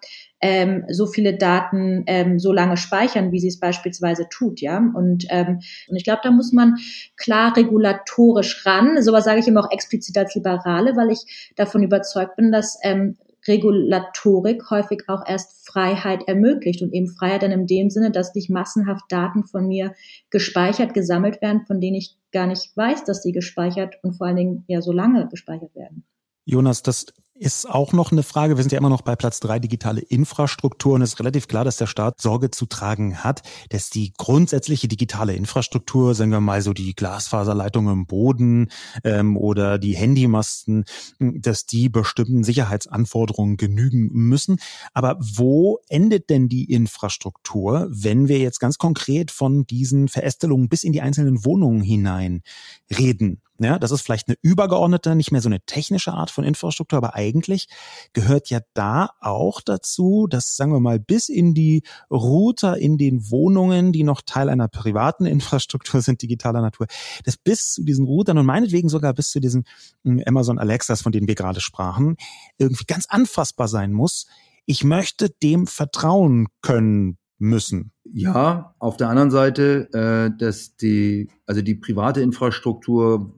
ähm, 0.41 0.84
so 0.89 1.07
viele 1.07 1.36
Daten 1.36 2.05
ähm, 2.07 2.39
so 2.39 2.53
lange 2.53 2.76
speichern, 2.76 3.32
wie 3.32 3.41
sie 3.41 3.49
es 3.49 3.59
beispielsweise 3.59 4.28
tut, 4.28 4.61
ja. 4.61 4.78
Und, 4.78 5.26
ähm, 5.30 5.61
und 5.89 5.97
ich 5.97 6.05
glaube, 6.05 6.20
da 6.22 6.30
muss 6.30 6.53
man 6.53 6.76
klar 7.16 7.57
regulatorisch 7.57 8.64
ran. 8.64 9.03
Sowas 9.03 9.24
sage 9.24 9.41
ich 9.41 9.49
immer 9.49 9.64
auch 9.64 9.72
explizit 9.72 10.16
als 10.16 10.34
Liberale, 10.34 10.97
weil 10.97 11.11
ich 11.11 11.53
davon 11.57 11.82
überzeugt 11.82 12.36
bin, 12.36 12.53
dass 12.53 12.78
ähm, 12.82 13.16
Regulatorik 13.47 14.70
häufig 14.70 15.05
auch 15.09 15.22
erst 15.26 15.66
Freiheit 15.66 16.26
ermöglicht 16.26 16.82
und 16.82 16.93
eben 16.93 17.09
Freiheit 17.09 17.43
dann 17.43 17.53
in 17.53 17.66
dem 17.66 17.91
Sinne, 17.91 18.11
dass 18.11 18.34
nicht 18.34 18.51
massenhaft 18.51 19.05
Daten 19.09 19.45
von 19.45 19.66
mir 19.66 19.95
gespeichert, 20.30 20.93
gesammelt 20.93 21.41
werden, 21.41 21.64
von 21.66 21.80
denen 21.80 21.97
ich 21.97 22.16
gar 22.32 22.47
nicht 22.47 22.76
weiß, 22.76 23.05
dass 23.05 23.22
sie 23.22 23.32
gespeichert 23.32 23.97
und 24.03 24.14
vor 24.14 24.26
allen 24.26 24.36
Dingen 24.36 24.64
ja 24.66 24.82
so 24.82 24.93
lange 24.93 25.28
gespeichert 25.28 25.74
werden. 25.74 26.05
Jonas, 26.45 26.82
das 26.82 27.07
ist 27.39 27.70
auch 27.70 27.93
noch 27.93 28.12
eine 28.12 28.22
Frage. 28.22 28.57
Wir 28.57 28.62
sind 28.62 28.72
ja 28.72 28.78
immer 28.78 28.89
noch 28.89 29.03
bei 29.03 29.16
Platz 29.16 29.41
drei 29.41 29.59
digitale 29.59 30.01
Infrastruktur 30.01 30.95
und 30.95 31.03
es 31.03 31.14
ist 31.14 31.20
relativ 31.20 31.49
klar, 31.49 31.64
dass 31.64 31.76
der 31.76 31.86
Staat 31.86 32.20
Sorge 32.20 32.51
zu 32.51 32.66
tragen 32.66 33.22
hat, 33.22 33.43
dass 33.70 33.91
die 33.91 34.12
grundsätzliche 34.16 34.89
digitale 34.89 35.34
Infrastruktur, 35.34 36.14
sagen 36.14 36.30
wir 36.30 36.41
mal 36.41 36.62
so 36.62 36.72
die 36.72 36.95
Glasfaserleitungen 36.95 37.93
im 37.93 38.07
Boden 38.07 38.70
ähm, 39.05 39.36
oder 39.36 39.78
die 39.78 39.97
Handymasten, 39.97 40.84
dass 41.18 41.66
die 41.66 41.89
bestimmten 41.89 42.45
Sicherheitsanforderungen 42.45 43.57
genügen 43.57 44.11
müssen. 44.12 44.59
Aber 44.93 45.16
wo 45.20 45.78
endet 45.89 46.30
denn 46.30 46.49
die 46.49 46.72
Infrastruktur, 46.72 47.89
wenn 47.91 48.28
wir 48.28 48.39
jetzt 48.39 48.59
ganz 48.59 48.78
konkret 48.78 49.30
von 49.30 49.64
diesen 49.66 50.09
Verästelungen 50.09 50.68
bis 50.68 50.84
in 50.84 50.93
die 50.93 51.01
einzelnen 51.01 51.45
Wohnungen 51.45 51.82
hinein 51.82 52.43
reden? 52.91 53.41
Ja, 53.61 53.81
das 53.81 53.91
ist 53.91 54.03
vielleicht 54.03 54.29
eine 54.29 54.37
übergeordnete, 54.41 55.17
nicht 55.17 55.33
mehr 55.33 55.41
so 55.41 55.49
eine 55.49 55.61
technische 55.61 56.13
Art 56.13 56.31
von 56.31 56.45
Infrastruktur, 56.45 56.97
aber 56.97 57.17
eigentlich 57.17 57.67
gehört 58.13 58.51
ja 58.51 58.61
da 58.75 59.11
auch 59.21 59.61
dazu, 59.61 60.29
dass, 60.31 60.55
sagen 60.55 60.73
wir 60.73 60.79
mal, 60.79 61.01
bis 61.01 61.29
in 61.29 61.55
die 61.55 61.83
Router 62.09 62.79
in 62.79 62.99
den 62.99 63.31
Wohnungen, 63.31 63.91
die 63.91 64.05
noch 64.05 64.23
Teil 64.25 64.49
einer 64.49 64.69
privaten 64.69 65.27
Infrastruktur 65.39 66.01
sind, 66.03 66.23
digitaler 66.23 66.61
Natur, 66.61 66.87
dass 67.25 67.37
bis 67.37 67.73
zu 67.73 67.83
diesen 67.83 68.07
Routern 68.07 68.39
und 68.39 68.47
meinetwegen 68.47 68.89
sogar 68.89 69.13
bis 69.13 69.31
zu 69.31 69.41
diesen 69.41 69.65
hm, 70.05 70.23
Amazon 70.25 70.61
Alexas, 70.61 71.03
von 71.03 71.11
denen 71.11 71.27
wir 71.27 71.35
gerade 71.35 71.61
sprachen, 71.61 72.17
irgendwie 72.59 72.85
ganz 72.85 73.07
anfassbar 73.09 73.67
sein 73.67 73.93
muss. 73.93 74.29
Ich 74.67 74.85
möchte 74.85 75.31
dem 75.31 75.67
vertrauen 75.67 76.47
können 76.63 77.19
müssen. 77.39 77.93
Ja, 78.05 78.75
auf 78.79 78.97
der 78.97 79.09
anderen 79.09 79.31
Seite, 79.31 79.89
äh, 79.93 80.37
dass 80.39 80.77
die, 80.77 81.29
also 81.47 81.63
die 81.63 81.75
private 81.75 82.21
Infrastruktur 82.21 83.35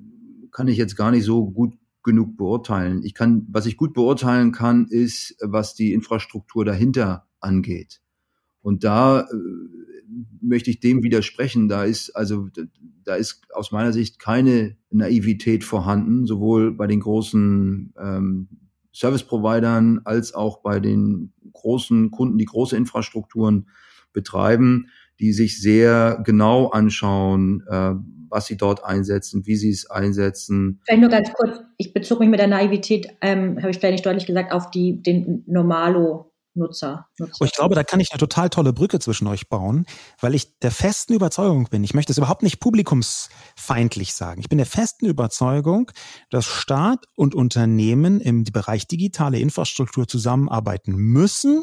kann 0.53 0.69
ich 0.69 0.77
jetzt 0.77 0.97
gar 0.97 1.11
nicht 1.11 1.25
so 1.25 1.51
gut 1.51 1.75
genug 2.03 2.37
beurteilen. 2.37 3.03
Ich 3.05 3.15
kann, 3.15 3.47
was 3.51 3.67
ich 3.67 3.77
gut 3.77 3.93
beurteilen 3.93 4.53
kann, 4.53 4.87
ist, 4.87 5.37
was 5.43 5.75
die 5.75 5.93
Infrastruktur 5.93 6.65
dahinter 6.65 7.27
angeht. 7.41 8.01
Und 8.63 8.85
da 8.85 9.21
äh, 9.21 9.27
möchte 10.41 10.71
ich 10.71 10.81
dem 10.81 11.03
widersprechen. 11.03 11.69
Da 11.69 11.85
ist 11.85 12.11
also 12.17 12.49
da 13.05 13.15
ist 13.17 13.43
aus 13.55 13.73
meiner 13.73 13.93
Sicht 13.93 14.19
keine 14.19 14.77
Naivität 14.91 15.65
vorhanden, 15.65 16.27
sowohl 16.27 16.73
bei 16.73 16.87
den 16.87 17.01
großen 17.01 17.95
ähm, 17.99 18.49
Service-Providern 18.95 20.01
als 20.05 20.35
auch 20.35 20.63
bei 20.63 20.81
den 20.81 21.33
großen 21.53 22.11
Kunden, 22.11 22.39
die 22.39 22.45
große 22.45 22.77
Infrastrukturen 22.77 23.69
betreiben, 24.13 24.87
die 25.21 25.33
sich 25.33 25.61
sehr 25.61 26.23
genau 26.25 26.69
anschauen, 26.69 27.63
äh, 27.69 27.95
was 28.31 28.47
sie 28.47 28.57
dort 28.57 28.85
einsetzen, 28.85 29.47
wie 29.47 29.57
sie 29.57 29.71
es 29.71 29.91
einsetzen. 29.91 30.81
Vielleicht 30.85 31.01
nur 31.01 31.11
ganz 31.11 31.33
kurz, 31.33 31.61
ich 31.77 31.93
bezog 31.93 32.21
mich 32.21 32.29
mit 32.29 32.41
der 32.41 32.49
Naivität, 32.49 33.09
ähm, 33.21 33.59
habe 33.59 33.71
ich 33.71 33.79
vielleicht 33.79 33.93
nicht 33.93 34.07
deutlich 34.07 34.27
gesagt, 34.27 34.53
auf 34.53 34.71
die, 34.71 35.03
den 35.03 35.45
Normalo 35.47 36.31
Nutzer, 36.55 37.07
Nutzer. 37.19 37.37
Oh, 37.41 37.45
ich 37.45 37.53
glaube, 37.53 37.75
da 37.75 37.85
kann 37.85 38.01
ich 38.01 38.11
eine 38.11 38.19
total 38.19 38.51
tolle 38.51 38.73
Brücke 38.73 38.99
zwischen 38.99 39.29
euch 39.29 39.49
bauen, 39.49 39.87
weil 40.21 40.35
ich 40.35 40.59
der 40.59 40.73
festen 40.73 41.15
Überzeugung 41.15 41.69
bin, 41.71 41.85
ich 41.85 41.95
möchte 41.95 42.13
es 42.13 42.19
überhaupt 42.19 42.43
nicht 42.43 42.59
publikumsfeindlich 42.59 44.15
sagen. 44.15 44.41
Ich 44.41 44.49
bin 44.49 44.59
der 44.59 44.67
festen 44.67 45.07
Überzeugung, 45.07 45.93
dass 46.29 46.47
Staat 46.47 47.07
und 47.15 47.35
Unternehmen 47.35 48.21
im 48.21 48.45
Bereich 48.45 48.89
digitale 48.89 49.39
Infrastruktur 49.39 50.09
zusammenarbeiten 50.09 50.93
müssen, 50.93 51.63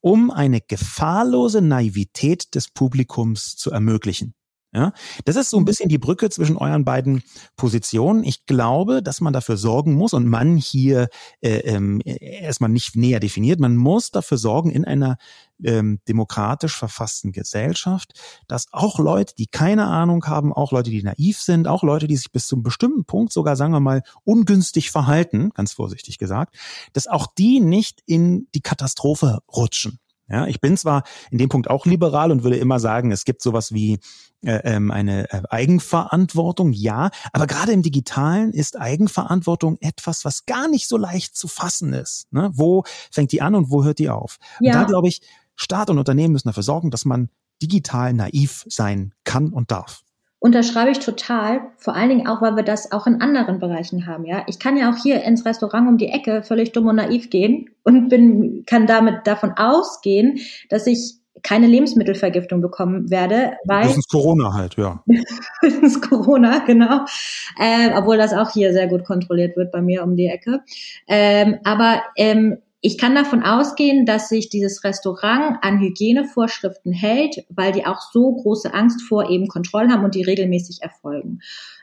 um 0.00 0.30
eine 0.30 0.60
gefahrlose 0.60 1.60
Naivität 1.60 2.54
des 2.54 2.68
Publikums 2.68 3.56
zu 3.56 3.70
ermöglichen. 3.70 4.34
Ja, 4.72 4.92
das 5.24 5.36
ist 5.36 5.50
so 5.50 5.56
ein 5.56 5.60
mhm. 5.60 5.66
bisschen 5.66 5.88
die 5.88 5.96
Brücke 5.96 6.28
zwischen 6.28 6.56
euren 6.56 6.84
beiden 6.84 7.22
Positionen. 7.56 8.24
Ich 8.24 8.44
glaube, 8.46 9.02
dass 9.02 9.20
man 9.20 9.32
dafür 9.32 9.56
sorgen 9.56 9.94
muss 9.94 10.12
und 10.12 10.26
man 10.26 10.56
hier 10.56 11.08
äh, 11.40 11.58
ähm, 11.60 12.02
erstmal 12.04 12.68
nicht 12.68 12.94
näher 12.96 13.20
definiert. 13.20 13.60
Man 13.60 13.76
muss 13.76 14.10
dafür 14.10 14.38
sorgen 14.38 14.70
in 14.70 14.84
einer 14.84 15.16
ähm, 15.64 16.00
demokratisch 16.08 16.76
verfassten 16.76 17.32
Gesellschaft, 17.32 18.12
dass 18.48 18.66
auch 18.72 18.98
Leute, 18.98 19.34
die 19.38 19.46
keine 19.46 19.86
Ahnung 19.86 20.26
haben, 20.26 20.52
auch 20.52 20.72
Leute, 20.72 20.90
die 20.90 21.02
naiv 21.02 21.40
sind, 21.40 21.68
auch 21.68 21.82
Leute, 21.82 22.06
die 22.06 22.16
sich 22.16 22.30
bis 22.30 22.46
zu 22.46 22.56
einem 22.56 22.62
bestimmten 22.62 23.04
Punkt 23.04 23.32
sogar, 23.32 23.56
sagen 23.56 23.72
wir 23.72 23.80
mal, 23.80 24.02
ungünstig 24.24 24.90
verhalten, 24.90 25.50
ganz 25.54 25.72
vorsichtig 25.72 26.18
gesagt, 26.18 26.56
dass 26.92 27.06
auch 27.06 27.28
die 27.38 27.60
nicht 27.60 28.02
in 28.04 28.48
die 28.54 28.60
Katastrophe 28.60 29.38
rutschen. 29.48 30.00
Ja, 30.28 30.46
ich 30.46 30.60
bin 30.60 30.76
zwar 30.76 31.04
in 31.30 31.38
dem 31.38 31.48
Punkt 31.48 31.70
auch 31.70 31.86
liberal 31.86 32.32
und 32.32 32.42
würde 32.42 32.56
immer 32.56 32.80
sagen, 32.80 33.12
es 33.12 33.24
gibt 33.24 33.42
sowas 33.42 33.72
wie 33.72 34.00
äh, 34.44 34.60
ähm, 34.64 34.90
eine 34.90 35.30
äh, 35.32 35.42
Eigenverantwortung, 35.50 36.72
ja, 36.72 37.10
aber 37.32 37.46
gerade 37.46 37.72
im 37.72 37.82
Digitalen 37.82 38.52
ist 38.52 38.78
Eigenverantwortung 38.78 39.78
etwas, 39.80 40.24
was 40.24 40.44
gar 40.44 40.68
nicht 40.68 40.88
so 40.88 40.96
leicht 40.96 41.36
zu 41.36 41.46
fassen 41.46 41.92
ist. 41.92 42.26
Ne? 42.32 42.50
Wo 42.52 42.82
fängt 43.12 43.30
die 43.32 43.40
an 43.40 43.54
und 43.54 43.70
wo 43.70 43.84
hört 43.84 43.98
die 44.00 44.10
auf? 44.10 44.38
Ja. 44.60 44.72
Und 44.72 44.80
da 44.80 44.84
glaube 44.84 45.08
ich, 45.08 45.20
Staat 45.54 45.90
und 45.90 45.98
Unternehmen 45.98 46.32
müssen 46.32 46.48
dafür 46.48 46.62
sorgen, 46.62 46.90
dass 46.90 47.04
man 47.04 47.30
digital 47.62 48.12
naiv 48.12 48.64
sein 48.68 49.14
kann 49.24 49.50
und 49.50 49.70
darf. 49.70 50.02
Unterschreibe 50.38 50.90
ich 50.90 50.98
total, 50.98 51.60
vor 51.78 51.94
allen 51.94 52.10
Dingen 52.10 52.26
auch, 52.28 52.42
weil 52.42 52.56
wir 52.56 52.62
das 52.62 52.92
auch 52.92 53.06
in 53.06 53.20
anderen 53.22 53.58
Bereichen 53.58 54.06
haben, 54.06 54.24
ja. 54.26 54.44
Ich 54.46 54.58
kann 54.58 54.76
ja 54.76 54.90
auch 54.90 54.96
hier 54.96 55.22
ins 55.24 55.44
Restaurant 55.46 55.88
um 55.88 55.98
die 55.98 56.08
Ecke 56.08 56.42
völlig 56.42 56.72
dumm 56.72 56.86
und 56.88 56.96
naiv 56.96 57.30
gehen 57.30 57.70
und 57.84 58.08
bin, 58.08 58.64
kann 58.66 58.86
damit 58.86 59.26
davon 59.26 59.52
ausgehen, 59.56 60.38
dass 60.68 60.86
ich 60.86 61.16
keine 61.42 61.66
Lebensmittelvergiftung 61.66 62.60
bekommen 62.60 63.10
werde, 63.10 63.52
weil. 63.64 63.84
Das 63.84 63.96
ist 63.96 64.10
Corona 64.10 64.52
halt, 64.52 64.76
ja. 64.76 65.02
das 65.62 65.74
ist 65.74 66.08
Corona, 66.08 66.58
genau. 66.66 67.04
Äh, 67.58 67.90
obwohl 67.96 68.16
das 68.16 68.32
auch 68.32 68.50
hier 68.50 68.72
sehr 68.72 68.88
gut 68.88 69.04
kontrolliert 69.04 69.56
wird 69.56 69.72
bei 69.72 69.80
mir 69.80 70.02
um 70.02 70.16
die 70.16 70.26
Ecke. 70.26 70.60
Ähm, 71.08 71.56
aber 71.64 72.02
ähm, 72.16 72.58
ich 72.80 72.98
kann 72.98 73.14
davon 73.14 73.42
ausgehen, 73.42 74.06
dass 74.06 74.28
sich 74.28 74.48
dieses 74.48 74.84
Restaurant 74.84 75.58
an 75.62 75.80
Hygienevorschriften 75.80 76.92
hält, 76.92 77.44
weil 77.48 77.72
die 77.72 77.86
auch 77.86 78.00
so 78.12 78.32
große 78.32 78.72
Angst 78.72 79.02
vor 79.02 79.30
eben 79.30 79.48
Kontrollen 79.48 79.92
haben 79.92 80.04
und 80.04 80.14
die 80.14 80.22
regelmäßig 80.22 80.82
erfolgen. 80.82 81.40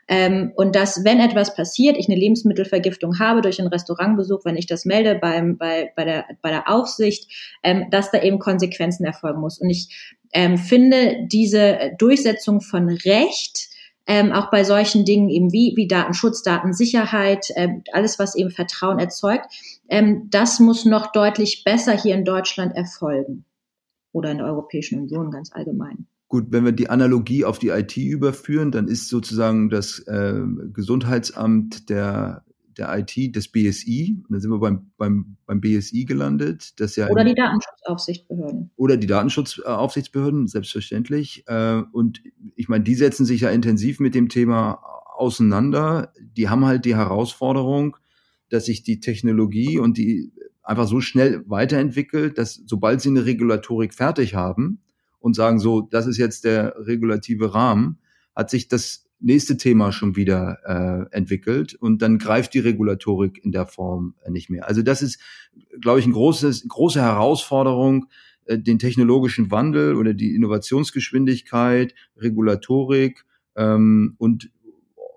Ähm, 0.08 0.52
und 0.56 0.76
dass, 0.76 1.04
wenn 1.04 1.20
etwas 1.20 1.56
passiert, 1.56 1.98
ich 1.98 2.10
eine 2.10 2.20
Lebensmittelvergiftung 2.20 3.20
habe 3.20 3.42
durch 3.42 3.60
einen 3.60 3.70
Restaurantbesuch, 3.70 4.44
wenn 4.44 4.58
ich 4.58 4.66
das 4.66 4.86
melde 4.86 5.16
beim, 5.16 5.58
bei, 5.58 5.92
bei, 5.96 6.04
der, 6.04 6.26
bei 6.42 6.50
der 6.50 6.70
Aufsicht, 6.70 7.32
ähm, 7.64 7.86
dass 7.90 8.12
da 8.12 8.22
eben 8.22 8.40
Konsequenzen 8.40 9.06
erfolgen 9.06 9.40
muss. 9.40 9.60
Und 9.60 9.70
ich 9.70 10.16
ähm, 10.34 10.58
finde 10.58 11.28
diese 11.32 11.92
Durchsetzung 11.98 12.60
von 12.62 12.90
Recht, 12.90 13.70
ähm, 14.06 14.32
auch 14.32 14.52
bei 14.52 14.64
solchen 14.64 15.06
Dingen 15.06 15.30
eben 15.30 15.52
wie, 15.52 15.74
wie 15.76 15.88
Datenschutz, 15.88 16.44
Datensicherheit, 16.44 17.48
äh, 17.56 17.70
alles, 17.92 18.20
was 18.20 18.36
eben 18.36 18.52
Vertrauen 18.52 19.00
erzeugt, 19.00 19.46
ähm, 19.90 20.28
das 20.30 20.60
muss 20.60 20.86
noch 20.86 21.12
deutlich 21.12 21.64
besser 21.64 21.94
hier 21.94 22.16
in 22.16 22.26
Deutschland 22.26 22.76
erfolgen 22.76 23.46
oder 24.12 24.32
in 24.32 24.38
der 24.38 24.48
Europäischen 24.48 25.00
Union 25.02 25.32
ganz 25.32 25.52
allgemein. 25.54 26.08
Gut, 26.28 26.48
wenn 26.50 26.66
wir 26.66 26.72
die 26.72 26.90
Analogie 26.90 27.46
auf 27.46 27.60
die 27.60 27.70
IT 27.70 27.96
überführen, 27.96 28.72
dann 28.72 28.88
ist 28.88 29.08
sozusagen 29.08 29.70
das 29.70 30.00
äh, 30.00 30.42
Gesundheitsamt 30.74 31.90
der, 31.90 32.44
der 32.78 32.98
IT 32.98 33.36
des 33.36 33.48
BSI. 33.48 34.18
Und 34.24 34.32
dann 34.32 34.40
sind 34.42 34.52
wir 34.52 34.60
beim, 34.60 34.92
beim, 34.98 35.38
beim 35.46 35.62
BSI 35.62 36.06
gelandet. 36.06 36.80
Das 36.80 36.96
ja 36.96 37.10
oder 37.10 37.24
die 37.24 37.36
Datenschutzaufsichtsbehörden. 37.36 38.72
Oder 38.76 38.98
die 38.98 39.08
Datenschutzaufsichtsbehörden, 39.08 40.48
selbstverständlich. 40.48 41.44
Äh, 41.48 41.84
und 41.92 42.22
ich 42.56 42.70
meine, 42.70 42.84
die 42.84 42.96
setzen 42.96 43.26
sich 43.26 43.42
ja 43.42 43.50
intensiv 43.50 44.00
mit 44.00 44.16
dem 44.16 44.30
Thema 44.30 44.80
auseinander. 45.16 46.14
Die 46.20 46.50
haben 46.50 46.66
halt 46.66 46.86
die 46.86 46.96
Herausforderung, 46.96 47.98
dass 48.50 48.66
sich 48.66 48.84
die 48.84 49.00
Technologie 49.00 49.80
und 49.80 49.98
die 49.98 50.32
einfach 50.64 50.88
so 50.88 51.02
schnell 51.02 51.44
weiterentwickelt, 51.48 52.38
dass 52.38 52.62
sobald 52.66 53.02
sie 53.02 53.10
eine 53.10 53.26
Regulatorik 53.26 53.94
fertig 53.94 54.36
haben 54.36 54.82
und 55.20 55.36
sagen 55.36 55.60
so, 55.60 55.82
das 55.82 56.08
ist 56.08 56.18
jetzt 56.18 56.46
der 56.46 56.76
regulative 56.78 57.54
Rahmen, 57.54 58.00
hat 58.36 58.50
sich 58.50 58.68
das 58.68 59.06
nächste 59.24 59.58
Thema 59.58 59.92
schon 59.92 60.16
wieder 60.16 60.60
äh, 60.66 61.16
entwickelt 61.16 61.76
und 61.76 62.02
dann 62.02 62.18
greift 62.18 62.54
die 62.54 62.60
Regulatorik 62.60 63.44
in 63.44 63.52
der 63.52 63.66
Form 63.66 64.16
äh, 64.24 64.30
nicht 64.30 64.50
mehr. 64.50 64.68
Also 64.68 64.82
das 64.82 65.02
ist, 65.02 65.20
glaube 65.82 66.00
ich, 66.00 66.06
ein 66.06 66.12
großes, 66.12 66.68
große 66.68 67.02
Herausforderung, 67.02 68.08
äh, 68.46 68.60
den 68.60 68.80
technologischen 68.80 69.50
Wandel 69.50 69.96
oder 69.96 70.14
die 70.14 70.36
Innovationsgeschwindigkeit, 70.36 71.96
Regulatorik 72.18 73.26
ähm, 73.56 74.16
und 74.18 74.52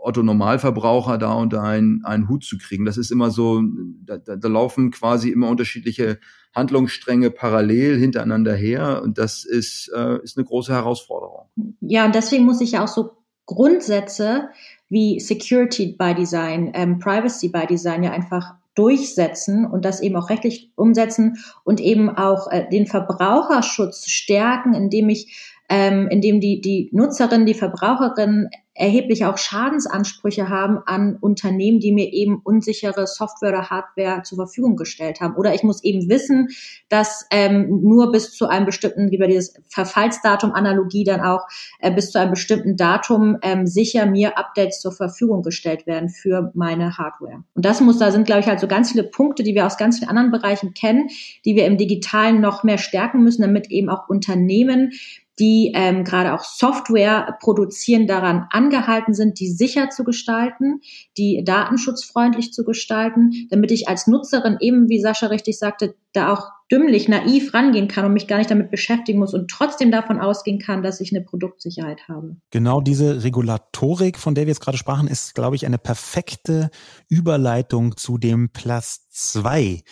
Otto 0.00 0.22
Normalverbraucher 0.22 1.18
da 1.18 1.32
unter 1.32 1.64
einen, 1.64 2.04
einen 2.04 2.28
Hut 2.28 2.44
zu 2.44 2.58
kriegen. 2.58 2.84
Das 2.84 2.96
ist 2.96 3.10
immer 3.10 3.32
so, 3.32 3.60
da, 4.04 4.18
da, 4.18 4.36
da 4.36 4.48
laufen 4.48 4.92
quasi 4.92 5.30
immer 5.30 5.48
unterschiedliche 5.48 6.20
Handlungsstränge 6.54 7.30
parallel 7.32 7.98
hintereinander 7.98 8.54
her 8.54 9.02
und 9.02 9.18
das 9.18 9.44
ist, 9.44 9.90
äh, 9.94 10.22
ist 10.22 10.38
eine 10.38 10.46
große 10.46 10.72
Herausforderung. 10.72 11.48
Ja, 11.80 12.06
und 12.06 12.14
deswegen 12.14 12.44
muss 12.44 12.60
ich 12.60 12.72
ja 12.72 12.84
auch 12.84 12.88
so 12.88 13.25
Grundsätze 13.46 14.50
wie 14.88 15.18
Security 15.20 15.94
by 15.98 16.14
Design, 16.14 16.72
ähm, 16.74 16.98
Privacy 16.98 17.48
by 17.48 17.66
Design 17.66 18.02
ja 18.02 18.12
einfach 18.12 18.54
durchsetzen 18.74 19.64
und 19.64 19.84
das 19.84 20.00
eben 20.00 20.16
auch 20.16 20.28
rechtlich 20.28 20.70
umsetzen 20.76 21.38
und 21.64 21.80
eben 21.80 22.10
auch 22.10 22.50
äh, 22.52 22.68
den 22.68 22.86
Verbraucherschutz 22.86 24.08
stärken, 24.08 24.74
indem 24.74 25.08
ich 25.08 25.54
ähm, 25.68 26.08
indem 26.08 26.40
die, 26.40 26.60
die 26.60 26.88
Nutzerin, 26.92 27.46
die 27.46 27.54
Verbraucherin 27.54 28.48
erheblich 28.76 29.24
auch 29.24 29.38
Schadensansprüche 29.38 30.48
haben 30.48 30.78
an 30.86 31.16
Unternehmen, 31.20 31.80
die 31.80 31.92
mir 31.92 32.12
eben 32.12 32.40
unsichere 32.44 33.06
Software 33.06 33.50
oder 33.50 33.70
Hardware 33.70 34.22
zur 34.22 34.36
Verfügung 34.36 34.76
gestellt 34.76 35.20
haben. 35.20 35.34
Oder 35.36 35.54
ich 35.54 35.62
muss 35.62 35.82
eben 35.82 36.08
wissen, 36.08 36.48
dass 36.88 37.26
ähm, 37.30 37.80
nur 37.82 38.12
bis 38.12 38.32
zu 38.32 38.46
einem 38.48 38.66
bestimmten, 38.66 39.10
über 39.12 39.26
dieses 39.26 39.54
Verfallsdatum 39.68 40.52
Analogie 40.52 41.04
dann 41.04 41.20
auch 41.20 41.46
äh, 41.80 41.90
bis 41.90 42.10
zu 42.10 42.20
einem 42.20 42.30
bestimmten 42.32 42.76
Datum 42.76 43.38
ähm, 43.42 43.66
sicher 43.66 44.06
mir 44.06 44.38
Updates 44.38 44.80
zur 44.80 44.92
Verfügung 44.92 45.42
gestellt 45.42 45.86
werden 45.86 46.10
für 46.10 46.50
meine 46.54 46.98
Hardware. 46.98 47.44
Und 47.54 47.64
das 47.64 47.80
muss, 47.80 47.98
da 47.98 48.10
sind, 48.10 48.26
glaube 48.26 48.40
ich, 48.40 48.46
halt 48.46 48.60
so 48.60 48.68
ganz 48.68 48.92
viele 48.92 49.04
Punkte, 49.04 49.42
die 49.42 49.54
wir 49.54 49.66
aus 49.66 49.78
ganz 49.78 49.98
vielen 49.98 50.10
anderen 50.10 50.30
Bereichen 50.30 50.74
kennen, 50.74 51.08
die 51.44 51.56
wir 51.56 51.64
im 51.66 51.78
Digitalen 51.78 52.40
noch 52.40 52.62
mehr 52.62 52.78
stärken 52.78 53.22
müssen, 53.22 53.42
damit 53.42 53.70
eben 53.70 53.88
auch 53.88 54.08
Unternehmen 54.08 54.92
die 55.38 55.72
ähm, 55.74 56.04
gerade 56.04 56.32
auch 56.34 56.44
Software 56.44 57.36
produzieren, 57.40 58.06
daran 58.06 58.46
angehalten 58.50 59.14
sind, 59.14 59.38
die 59.38 59.48
sicher 59.48 59.90
zu 59.90 60.04
gestalten, 60.04 60.80
die 61.16 61.42
datenschutzfreundlich 61.44 62.52
zu 62.52 62.64
gestalten, 62.64 63.46
damit 63.50 63.70
ich 63.70 63.88
als 63.88 64.06
Nutzerin 64.06 64.56
eben, 64.60 64.88
wie 64.88 65.00
Sascha 65.00 65.26
richtig 65.26 65.58
sagte, 65.58 65.94
da 66.12 66.32
auch 66.32 66.55
dümmlich, 66.70 67.08
naiv 67.08 67.54
rangehen 67.54 67.88
kann 67.88 68.04
und 68.04 68.12
mich 68.12 68.26
gar 68.26 68.38
nicht 68.38 68.50
damit 68.50 68.70
beschäftigen 68.70 69.18
muss 69.18 69.34
und 69.34 69.48
trotzdem 69.48 69.90
davon 69.90 70.20
ausgehen 70.20 70.58
kann, 70.58 70.82
dass 70.82 71.00
ich 71.00 71.14
eine 71.14 71.24
Produktsicherheit 71.24 72.08
habe. 72.08 72.36
Genau 72.50 72.80
diese 72.80 73.22
Regulatorik, 73.22 74.18
von 74.18 74.34
der 74.34 74.46
wir 74.46 74.50
jetzt 74.50 74.60
gerade 74.60 74.78
sprachen, 74.78 75.06
ist, 75.08 75.34
glaube 75.34 75.56
ich, 75.56 75.64
eine 75.66 75.78
perfekte 75.78 76.70
Überleitung 77.08 77.96
zu 77.96 78.18
dem 78.18 78.50
Platz 78.50 79.08
zwei 79.10 79.82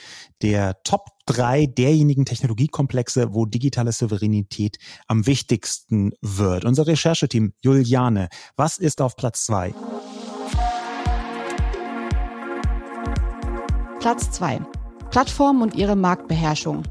der 0.43 0.83
Top 0.83 1.07
drei 1.27 1.67
derjenigen 1.67 2.25
Technologiekomplexe, 2.25 3.33
wo 3.33 3.47
digitale 3.47 3.93
Souveränität 3.93 4.77
am 5.07 5.27
wichtigsten 5.27 6.13
wird. 6.21 6.65
Unser 6.65 6.87
Rechercheteam 6.87 7.53
Juliane, 7.63 8.29
was 8.57 8.79
ist 8.79 9.01
auf 9.01 9.17
Platz 9.17 9.47
zwei? 9.47 9.75
Platz 14.01 14.31
zwei 14.33 14.61
Plattformen 15.15 15.63
und 15.63 15.77
ihre 15.77 15.95
Marktbeherrschung. 15.95 16.83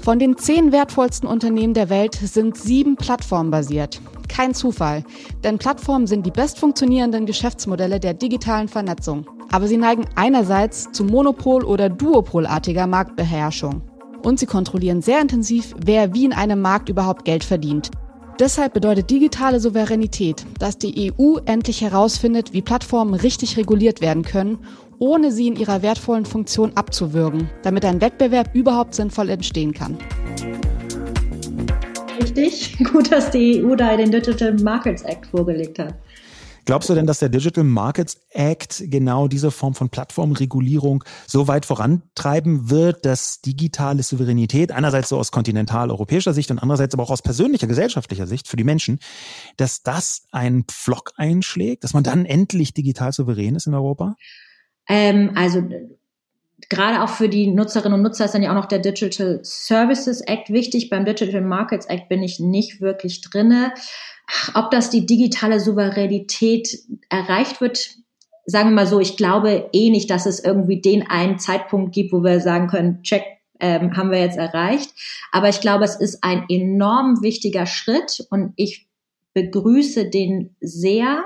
Von 0.00 0.18
den 0.18 0.36
zehn 0.36 0.70
wertvollsten 0.70 1.26
Unternehmen 1.26 1.72
der 1.72 1.88
Welt 1.88 2.14
sind 2.14 2.58
sieben 2.58 2.96
plattformbasiert. 2.96 4.02
Kein 4.28 4.52
Zufall, 4.52 5.02
denn 5.44 5.56
Plattformen 5.56 6.06
sind 6.06 6.26
die 6.26 6.30
bestfunktionierenden 6.30 7.24
Geschäftsmodelle 7.24 7.98
der 7.98 8.12
digitalen 8.12 8.68
Vernetzung. 8.68 9.24
Aber 9.50 9.66
sie 9.66 9.78
neigen 9.78 10.04
einerseits 10.14 10.92
zu 10.92 11.04
Monopol- 11.04 11.64
oder 11.64 11.88
Duopolartiger 11.88 12.86
Marktbeherrschung. 12.86 13.80
Und 14.22 14.38
sie 14.38 14.44
kontrollieren 14.44 15.00
sehr 15.00 15.22
intensiv, 15.22 15.74
wer 15.82 16.12
wie 16.12 16.26
in 16.26 16.34
einem 16.34 16.60
Markt 16.60 16.90
überhaupt 16.90 17.24
Geld 17.24 17.44
verdient. 17.44 17.90
Deshalb 18.38 18.74
bedeutet 18.74 19.08
digitale 19.08 19.58
Souveränität, 19.58 20.44
dass 20.58 20.76
die 20.76 21.10
EU 21.18 21.38
endlich 21.46 21.80
herausfindet, 21.80 22.52
wie 22.52 22.60
Plattformen 22.60 23.14
richtig 23.14 23.56
reguliert 23.56 24.02
werden 24.02 24.22
können 24.22 24.58
ohne 25.00 25.32
sie 25.32 25.48
in 25.48 25.56
ihrer 25.56 25.82
wertvollen 25.82 26.26
Funktion 26.26 26.76
abzuwürgen, 26.76 27.50
damit 27.62 27.84
ein 27.84 28.00
Wettbewerb 28.00 28.54
überhaupt 28.54 28.94
sinnvoll 28.94 29.30
entstehen 29.30 29.72
kann. 29.72 29.98
Richtig, 32.20 32.78
gut, 32.92 33.10
dass 33.10 33.30
die 33.30 33.64
EU 33.64 33.74
da 33.74 33.96
den 33.96 34.12
Digital 34.12 34.54
Markets 34.62 35.02
Act 35.02 35.26
vorgelegt 35.26 35.78
hat. 35.78 35.94
Glaubst 36.66 36.90
du 36.90 36.94
denn, 36.94 37.06
dass 37.06 37.18
der 37.18 37.30
Digital 37.30 37.64
Markets 37.64 38.20
Act 38.28 38.84
genau 38.86 39.26
diese 39.26 39.50
Form 39.50 39.74
von 39.74 39.88
Plattformregulierung 39.88 41.02
so 41.26 41.48
weit 41.48 41.64
vorantreiben 41.64 42.68
wird, 42.68 43.06
dass 43.06 43.40
digitale 43.40 44.02
Souveränität 44.02 44.70
einerseits 44.70 45.08
so 45.08 45.18
aus 45.18 45.32
kontinentaleuropäischer 45.32 46.34
Sicht 46.34 46.50
und 46.50 46.58
andererseits 46.58 46.94
aber 46.94 47.02
auch 47.02 47.10
aus 47.10 47.22
persönlicher, 47.22 47.66
gesellschaftlicher 47.66 48.26
Sicht 48.26 48.46
für 48.46 48.56
die 48.56 48.64
Menschen, 48.64 49.00
dass 49.56 49.82
das 49.82 50.26
einen 50.30 50.64
Pflock 50.64 51.12
einschlägt, 51.16 51.82
dass 51.82 51.94
man 51.94 52.04
dann 52.04 52.26
endlich 52.26 52.74
digital 52.74 53.12
souverän 53.12 53.56
ist 53.56 53.66
in 53.66 53.74
Europa? 53.74 54.14
Ähm, 54.90 55.30
also 55.36 55.62
gerade 56.68 57.02
auch 57.02 57.08
für 57.08 57.28
die 57.28 57.46
Nutzerinnen 57.46 57.94
und 57.94 58.02
Nutzer 58.02 58.24
ist 58.24 58.34
dann 58.34 58.42
ja 58.42 58.50
auch 58.50 58.56
noch 58.56 58.66
der 58.66 58.80
Digital 58.80 59.38
Services 59.42 60.20
Act 60.20 60.50
wichtig. 60.50 60.90
Beim 60.90 61.04
Digital 61.04 61.42
Markets 61.42 61.86
Act 61.86 62.08
bin 62.08 62.22
ich 62.24 62.40
nicht 62.40 62.80
wirklich 62.80 63.20
drinne. 63.20 63.72
Ob 64.54 64.70
das 64.72 64.90
die 64.90 65.06
digitale 65.06 65.60
Souveränität 65.60 66.76
erreicht 67.08 67.60
wird, 67.60 67.90
sagen 68.46 68.70
wir 68.70 68.74
mal 68.74 68.86
so, 68.86 68.98
ich 68.98 69.16
glaube 69.16 69.70
eh 69.72 69.90
nicht, 69.90 70.10
dass 70.10 70.26
es 70.26 70.42
irgendwie 70.42 70.80
den 70.80 71.08
einen 71.08 71.38
Zeitpunkt 71.38 71.94
gibt, 71.94 72.12
wo 72.12 72.24
wir 72.24 72.40
sagen 72.40 72.66
können, 72.66 73.02
check, 73.02 73.22
ähm, 73.60 73.96
haben 73.96 74.10
wir 74.10 74.18
jetzt 74.18 74.38
erreicht. 74.38 74.90
Aber 75.30 75.48
ich 75.48 75.60
glaube, 75.60 75.84
es 75.84 75.94
ist 75.94 76.24
ein 76.24 76.46
enorm 76.48 77.22
wichtiger 77.22 77.66
Schritt 77.66 78.26
und 78.30 78.54
ich 78.56 78.88
begrüße 79.34 80.10
den 80.10 80.56
sehr. 80.60 81.24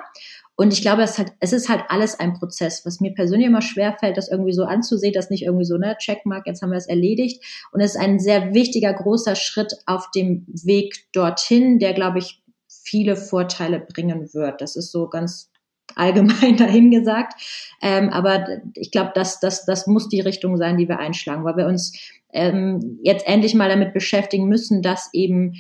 Und 0.57 0.72
ich 0.72 0.82
glaube, 0.82 1.02
es, 1.02 1.18
hat, 1.18 1.32
es 1.40 1.52
ist 1.52 1.68
halt 1.68 1.82
alles 1.88 2.20
ein 2.20 2.34
Prozess, 2.34 2.86
was 2.86 3.00
mir 3.00 3.12
persönlich 3.12 3.48
immer 3.48 3.62
schwer 3.62 3.96
fällt, 3.98 4.16
das 4.16 4.28
irgendwie 4.28 4.52
so 4.52 4.64
anzusehen, 4.64 5.12
dass 5.12 5.30
nicht 5.30 5.42
irgendwie 5.42 5.64
so, 5.64 5.76
ne, 5.76 5.96
Checkmark, 5.98 6.46
jetzt 6.46 6.62
haben 6.62 6.70
wir 6.70 6.78
es 6.78 6.86
erledigt. 6.86 7.42
Und 7.72 7.80
es 7.80 7.94
ist 7.94 8.00
ein 8.00 8.20
sehr 8.20 8.55
wichtiger, 8.55 8.92
großer 8.92 9.34
Schritt 9.34 9.74
auf 9.86 10.11
dem 10.12 10.46
Weg 10.46 11.07
dorthin, 11.12 11.80
der, 11.80 11.92
glaube 11.92 12.20
ich, 12.20 12.40
viele 12.68 13.16
Vorteile 13.16 13.80
bringen 13.80 14.32
wird. 14.32 14.61
Das 14.61 14.76
ist 14.76 14.92
so 14.92 15.09
ganz 15.09 15.50
allgemein 15.96 16.57
dahingesagt. 16.57 17.34
Ähm, 17.82 18.11
aber 18.11 18.46
ich 18.74 18.90
glaube, 18.90 19.11
das, 19.14 19.40
das, 19.40 19.64
das 19.64 19.86
muss 19.86 20.09
die 20.09 20.20
Richtung 20.20 20.57
sein, 20.57 20.76
die 20.76 20.88
wir 20.88 20.98
einschlagen, 20.98 21.44
weil 21.44 21.57
wir 21.57 21.66
uns 21.66 21.98
ähm, 22.32 22.98
jetzt 23.02 23.26
endlich 23.26 23.55
mal 23.55 23.68
damit 23.68 23.92
beschäftigen 23.92 24.46
müssen, 24.46 24.82
dass 24.82 25.11
eben 25.12 25.55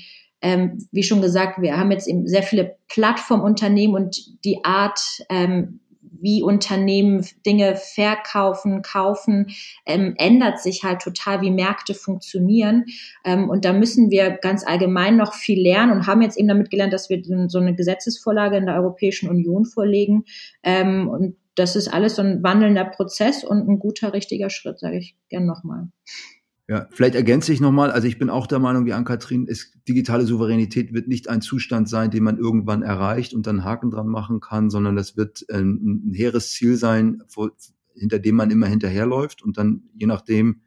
ähm, 0.44 0.86
wie 0.92 1.02
schon 1.02 1.22
gesagt, 1.22 1.62
wir 1.62 1.78
haben 1.78 1.90
jetzt 1.90 2.06
eben 2.06 2.28
sehr 2.28 2.42
viele 2.42 2.76
Plattformunternehmen 2.88 3.96
und 3.96 4.44
die 4.44 4.62
Art, 4.62 5.00
ähm, 5.30 5.80
wie 6.20 6.42
Unternehmen 6.42 7.26
Dinge 7.46 7.76
verkaufen, 7.76 8.82
kaufen, 8.82 9.46
ähm, 9.86 10.14
ändert 10.18 10.60
sich 10.60 10.84
halt 10.84 11.00
total, 11.00 11.40
wie 11.40 11.50
Märkte 11.50 11.94
funktionieren. 11.94 12.84
Ähm, 13.24 13.48
und 13.48 13.64
da 13.64 13.72
müssen 13.72 14.10
wir 14.10 14.32
ganz 14.32 14.66
allgemein 14.66 15.16
noch 15.16 15.32
viel 15.32 15.62
lernen 15.62 15.92
und 15.92 16.06
haben 16.06 16.20
jetzt 16.20 16.38
eben 16.38 16.48
damit 16.48 16.70
gelernt, 16.70 16.92
dass 16.92 17.08
wir 17.08 17.22
so 17.48 17.58
eine 17.58 17.74
Gesetzesvorlage 17.74 18.58
in 18.58 18.66
der 18.66 18.76
Europäischen 18.76 19.30
Union 19.30 19.64
vorlegen. 19.64 20.24
Ähm, 20.62 21.08
und 21.08 21.36
das 21.54 21.74
ist 21.74 21.88
alles 21.88 22.16
so 22.16 22.22
ein 22.22 22.42
wandelnder 22.42 22.84
Prozess 22.84 23.44
und 23.44 23.66
ein 23.66 23.78
guter, 23.78 24.12
richtiger 24.12 24.50
Schritt, 24.50 24.78
sage 24.78 24.98
ich 24.98 25.16
gern 25.30 25.46
nochmal. 25.46 25.88
Ja, 26.66 26.88
vielleicht 26.92 27.14
ergänze 27.14 27.52
ich 27.52 27.60
nochmal, 27.60 27.90
also 27.90 28.08
ich 28.08 28.18
bin 28.18 28.30
auch 28.30 28.46
der 28.46 28.58
Meinung, 28.58 28.86
wie 28.86 28.94
Ann-Kathrin, 28.94 29.46
digitale 29.86 30.24
Souveränität 30.24 30.94
wird 30.94 31.08
nicht 31.08 31.28
ein 31.28 31.42
Zustand 31.42 31.90
sein, 31.90 32.10
den 32.10 32.24
man 32.24 32.38
irgendwann 32.38 32.82
erreicht 32.82 33.34
und 33.34 33.46
dann 33.46 33.64
Haken 33.64 33.90
dran 33.90 34.08
machen 34.08 34.40
kann, 34.40 34.70
sondern 34.70 34.96
das 34.96 35.14
wird 35.14 35.44
ein, 35.50 36.08
ein 36.08 36.14
hehres 36.14 36.52
Ziel 36.52 36.76
sein, 36.76 37.22
vor, 37.28 37.52
hinter 37.94 38.18
dem 38.18 38.36
man 38.36 38.50
immer 38.50 38.66
hinterherläuft 38.66 39.42
und 39.42 39.58
dann 39.58 39.82
je 39.94 40.06
nachdem, 40.06 40.62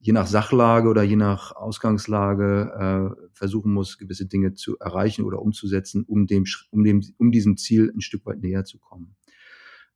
je 0.00 0.12
nach 0.12 0.26
Sachlage 0.26 0.88
oder 0.88 1.02
je 1.02 1.16
nach 1.16 1.54
Ausgangslage 1.54 3.16
äh, 3.18 3.28
versuchen 3.32 3.72
muss, 3.72 3.98
gewisse 3.98 4.26
Dinge 4.26 4.54
zu 4.54 4.78
erreichen 4.78 5.24
oder 5.24 5.42
umzusetzen, 5.42 6.04
um 6.04 6.26
dem, 6.26 6.44
um 6.70 6.84
dem, 6.84 7.02
um 7.18 7.32
diesem 7.32 7.58
Ziel 7.58 7.92
ein 7.94 8.00
Stück 8.00 8.24
weit 8.24 8.40
näher 8.40 8.64
zu 8.64 8.78
kommen. 8.78 9.16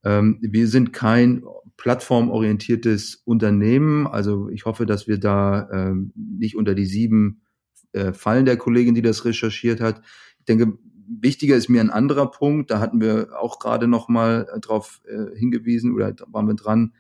Ähm, 0.05 0.39
wir 0.43 0.69
sind 0.69 0.93
kein 0.93 1.45
plattformorientiertes 1.83 3.23
Unternehmen. 3.25 4.07
Also 4.07 4.49
ich 4.51 4.67
hoffe, 4.67 4.87
dass 4.87 5.09
wir 5.09 5.19
da 5.19 5.69
ähm, 5.73 6.13
nicht 6.15 6.57
unter 6.57 6.77
die 6.77 6.87
sieben 6.87 7.43
äh, 7.91 8.13
fallen 8.13 8.45
der 8.45 8.57
Kollegin, 8.57 8.95
die 8.95 9.03
das 9.03 9.25
recherchiert 9.25 9.81
hat. 9.81 10.01
Ich 10.39 10.45
denke, 10.45 10.79
wichtiger 11.09 11.57
ist 11.57 11.69
mir 11.69 11.81
ein 11.81 11.91
anderer 11.91 12.31
Punkt. 12.31 12.71
Da 12.71 12.79
hatten 12.79 13.01
wir 13.01 13.31
auch 13.37 13.59
gerade 13.59 13.89
noch 13.89 14.09
mal 14.09 14.47
äh, 14.55 14.61
drauf 14.61 15.01
äh, 15.09 15.37
hingewiesen 15.37 15.93
oder 15.93 16.15
waren 16.29 16.47
wir 16.47 16.55
dran. 16.55 16.95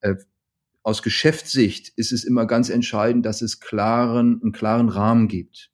Äh, 0.00 0.14
aus 0.82 1.02
Geschäftssicht 1.02 1.92
ist 1.94 2.10
es 2.10 2.24
immer 2.24 2.46
ganz 2.46 2.70
entscheidend, 2.70 3.26
dass 3.26 3.42
es 3.42 3.60
klaren, 3.60 4.40
einen 4.40 4.52
klaren 4.52 4.88
Rahmen 4.88 5.28
gibt. 5.28 5.70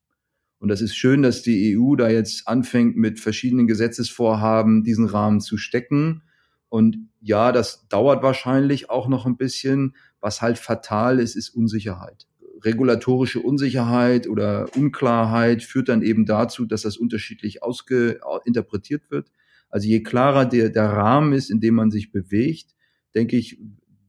Und 0.59 0.71
das 0.71 0.81
ist 0.81 0.97
schön, 0.97 1.23
dass 1.23 1.43
die 1.43 1.79
EU 1.79 1.95
da 1.95 2.09
jetzt 2.11 2.49
anfängt, 2.49 2.97
mit 2.97 3.21
verschiedenen 3.21 3.69
Gesetzesvorhaben 3.69 4.83
diesen 4.83 5.07
Rahmen 5.07 5.41
zu 5.41 5.57
stecken. 5.57 6.23
Und 6.69 7.10
ja, 7.21 7.53
das 7.53 7.87
dauert 7.89 8.23
wahrscheinlich 8.23 8.91
auch 8.91 9.09
noch 9.09 9.27
ein 9.27 9.37
bisschen. 9.37 9.95
Was 10.21 10.43
halt 10.43 10.59
fatal 10.59 11.19
ist, 11.19 11.37
ist 11.37 11.51
Unsicherheit. 11.51 12.27
Regulatorische 12.63 13.41
Unsicherheit 13.41 14.29
oder 14.29 14.67
Unklarheit 14.77 15.63
führt 15.63 15.89
dann 15.89 16.03
eben 16.03 16.27
dazu, 16.27 16.67
dass 16.67 16.83
das 16.83 16.97
unterschiedlich 16.97 17.63
ausge 17.63 18.21
interpretiert 18.45 19.11
wird. 19.11 19.31
Also 19.71 19.89
je 19.89 20.03
klarer 20.03 20.45
der, 20.45 20.69
der 20.69 20.91
Rahmen 20.91 21.33
ist, 21.33 21.51
in 21.51 21.61
dem 21.61 21.75
man 21.75 21.91
sich 21.91 22.13
bewegt, 22.13 22.75
denke 23.15 23.37
ich, 23.37 23.59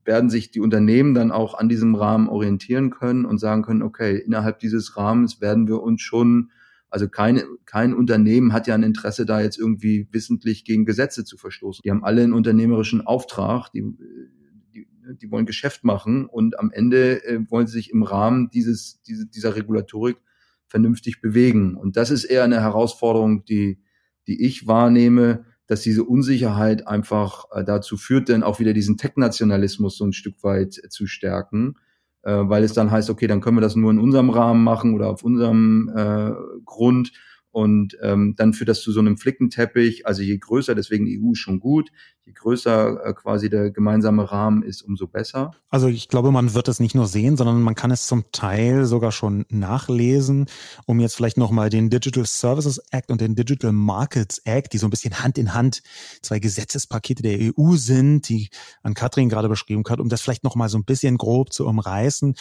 werden 0.04 0.30
sich 0.30 0.52
die 0.52 0.60
Unternehmen 0.60 1.14
dann 1.14 1.32
auch 1.32 1.54
an 1.54 1.70
diesem 1.70 1.96
Rahmen 1.96 2.28
orientieren 2.28 2.90
können 2.90 3.26
und 3.26 3.38
sagen 3.38 3.62
können, 3.62 3.84
okay, 3.84 4.18
innerhalb 4.18 4.60
dieses 4.60 4.98
Rahmens 4.98 5.40
werden 5.40 5.68
wir 5.68 5.82
uns 5.82 6.02
schon, 6.02 6.52
also 6.92 7.08
kein, 7.08 7.42
kein 7.66 7.94
Unternehmen 7.94 8.52
hat 8.52 8.68
ja 8.68 8.76
ein 8.76 8.84
Interesse, 8.84 9.26
da 9.26 9.42
jetzt 9.42 9.58
irgendwie 9.58 10.08
wissentlich 10.12 10.66
gegen 10.66 10.86
Gesetze 10.86 11.24
zu 11.24 11.38
verstoßen. 11.38 11.82
Die 11.84 11.90
haben 11.90 12.04
alle 12.04 12.22
einen 12.22 12.34
unternehmerischen 12.34 13.00
Auftrag, 13.02 13.72
die, 13.72 13.84
die, 14.74 14.88
die 15.22 15.32
wollen 15.32 15.46
Geschäft 15.46 15.86
machen 15.86 16.26
und 16.26 16.60
am 16.60 16.70
Ende 16.70 17.24
äh, 17.26 17.40
wollen 17.50 17.66
sie 17.66 17.74
sich 17.74 17.92
im 17.92 18.04
Rahmen 18.04 18.50
dieses, 18.50 19.02
diese, 19.04 19.26
dieser 19.26 19.56
Regulatorik 19.56 20.18
vernünftig 20.68 21.22
bewegen. 21.22 21.76
Und 21.76 21.96
das 21.96 22.12
ist 22.12 22.26
eher 22.26 22.44
eine 22.44 22.62
Herausforderung, 22.62 23.46
die, 23.46 23.82
die 24.28 24.46
ich 24.46 24.68
wahrnehme, 24.68 25.46
dass 25.68 25.82
diese 25.82 26.04
Unsicherheit 26.04 26.88
einfach 26.88 27.46
äh, 27.52 27.64
dazu 27.64 27.96
führt, 27.96 28.28
dann 28.28 28.44
auch 28.44 28.60
wieder 28.60 28.74
diesen 28.74 28.98
Tech-Nationalismus 28.98 29.96
so 29.96 30.06
ein 30.06 30.12
Stück 30.12 30.44
weit 30.44 30.78
äh, 30.84 30.90
zu 30.90 31.08
stärken, 31.08 31.76
äh, 32.24 32.34
weil 32.34 32.64
es 32.64 32.74
dann 32.74 32.92
heißt, 32.92 33.10
okay, 33.10 33.28
dann 33.28 33.42
können 33.42 33.58
wir 33.58 33.62
das 33.62 33.76
nur 33.76 33.92
in 33.92 34.00
unserem 34.00 34.30
Rahmen 34.30 34.64
machen 34.64 34.94
oder 34.94 35.10
auf 35.10 35.24
unserem 35.24 35.92
äh, 35.96 36.32
Grund 36.66 37.12
und 37.52 37.98
ähm, 38.02 38.36
dann 38.38 38.54
führt 38.54 38.70
das 38.70 38.82
zu 38.82 38.92
so 38.92 39.02
einem 39.02 39.18
Flickenteppich. 39.18 40.08
Also 40.08 40.22
je 40.22 40.38
größer, 40.38 40.74
deswegen 40.74 41.06
EU 41.08 41.34
schon 41.34 41.60
gut, 41.60 41.92
je 42.32 42.40
größer 42.40 43.06
äh, 43.06 43.14
quasi 43.14 43.50
der 43.50 43.72
gemeinsame 43.72 44.32
Rahmen 44.32 44.64
ist, 44.64 44.82
umso 44.82 45.08
besser. 45.08 45.52
Also 45.70 45.88
ich 45.88 46.08
glaube, 46.08 46.32
man 46.32 46.54
wird 46.54 46.68
es 46.68 46.80
nicht 46.80 46.96
nur 46.96 47.08
sehen, 47.08 47.38
sondern 47.38 47.62
man 47.62 47.76
kann 47.76 47.92
es 47.92 48.08
zum 48.08 48.26
Teil 48.32 48.86
sogar 48.86 49.12
schon 49.12 49.46
nachlesen, 49.50 50.48
um 50.86 51.00
jetzt 51.00 51.16
vielleicht 51.16 51.38
nochmal 51.38 51.70
den 51.70 51.90
Digital 51.90 52.26
Services 52.26 52.80
Act 52.92 53.12
und 53.12 53.22
den 53.22 53.36
Digital 53.36 53.72
Markets 53.72 54.40
Act, 54.40 54.74
die 54.74 54.78
so 54.78 54.88
ein 54.88 54.90
bisschen 54.90 55.24
Hand 55.24 55.38
in 55.38 55.54
Hand 55.54 55.82
zwei 56.22 56.40
Gesetzespakete 56.40 57.24
der 57.24 57.54
EU 57.58 57.76
sind, 57.76 58.28
die 58.30 58.50
an 58.84 58.94
Katrin 58.94 59.30
gerade 59.30 59.50
beschrieben 59.50 59.84
hat, 59.90 60.00
um 60.00 60.10
das 60.10 60.22
vielleicht 60.22 60.44
nochmal 60.44 60.70
so 60.70 60.78
ein 60.78 60.86
bisschen 60.86 61.18
grob 61.18 61.54
zu 61.54 61.66
umreißen. 61.66 62.36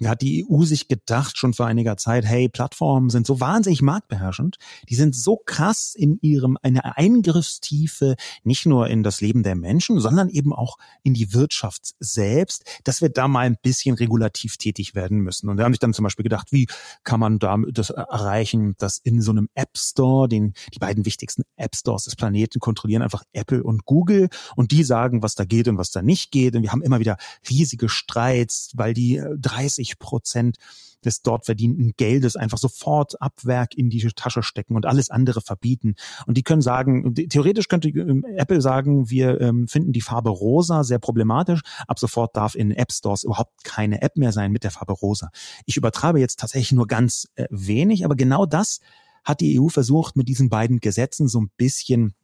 Da 0.00 0.10
hat 0.10 0.22
die 0.22 0.44
EU 0.48 0.64
sich 0.64 0.88
gedacht, 0.88 1.38
schon 1.38 1.54
vor 1.54 1.66
einiger 1.66 1.96
Zeit, 1.96 2.24
hey, 2.24 2.48
Plattformen 2.48 3.10
sind 3.10 3.26
so 3.26 3.40
wahnsinnig 3.40 3.80
marktbeherrschend, 3.80 4.58
die 4.88 4.96
sind 4.96 5.14
so 5.14 5.40
krass 5.44 5.94
in 5.96 6.18
ihrem, 6.20 6.58
eine 6.62 6.96
Eingriffstiefe, 6.96 8.16
nicht 8.42 8.66
nur 8.66 8.88
in 8.88 9.02
das 9.02 9.20
Leben 9.20 9.33
der 9.42 9.54
Menschen, 9.54 10.00
sondern 10.00 10.28
eben 10.28 10.52
auch 10.52 10.76
in 11.02 11.14
die 11.14 11.32
Wirtschaft 11.32 11.94
selbst, 12.00 12.64
dass 12.84 13.00
wir 13.00 13.08
da 13.08 13.28
mal 13.28 13.46
ein 13.46 13.56
bisschen 13.62 13.94
regulativ 13.94 14.56
tätig 14.56 14.94
werden 14.94 15.18
müssen. 15.18 15.48
Und 15.48 15.56
da 15.56 15.64
haben 15.64 15.72
sich 15.72 15.80
dann 15.80 15.94
zum 15.94 16.04
Beispiel 16.04 16.24
gedacht, 16.24 16.52
wie 16.52 16.66
kann 17.02 17.20
man 17.20 17.38
da 17.38 17.56
das 17.70 17.90
erreichen, 17.90 18.74
dass 18.78 18.98
in 18.98 19.20
so 19.20 19.30
einem 19.30 19.48
App 19.54 19.76
Store, 19.76 20.28
den, 20.28 20.54
die 20.72 20.78
beiden 20.78 21.04
wichtigsten 21.04 21.42
App 21.56 21.76
Stores 21.76 22.04
des 22.04 22.16
Planeten 22.16 22.60
kontrollieren 22.60 23.02
einfach 23.02 23.24
Apple 23.32 23.62
und 23.62 23.84
Google 23.84 24.28
und 24.56 24.70
die 24.70 24.84
sagen, 24.84 25.22
was 25.22 25.34
da 25.34 25.44
geht 25.44 25.68
und 25.68 25.78
was 25.78 25.90
da 25.90 26.02
nicht 26.02 26.30
geht. 26.30 26.56
Und 26.56 26.62
wir 26.62 26.72
haben 26.72 26.82
immer 26.82 27.00
wieder 27.00 27.16
riesige 27.48 27.88
Streits, 27.88 28.70
weil 28.74 28.94
die 28.94 29.22
30 29.36 29.84
80 29.84 29.98
Prozent 29.98 30.56
des 31.04 31.22
dort 31.22 31.44
verdienten 31.44 31.92
Geldes 31.96 32.36
einfach 32.36 32.58
sofort 32.58 33.20
ab 33.20 33.34
Werk 33.42 33.74
in 33.74 33.90
die 33.90 34.00
Tasche 34.14 34.42
stecken 34.42 34.76
und 34.76 34.86
alles 34.86 35.10
andere 35.10 35.40
verbieten. 35.40 35.94
Und 36.26 36.36
die 36.36 36.42
können 36.42 36.62
sagen, 36.62 37.14
theoretisch 37.14 37.68
könnte 37.68 37.88
ähm, 37.88 38.24
Apple 38.36 38.60
sagen, 38.60 39.10
wir 39.10 39.40
ähm, 39.40 39.68
finden 39.68 39.92
die 39.92 40.00
Farbe 40.00 40.30
rosa 40.30 40.84
sehr 40.84 40.98
problematisch. 40.98 41.60
Ab 41.86 41.98
sofort 41.98 42.36
darf 42.36 42.54
in 42.54 42.70
App 42.70 42.92
Stores 42.92 43.24
überhaupt 43.24 43.64
keine 43.64 44.02
App 44.02 44.16
mehr 44.16 44.32
sein 44.32 44.52
mit 44.52 44.64
der 44.64 44.70
Farbe 44.70 44.92
rosa. 44.92 45.30
Ich 45.66 45.76
übertreibe 45.76 46.20
jetzt 46.20 46.40
tatsächlich 46.40 46.72
nur 46.72 46.86
ganz 46.86 47.28
äh, 47.36 47.46
wenig, 47.50 48.04
aber 48.04 48.16
genau 48.16 48.46
das 48.46 48.80
hat 49.24 49.40
die 49.40 49.58
EU 49.58 49.68
versucht, 49.68 50.16
mit 50.16 50.28
diesen 50.28 50.50
beiden 50.50 50.80
Gesetzen 50.80 51.28
so 51.28 51.40
ein 51.40 51.50
bisschen 51.56 52.14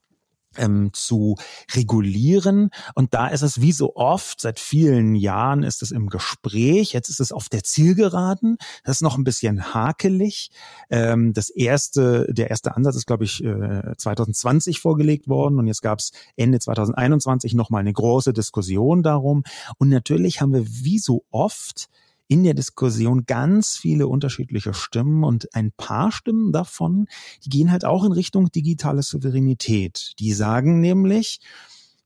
ähm, 0.57 0.91
zu 0.93 1.37
regulieren. 1.75 2.71
Und 2.95 3.15
da 3.15 3.29
ist 3.29 3.43
es 3.43 3.61
wie 3.61 3.73
so 3.73 3.95
oft, 3.97 4.41
seit 4.41 4.59
vielen 4.59 5.15
Jahren 5.15 5.63
ist 5.63 5.83
es 5.83 5.91
im 5.91 6.09
Gespräch, 6.09 6.93
jetzt 6.93 7.09
ist 7.09 7.21
es 7.21 7.33
auf 7.33 7.49
der 7.49 7.63
Zielgeraden. 7.63 8.57
Das 8.85 8.97
ist 8.97 9.03
noch 9.03 9.17
ein 9.17 9.25
bisschen 9.25 9.75
hakelig. 9.75 10.51
Ähm, 10.91 11.33
das 11.33 11.51
erste, 11.51 12.27
der 12.33 12.51
erste 12.51 12.77
Ansatz 12.77 12.97
ist, 12.97 13.07
glaube 13.07 13.25
ich, 13.25 13.45
äh, 13.45 13.95
2020 13.97 14.81
vorgelegt 14.81 15.29
worden 15.29 15.59
und 15.59 15.67
jetzt 15.67 15.83
gab 15.83 15.99
es 15.99 16.13
Ende 16.37 16.59
2021 16.59 17.55
nochmal 17.55 17.81
eine 17.81 17.93
große 17.93 18.33
Diskussion 18.33 19.03
darum. 19.03 19.45
Und 19.79 19.89
natürlich 19.89 20.41
haben 20.41 20.53
wir 20.53 20.67
wie 20.67 20.99
so 20.99 21.25
oft 21.31 21.89
in 22.31 22.45
der 22.45 22.55
Diskussion 22.55 23.25
ganz 23.27 23.77
viele 23.77 24.07
unterschiedliche 24.07 24.73
Stimmen 24.73 25.25
und 25.25 25.53
ein 25.53 25.73
paar 25.73 26.13
Stimmen 26.13 26.53
davon, 26.53 27.09
die 27.45 27.49
gehen 27.49 27.73
halt 27.73 27.85
auch 27.85 28.05
in 28.05 28.13
Richtung 28.13 28.53
digitale 28.53 29.03
Souveränität. 29.03 30.13
Die 30.21 30.33
sagen 30.33 30.81
nämlich, 30.81 31.41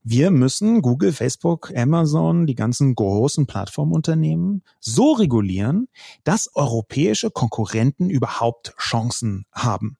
wir 0.03 0.31
müssen 0.31 0.81
Google, 0.81 1.13
Facebook, 1.13 1.71
Amazon, 1.75 2.47
die 2.47 2.55
ganzen 2.55 2.95
großen 2.95 3.45
Plattformunternehmen 3.45 4.63
so 4.79 5.11
regulieren, 5.13 5.89
dass 6.23 6.49
europäische 6.55 7.29
Konkurrenten 7.29 8.09
überhaupt 8.09 8.73
Chancen 8.79 9.45
haben. 9.51 9.97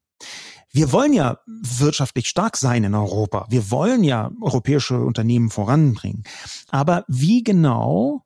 Wir 0.71 0.91
wollen 0.91 1.13
ja 1.13 1.38
wirtschaftlich 1.45 2.28
stark 2.28 2.57
sein 2.57 2.84
in 2.84 2.95
Europa. 2.95 3.45
Wir 3.49 3.69
wollen 3.69 4.03
ja 4.03 4.32
europäische 4.41 4.99
Unternehmen 4.99 5.51
voranbringen. 5.51 6.23
Aber 6.69 7.05
wie 7.07 7.43
genau 7.43 8.26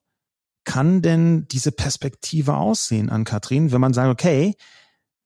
kann 0.70 1.02
denn 1.02 1.48
diese 1.48 1.72
Perspektive 1.72 2.56
aussehen 2.56 3.10
an 3.10 3.24
Katrin, 3.24 3.72
wenn 3.72 3.82
man 3.82 3.96
sagt, 3.96 4.12
okay, 4.12 4.54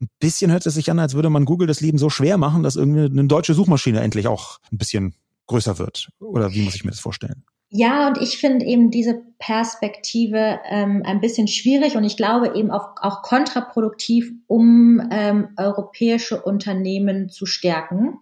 ein 0.01 0.07
bisschen 0.17 0.51
hört 0.51 0.65
es 0.65 0.75
sich 0.75 0.89
an, 0.89 0.99
als 0.99 1.15
würde 1.15 1.29
man 1.29 1.43
Google 1.43 1.67
das 1.67 1.81
Leben 1.81 1.97
so 1.97 2.09
schwer 2.09 2.37
machen, 2.37 2.63
dass 2.63 2.77
irgendwie 2.77 3.01
eine 3.01 3.25
deutsche 3.25 3.53
Suchmaschine 3.53 3.99
endlich 3.99 4.27
auch 4.29 4.59
ein 4.71 4.77
bisschen 4.77 5.15
größer 5.47 5.79
wird. 5.79 6.07
Oder 6.21 6.53
wie 6.53 6.61
muss 6.61 6.75
ich 6.75 6.85
mir 6.85 6.91
das 6.91 7.01
vorstellen? 7.01 7.43
Ja, 7.67 8.07
und 8.07 8.21
ich 8.21 8.37
finde 8.37 8.65
eben 8.65 8.89
diese 8.89 9.21
Perspektive 9.37 10.59
ähm, 10.69 11.03
ein 11.05 11.19
bisschen 11.19 11.49
schwierig 11.49 11.97
und 11.97 12.05
ich 12.05 12.15
glaube 12.15 12.55
eben 12.55 12.71
auch, 12.71 12.95
auch 13.01 13.21
kontraproduktiv, 13.21 14.31
um 14.47 15.05
ähm, 15.11 15.49
europäische 15.57 16.41
Unternehmen 16.41 17.27
zu 17.27 17.45
stärken. 17.45 18.19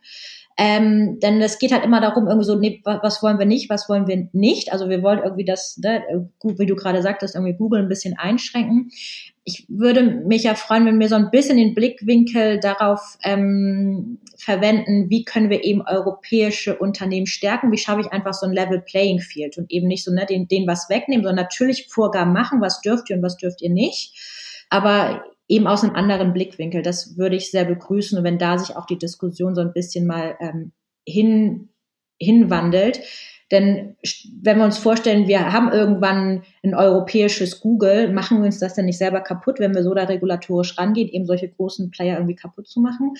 Ähm, 0.63 1.19
denn 1.19 1.41
es 1.41 1.57
geht 1.57 1.71
halt 1.71 1.83
immer 1.83 2.01
darum, 2.01 2.27
irgendwie 2.27 2.45
so, 2.45 2.53
nee, 2.53 2.83
was 2.85 3.23
wollen 3.23 3.39
wir 3.39 3.47
nicht, 3.47 3.67
was 3.71 3.89
wollen 3.89 4.05
wir 4.05 4.27
nicht. 4.31 4.71
Also 4.71 4.89
wir 4.89 5.01
wollen 5.01 5.17
irgendwie 5.23 5.43
das, 5.43 5.79
ne, 5.79 6.29
wie 6.43 6.67
du 6.67 6.75
gerade 6.75 7.01
sagtest, 7.01 7.33
irgendwie 7.33 7.55
Google 7.55 7.81
ein 7.81 7.89
bisschen 7.89 8.15
einschränken. 8.15 8.91
Ich 9.43 9.65
würde 9.69 10.03
mich 10.03 10.43
ja 10.43 10.53
freuen, 10.53 10.85
wenn 10.85 10.99
wir 10.99 11.09
so 11.09 11.15
ein 11.15 11.31
bisschen 11.31 11.57
den 11.57 11.73
Blickwinkel 11.73 12.59
darauf 12.59 13.17
ähm, 13.23 14.19
verwenden, 14.37 15.09
wie 15.09 15.25
können 15.25 15.49
wir 15.49 15.63
eben 15.63 15.81
europäische 15.81 16.77
Unternehmen 16.77 17.25
stärken, 17.25 17.71
wie 17.71 17.79
schaffe 17.79 18.01
ich 18.01 18.11
einfach 18.11 18.35
so 18.35 18.45
ein 18.45 18.53
Level 18.53 18.81
Playing 18.81 19.19
Field 19.19 19.57
und 19.57 19.71
eben 19.71 19.87
nicht 19.87 20.03
so 20.03 20.13
ne, 20.13 20.27
den, 20.27 20.47
den 20.47 20.67
was 20.67 20.89
wegnehmen, 20.89 21.23
sondern 21.23 21.43
natürlich 21.43 21.87
Vorgaben 21.89 22.33
machen, 22.33 22.61
was 22.61 22.81
dürft 22.81 23.09
ihr 23.09 23.15
und 23.15 23.23
was 23.23 23.37
dürft 23.37 23.63
ihr 23.63 23.71
nicht. 23.71 24.13
Aber 24.69 25.23
eben 25.51 25.67
aus 25.67 25.83
einem 25.83 25.95
anderen 25.95 26.31
Blickwinkel. 26.31 26.81
Das 26.81 27.17
würde 27.17 27.35
ich 27.35 27.51
sehr 27.51 27.65
begrüßen. 27.65 28.17
Und 28.17 28.23
wenn 28.23 28.39
da 28.39 28.57
sich 28.57 28.75
auch 28.77 28.85
die 28.85 28.97
Diskussion 28.97 29.53
so 29.53 29.59
ein 29.59 29.73
bisschen 29.73 30.07
mal 30.07 30.37
ähm, 30.39 30.71
hin, 31.05 31.69
hinwandelt. 32.19 33.01
Denn 33.51 33.97
wenn 34.41 34.57
wir 34.57 34.63
uns 34.63 34.77
vorstellen, 34.77 35.27
wir 35.27 35.51
haben 35.51 35.69
irgendwann 35.73 36.43
ein 36.63 36.73
europäisches 36.73 37.59
Google, 37.59 38.13
machen 38.13 38.37
wir 38.37 38.45
uns 38.45 38.59
das 38.59 38.75
denn 38.75 38.85
nicht 38.85 38.97
selber 38.97 39.19
kaputt, 39.19 39.59
wenn 39.59 39.75
wir 39.75 39.83
so 39.83 39.93
da 39.93 40.05
regulatorisch 40.05 40.77
rangehen, 40.77 41.09
eben 41.09 41.25
solche 41.25 41.49
großen 41.49 41.91
Player 41.91 42.15
irgendwie 42.15 42.37
kaputt 42.37 42.69
zu 42.69 42.79
machen? 42.79 43.13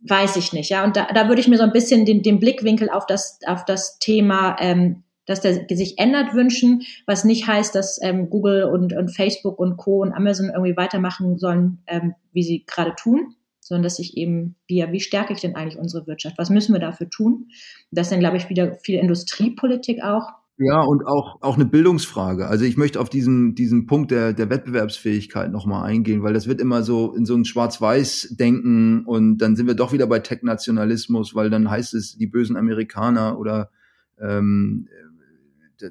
Weiß 0.00 0.34
ich 0.36 0.52
nicht, 0.52 0.70
ja. 0.70 0.82
Und 0.82 0.96
da, 0.96 1.06
da 1.14 1.28
würde 1.28 1.40
ich 1.40 1.46
mir 1.46 1.58
so 1.58 1.62
ein 1.62 1.72
bisschen 1.72 2.04
den, 2.04 2.24
den 2.24 2.40
Blickwinkel 2.40 2.90
auf 2.90 3.06
das, 3.06 3.38
auf 3.46 3.64
das 3.64 4.00
Thema 4.00 4.56
ähm, 4.58 5.04
dass 5.26 5.40
der 5.40 5.66
sich 5.68 5.98
ändert 5.98 6.34
wünschen, 6.34 6.82
was 7.04 7.24
nicht 7.24 7.46
heißt, 7.46 7.74
dass 7.74 7.98
ähm, 8.02 8.30
Google 8.30 8.64
und, 8.64 8.92
und 8.92 9.14
Facebook 9.14 9.58
und 9.58 9.76
Co. 9.76 10.02
und 10.02 10.12
Amazon 10.12 10.50
irgendwie 10.50 10.76
weitermachen 10.76 11.36
sollen, 11.38 11.78
ähm, 11.86 12.14
wie 12.32 12.42
sie 12.42 12.64
gerade 12.66 12.94
tun, 12.96 13.34
sondern 13.60 13.82
dass 13.82 13.98
ich 13.98 14.16
eben, 14.16 14.54
wie, 14.68 14.84
wie 14.90 15.00
stärke 15.00 15.32
ich 15.32 15.40
denn 15.40 15.56
eigentlich 15.56 15.78
unsere 15.78 16.06
Wirtschaft? 16.06 16.38
Was 16.38 16.50
müssen 16.50 16.72
wir 16.72 16.80
dafür 16.80 17.10
tun? 17.10 17.48
Das 17.90 18.06
ist 18.06 18.12
dann, 18.12 18.20
glaube 18.20 18.36
ich, 18.36 18.48
wieder 18.48 18.74
viel 18.74 18.98
Industriepolitik 18.98 20.02
auch. 20.02 20.30
Ja, 20.58 20.80
und 20.80 21.06
auch, 21.06 21.36
auch 21.42 21.56
eine 21.56 21.66
Bildungsfrage. 21.66 22.46
Also 22.46 22.64
ich 22.64 22.78
möchte 22.78 22.98
auf 22.98 23.10
diesen, 23.10 23.54
diesen 23.54 23.86
Punkt 23.86 24.10
der, 24.10 24.32
der 24.32 24.48
Wettbewerbsfähigkeit 24.48 25.52
nochmal 25.52 25.84
eingehen, 25.84 26.22
weil 26.22 26.32
das 26.32 26.46
wird 26.46 26.62
immer 26.62 26.82
so 26.82 27.12
in 27.12 27.26
so 27.26 27.34
ein 27.34 27.44
Schwarz-Weiß-Denken 27.44 29.04
und 29.04 29.36
dann 29.38 29.54
sind 29.54 29.66
wir 29.66 29.74
doch 29.74 29.92
wieder 29.92 30.06
bei 30.06 30.20
Tech-Nationalismus, 30.20 31.34
weil 31.34 31.50
dann 31.50 31.68
heißt 31.68 31.92
es 31.92 32.16
die 32.16 32.26
bösen 32.26 32.56
Amerikaner 32.56 33.38
oder 33.38 33.70
ähm, 34.18 34.88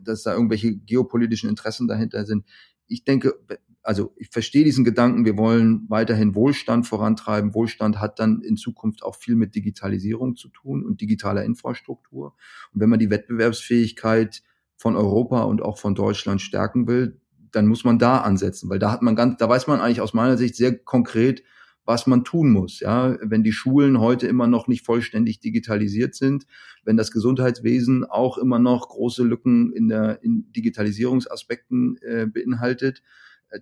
dass 0.01 0.23
da 0.23 0.33
irgendwelche 0.33 0.75
geopolitischen 0.75 1.49
Interessen 1.49 1.88
dahinter 1.88 2.25
sind. 2.25 2.45
Ich 2.88 3.03
denke, 3.03 3.33
also 3.81 4.13
ich 4.17 4.29
verstehe 4.29 4.63
diesen 4.63 4.83
Gedanken, 4.83 5.25
wir 5.25 5.38
wollen 5.38 5.86
weiterhin 5.89 6.33
Wohlstand 6.33 6.88
vorantreiben. 6.88 7.53
Wohlstand 7.53 7.99
hat 7.99 8.19
dann 8.19 8.41
in 8.41 8.57
Zukunft 8.57 9.03
auch 9.03 9.15
viel 9.15 9.36
mit 9.36 9.53
Digitalisierung 9.53 10.36
zu 10.36 10.49
tun 10.49 10.83
und 10.83 11.01
digitaler 11.01 11.43
Infrastruktur. 11.43 12.36
Und 12.73 12.81
wenn 12.81 12.89
man 12.89 12.99
die 12.99 13.11
Wettbewerbsfähigkeit 13.11 14.41
von 14.75 14.95
Europa 14.95 15.43
und 15.43 15.61
auch 15.61 15.77
von 15.77 15.93
Deutschland 15.93 16.41
stärken 16.41 16.88
will, 16.88 17.21
dann 17.51 17.67
muss 17.67 17.83
man 17.86 17.99
da 17.99 18.17
ansetzen, 18.17 18.69
weil 18.69 18.79
da 18.79 18.91
hat 18.91 19.01
man 19.01 19.15
ganz, 19.15 19.38
da 19.38 19.47
weiß 19.47 19.67
man 19.67 19.79
eigentlich 19.79 20.01
aus 20.01 20.13
meiner 20.13 20.38
Sicht 20.38 20.55
sehr 20.55 20.77
konkret, 20.77 21.43
was 21.86 22.07
man 22.07 22.23
tun 22.23 22.51
muss. 22.51 22.79
Ja, 22.79 23.17
wenn 23.21 23.43
die 23.43 23.51
Schulen 23.51 23.99
heute 23.99 24.27
immer 24.27 24.47
noch 24.47 24.67
nicht 24.67 24.86
vollständig 24.86 25.39
digitalisiert 25.39 26.15
sind, 26.15 26.45
wenn 26.83 26.97
das 26.97 27.11
Gesundheitswesen 27.11 28.03
auch 28.03 28.38
immer 28.38 28.59
noch 28.59 28.89
große 28.89 29.23
Lücken 29.23 29.71
in 29.71 29.88
der 29.88 30.23
in 30.23 30.51
Digitalisierungsaspekten 30.51 31.97
äh, 32.01 32.25
beinhaltet, 32.25 33.03
äh, 33.49 33.59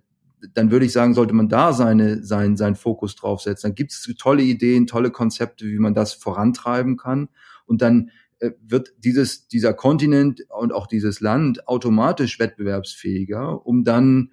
dann 0.53 0.71
würde 0.71 0.85
ich 0.85 0.93
sagen, 0.93 1.13
sollte 1.13 1.33
man 1.33 1.49
da 1.49 1.73
seine, 1.73 2.23
sein, 2.23 2.57
seinen 2.57 2.75
Fokus 2.75 3.15
draufsetzen. 3.15 3.69
Dann 3.69 3.75
gibt 3.75 3.91
es 3.91 4.01
tolle 4.17 4.43
Ideen, 4.43 4.87
tolle 4.87 5.11
Konzepte, 5.11 5.65
wie 5.65 5.79
man 5.79 5.93
das 5.93 6.13
vorantreiben 6.13 6.97
kann. 6.97 7.29
Und 7.65 7.81
dann 7.81 8.09
äh, 8.39 8.51
wird 8.61 8.93
dieses, 8.99 9.47
dieser 9.47 9.73
Kontinent 9.73 10.45
und 10.49 10.73
auch 10.73 10.87
dieses 10.87 11.19
Land 11.19 11.67
automatisch 11.67 12.39
wettbewerbsfähiger, 12.39 13.65
um 13.65 13.83
dann 13.83 14.31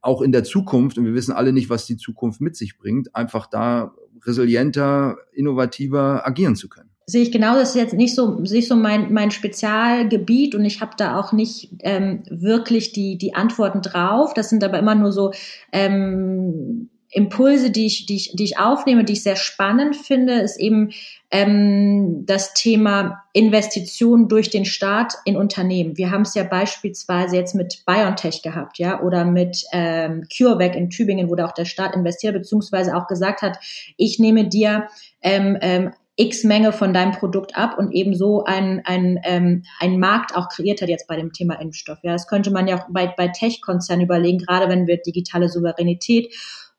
auch 0.00 0.22
in 0.22 0.32
der 0.32 0.44
Zukunft, 0.44 0.98
und 0.98 1.04
wir 1.04 1.14
wissen 1.14 1.32
alle 1.32 1.52
nicht, 1.52 1.70
was 1.70 1.86
die 1.86 1.96
Zukunft 1.96 2.40
mit 2.40 2.56
sich 2.56 2.78
bringt, 2.78 3.14
einfach 3.14 3.46
da 3.46 3.94
resilienter, 4.24 5.16
innovativer 5.32 6.26
agieren 6.26 6.56
zu 6.56 6.68
können. 6.68 6.90
Sehe 7.06 7.22
ich 7.22 7.32
genau, 7.32 7.54
das 7.54 7.70
ist 7.70 7.76
jetzt 7.76 7.94
nicht 7.94 8.14
so, 8.14 8.40
nicht 8.40 8.66
so 8.66 8.76
mein, 8.76 9.12
mein 9.12 9.30
Spezialgebiet 9.30 10.54
und 10.54 10.64
ich 10.64 10.80
habe 10.80 10.92
da 10.96 11.20
auch 11.20 11.32
nicht 11.32 11.70
ähm, 11.80 12.22
wirklich 12.30 12.92
die, 12.92 13.18
die 13.18 13.34
Antworten 13.34 13.82
drauf. 13.82 14.32
Das 14.32 14.48
sind 14.48 14.64
aber 14.64 14.78
immer 14.78 14.94
nur 14.94 15.12
so 15.12 15.32
ähm, 15.70 16.88
Impulse, 17.10 17.70
die 17.70 17.86
ich, 17.86 18.06
die, 18.06 18.16
ich, 18.16 18.32
die 18.34 18.44
ich 18.44 18.58
aufnehme, 18.58 19.04
die 19.04 19.12
ich 19.12 19.22
sehr 19.22 19.36
spannend 19.36 19.96
finde, 19.96 20.40
ist 20.40 20.58
eben 20.58 20.92
ähm, 21.34 22.24
das 22.26 22.54
Thema 22.54 23.24
Investitionen 23.32 24.28
durch 24.28 24.50
den 24.50 24.64
Staat 24.64 25.14
in 25.24 25.36
Unternehmen. 25.36 25.96
Wir 25.96 26.12
haben 26.12 26.22
es 26.22 26.36
ja 26.36 26.44
beispielsweise 26.44 27.34
jetzt 27.34 27.56
mit 27.56 27.82
BioNTech 27.86 28.40
gehabt, 28.42 28.78
ja, 28.78 29.02
oder 29.02 29.24
mit 29.24 29.64
ähm, 29.72 30.28
CureVac 30.32 30.76
in 30.76 30.90
Tübingen, 30.90 31.28
wo 31.28 31.34
da 31.34 31.46
auch 31.46 31.52
der 31.52 31.64
Staat 31.64 31.96
investiert, 31.96 32.34
beziehungsweise 32.34 32.96
auch 32.96 33.08
gesagt 33.08 33.42
hat, 33.42 33.58
ich 33.96 34.20
nehme 34.20 34.46
dir 34.46 34.86
ähm, 35.22 35.58
ähm, 35.60 35.90
X 36.14 36.44
Menge 36.44 36.72
von 36.72 36.94
deinem 36.94 37.10
Produkt 37.10 37.56
ab 37.56 37.78
und 37.78 37.90
eben 37.90 38.14
so 38.14 38.44
ein, 38.44 38.82
ein, 38.84 39.18
ähm, 39.24 39.64
ein 39.80 39.98
Markt 39.98 40.36
auch 40.36 40.48
kreiert 40.48 40.82
hat 40.82 40.88
jetzt 40.88 41.08
bei 41.08 41.16
dem 41.16 41.32
Thema 41.32 41.60
Impfstoff. 41.60 41.98
Ja, 42.02 42.12
das 42.12 42.28
könnte 42.28 42.52
man 42.52 42.68
ja 42.68 42.78
auch 42.78 42.86
bei, 42.90 43.12
bei 43.16 43.26
Tech-Konzernen 43.26 44.04
überlegen, 44.04 44.38
gerade 44.38 44.68
wenn 44.68 44.86
wir 44.86 44.98
digitale 44.98 45.48
Souveränität 45.48 46.32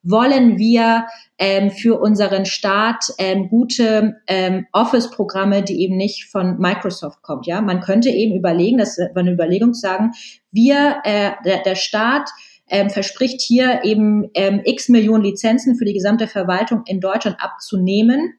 wollen 0.05 0.57
wir 0.57 1.07
ähm, 1.37 1.71
für 1.71 1.99
unseren 1.99 2.45
Staat 2.45 3.05
ähm, 3.17 3.49
gute 3.49 4.17
ähm, 4.27 4.67
Office-Programme, 4.71 5.63
die 5.63 5.81
eben 5.81 5.97
nicht 5.97 6.25
von 6.25 6.57
Microsoft 6.59 7.21
kommt. 7.23 7.47
Ja, 7.47 7.61
man 7.61 7.81
könnte 7.81 8.09
eben 8.09 8.35
überlegen, 8.35 8.77
das 8.77 8.97
war 8.97 9.17
eine 9.17 9.33
Überlegung 9.33 9.73
sagen, 9.73 10.11
wir, 10.51 11.01
äh, 11.03 11.31
der, 11.43 11.63
der 11.63 11.75
Staat 11.75 12.29
ähm, 12.69 12.89
verspricht 12.89 13.41
hier 13.41 13.81
eben 13.83 14.29
ähm, 14.33 14.61
x 14.63 14.89
Millionen 14.89 15.23
Lizenzen 15.23 15.75
für 15.75 15.85
die 15.85 15.93
gesamte 15.93 16.27
Verwaltung 16.27 16.83
in 16.85 16.99
Deutschland 16.99 17.37
abzunehmen. 17.39 18.35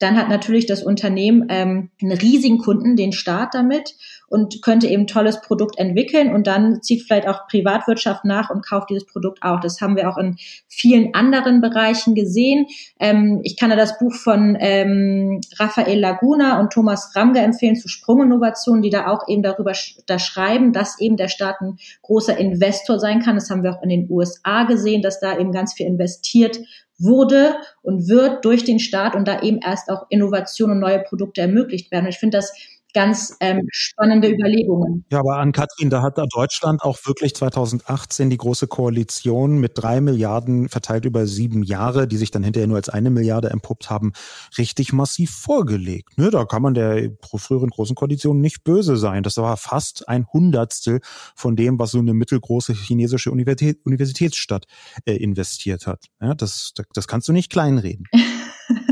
Dann 0.00 0.16
hat 0.16 0.28
natürlich 0.28 0.66
das 0.66 0.82
Unternehmen 0.82 1.46
ähm, 1.50 1.90
einen 2.02 2.12
riesigen 2.12 2.58
Kunden, 2.58 2.96
den 2.96 3.12
Staat 3.12 3.54
damit 3.54 3.94
und 4.28 4.62
könnte 4.62 4.86
eben 4.86 5.06
tolles 5.06 5.42
Produkt 5.42 5.78
entwickeln 5.78 6.32
und 6.32 6.46
dann 6.46 6.82
zieht 6.82 7.02
vielleicht 7.02 7.28
auch 7.28 7.46
Privatwirtschaft 7.48 8.24
nach 8.24 8.48
und 8.48 8.66
kauft 8.66 8.88
dieses 8.88 9.04
Produkt 9.04 9.42
auch. 9.42 9.60
Das 9.60 9.80
haben 9.80 9.96
wir 9.96 10.08
auch 10.08 10.16
in 10.16 10.36
vielen 10.68 11.14
anderen 11.14 11.60
Bereichen 11.60 12.14
gesehen. 12.14 12.66
Ähm, 12.98 13.40
ich 13.42 13.58
kann 13.58 13.68
da 13.68 13.76
das 13.76 13.98
Buch 13.98 14.14
von 14.14 14.56
ähm, 14.58 15.40
Raphael 15.58 16.00
Laguna 16.00 16.60
und 16.60 16.72
Thomas 16.72 17.14
Ramge 17.14 17.40
empfehlen 17.40 17.76
zu 17.76 17.88
Sprunginnovationen, 17.88 18.82
die 18.82 18.90
da 18.90 19.08
auch 19.08 19.28
eben 19.28 19.42
darüber 19.42 19.74
sch 19.74 19.98
da 20.06 20.18
schreiben, 20.18 20.72
dass 20.72 20.98
eben 20.98 21.18
der 21.18 21.28
Staat 21.28 21.60
ein 21.60 21.76
großer 22.02 22.38
Investor 22.38 22.98
sein 22.98 23.20
kann. 23.20 23.34
Das 23.34 23.50
haben 23.50 23.62
wir 23.62 23.76
auch 23.76 23.82
in 23.82 23.90
den 23.90 24.06
USA 24.08 24.64
gesehen, 24.64 25.02
dass 25.02 25.20
da 25.20 25.38
eben 25.38 25.52
ganz 25.52 25.74
viel 25.74 25.86
investiert 25.86 26.58
wurde 27.00 27.56
und 27.82 28.08
wird 28.08 28.44
durch 28.44 28.64
den 28.64 28.78
Staat 28.78 29.14
und 29.14 29.26
da 29.26 29.40
eben 29.42 29.58
erst 29.58 29.90
auch 29.90 30.06
Innovation 30.10 30.70
und 30.70 30.80
neue 30.80 31.00
Produkte 31.00 31.40
ermöglicht 31.40 31.90
werden. 31.90 32.04
Und 32.04 32.10
ich 32.10 32.18
finde 32.18 32.38
das 32.38 32.52
ganz 32.92 33.36
ähm, 33.40 33.66
spannende 33.70 34.30
Überlegungen. 34.30 35.04
Ja, 35.10 35.20
aber 35.20 35.38
an 35.38 35.52
Katrin, 35.52 35.90
da 35.90 36.02
hat 36.02 36.18
da 36.18 36.24
Deutschland 36.32 36.82
auch 36.82 36.98
wirklich 37.06 37.34
2018 37.34 38.30
die 38.30 38.36
große 38.36 38.66
Koalition 38.66 39.58
mit 39.58 39.72
drei 39.74 40.00
Milliarden 40.00 40.68
verteilt 40.68 41.04
über 41.04 41.26
sieben 41.26 41.62
Jahre, 41.62 42.06
die 42.06 42.16
sich 42.16 42.30
dann 42.30 42.42
hinterher 42.42 42.66
nur 42.66 42.76
als 42.76 42.88
eine 42.88 43.10
Milliarde 43.10 43.50
empuppt 43.50 43.90
haben, 43.90 44.12
richtig 44.58 44.92
massiv 44.92 45.30
vorgelegt. 45.30 46.18
Ne, 46.18 46.30
da 46.30 46.44
kann 46.44 46.62
man 46.62 46.74
der 46.74 47.10
früheren 47.36 47.70
großen 47.70 47.96
Koalition 47.96 48.40
nicht 48.40 48.64
böse 48.64 48.96
sein. 48.96 49.22
Das 49.22 49.36
war 49.36 49.56
fast 49.56 50.08
ein 50.08 50.26
Hundertstel 50.32 51.00
von 51.34 51.56
dem, 51.56 51.78
was 51.78 51.92
so 51.92 51.98
eine 51.98 52.14
mittelgroße 52.14 52.72
chinesische 52.72 53.30
Universität, 53.30 53.78
Universitätsstadt 53.84 54.66
äh, 55.04 55.14
investiert 55.14 55.86
hat. 55.86 56.06
Ja, 56.20 56.34
das, 56.34 56.72
das 56.92 57.08
kannst 57.08 57.28
du 57.28 57.32
nicht 57.32 57.50
kleinreden. 57.50 58.06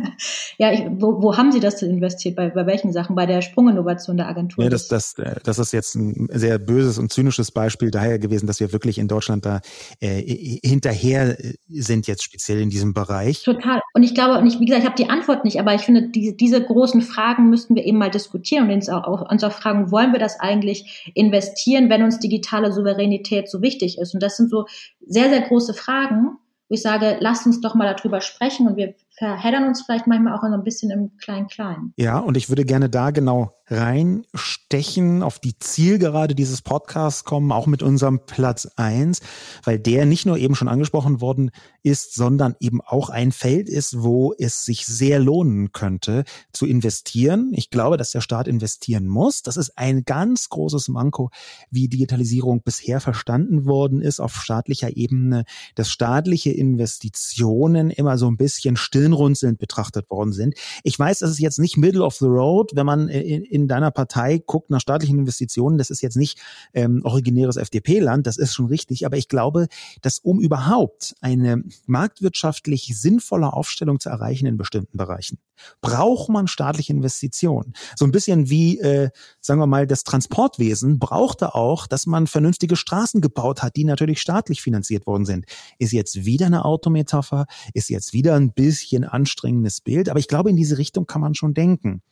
ja, 0.58 0.72
ich, 0.72 0.84
wo, 0.90 1.22
wo 1.22 1.36
haben 1.36 1.52
Sie 1.52 1.60
das 1.60 1.76
denn 1.76 1.90
investiert? 1.90 2.36
Bei, 2.36 2.50
bei 2.50 2.66
welchen 2.66 2.92
Sachen? 2.92 3.16
Bei 3.16 3.26
der 3.26 3.42
Sprunginnovation 3.42 4.16
der 4.16 4.28
Agentur? 4.28 4.64
Ja, 4.64 4.70
das, 4.70 4.88
das, 4.88 5.14
das 5.44 5.58
ist 5.58 5.72
jetzt 5.72 5.94
ein 5.94 6.28
sehr 6.32 6.58
böses 6.58 6.98
und 6.98 7.12
zynisches 7.12 7.50
Beispiel 7.50 7.90
daher 7.90 8.18
gewesen, 8.18 8.46
dass 8.46 8.60
wir 8.60 8.72
wirklich 8.72 8.98
in 8.98 9.08
Deutschland 9.08 9.46
da 9.46 9.60
äh, 10.00 10.20
hinterher 10.62 11.38
äh, 11.42 11.54
sind 11.68 12.06
jetzt 12.06 12.22
speziell 12.22 12.60
in 12.60 12.70
diesem 12.70 12.94
Bereich. 12.94 13.42
Total. 13.42 13.80
Und 13.94 14.02
ich 14.02 14.14
glaube, 14.14 14.38
und 14.38 14.46
ich, 14.46 14.60
wie 14.60 14.66
gesagt, 14.66 14.82
ich 14.82 14.88
habe 14.88 15.02
die 15.02 15.10
Antwort 15.10 15.44
nicht, 15.44 15.60
aber 15.60 15.74
ich 15.74 15.82
finde, 15.82 16.08
diese, 16.08 16.34
diese 16.34 16.64
großen 16.64 17.02
Fragen 17.02 17.50
müssten 17.50 17.74
wir 17.74 17.84
eben 17.84 17.98
mal 17.98 18.10
diskutieren 18.10 18.64
und 18.64 18.74
uns 18.74 18.88
auch, 18.88 19.30
uns 19.30 19.44
auch 19.44 19.52
fragen, 19.52 19.90
wollen 19.90 20.12
wir 20.12 20.20
das 20.20 20.40
eigentlich 20.40 21.10
investieren, 21.14 21.90
wenn 21.90 22.02
uns 22.02 22.18
digitale 22.18 22.72
Souveränität 22.72 23.48
so 23.48 23.62
wichtig 23.62 23.98
ist? 23.98 24.14
Und 24.14 24.22
das 24.22 24.36
sind 24.36 24.50
so 24.50 24.66
sehr, 25.06 25.28
sehr 25.28 25.42
große 25.42 25.74
Fragen 25.74 26.38
wo 26.68 26.74
ich 26.74 26.82
sage, 26.82 27.16
lasst 27.20 27.46
uns 27.46 27.60
doch 27.60 27.74
mal 27.74 27.92
darüber 27.92 28.20
sprechen 28.20 28.66
und 28.66 28.76
wir 28.76 28.94
verheddern 29.18 29.64
uns 29.64 29.82
vielleicht 29.82 30.06
manchmal 30.06 30.34
auch 30.34 30.42
so 30.42 30.46
ein 30.46 30.64
bisschen 30.64 30.90
im 30.90 31.16
Klein-Klein. 31.18 31.92
Ja, 31.96 32.18
und 32.18 32.36
ich 32.36 32.48
würde 32.48 32.64
gerne 32.64 32.88
da 32.88 33.10
genau 33.10 33.52
reinstechen, 33.70 35.22
auf 35.22 35.38
die 35.38 35.58
Zielgerade 35.58 36.34
dieses 36.34 36.62
Podcasts 36.62 37.24
kommen, 37.24 37.52
auch 37.52 37.66
mit 37.66 37.82
unserem 37.82 38.20
Platz 38.24 38.66
eins, 38.76 39.20
weil 39.64 39.78
der 39.78 40.06
nicht 40.06 40.24
nur 40.24 40.38
eben 40.38 40.54
schon 40.54 40.68
angesprochen 40.68 41.20
worden 41.20 41.50
ist, 41.82 42.14
sondern 42.14 42.56
eben 42.60 42.80
auch 42.80 43.10
ein 43.10 43.32
Feld 43.32 43.68
ist, 43.68 44.02
wo 44.02 44.34
es 44.38 44.64
sich 44.64 44.86
sehr 44.86 45.18
lohnen 45.18 45.72
könnte 45.72 46.24
zu 46.52 46.66
investieren. 46.66 47.52
Ich 47.54 47.70
glaube, 47.70 47.96
dass 47.96 48.12
der 48.12 48.20
Staat 48.20 48.48
investieren 48.48 49.06
muss. 49.06 49.42
Das 49.42 49.56
ist 49.56 49.76
ein 49.76 50.04
ganz 50.04 50.48
großes 50.48 50.88
Manko, 50.88 51.30
wie 51.70 51.88
Digitalisierung 51.88 52.62
bisher 52.62 53.00
verstanden 53.00 53.66
worden 53.66 54.00
ist 54.00 54.20
auf 54.20 54.34
staatlicher 54.36 54.96
Ebene, 54.96 55.44
dass 55.74 55.90
staatliche 55.90 56.50
Investitionen 56.50 57.90
immer 57.90 58.16
so 58.16 58.30
ein 58.30 58.36
bisschen 58.36 58.76
stirnrunzelnd 59.08 59.58
betrachtet 59.58 60.10
worden 60.10 60.32
sind. 60.32 60.54
Ich 60.82 60.98
weiß, 60.98 61.20
das 61.20 61.30
ist 61.30 61.38
jetzt 61.40 61.58
nicht 61.58 61.76
middle 61.76 62.04
of 62.04 62.14
the 62.16 62.26
road, 62.26 62.72
wenn 62.74 62.86
man 62.86 63.08
in, 63.08 63.44
in 63.44 63.68
deiner 63.68 63.90
Partei 63.90 64.42
guckt 64.44 64.70
nach 64.70 64.80
staatlichen 64.80 65.18
Investitionen, 65.18 65.78
das 65.78 65.90
ist 65.90 66.02
jetzt 66.02 66.16
nicht 66.16 66.38
ähm, 66.74 67.00
originäres 67.04 67.56
FDP-Land, 67.56 68.26
das 68.26 68.36
ist 68.36 68.54
schon 68.54 68.66
richtig, 68.66 69.06
aber 69.06 69.16
ich 69.16 69.28
glaube, 69.28 69.68
dass 70.02 70.18
um 70.18 70.40
überhaupt 70.40 71.14
eine 71.20 71.62
marktwirtschaftlich 71.86 72.92
sinnvolle 72.98 73.52
Aufstellung 73.52 74.00
zu 74.00 74.10
erreichen 74.10 74.46
in 74.46 74.56
bestimmten 74.56 74.98
Bereichen, 74.98 75.38
braucht 75.80 76.28
man 76.28 76.48
staatliche 76.48 76.92
Investitionen. 76.92 77.74
So 77.96 78.04
ein 78.04 78.12
bisschen 78.12 78.50
wie, 78.50 78.78
äh, 78.80 79.10
sagen 79.40 79.60
wir 79.60 79.66
mal, 79.66 79.86
das 79.86 80.04
Transportwesen 80.04 80.98
brauchte 80.98 81.54
auch, 81.54 81.86
dass 81.86 82.06
man 82.06 82.26
vernünftige 82.26 82.76
Straßen 82.76 83.20
gebaut 83.20 83.62
hat, 83.62 83.76
die 83.76 83.84
natürlich 83.84 84.20
staatlich 84.20 84.62
finanziert 84.62 85.06
worden 85.06 85.24
sind. 85.24 85.46
Ist 85.78 85.92
jetzt 85.92 86.24
wieder 86.24 86.46
eine 86.46 86.64
Autometapher, 86.64 87.46
ist 87.74 87.90
jetzt 87.90 88.12
wieder 88.12 88.34
ein 88.34 88.52
bisschen 88.52 89.04
anstrengendes 89.04 89.80
Bild, 89.80 90.08
aber 90.08 90.18
ich 90.18 90.28
glaube, 90.28 90.50
in 90.50 90.56
diese 90.56 90.78
Richtung 90.78 91.06
kann 91.06 91.20
man 91.20 91.34
schon 91.34 91.54
denken. 91.54 92.02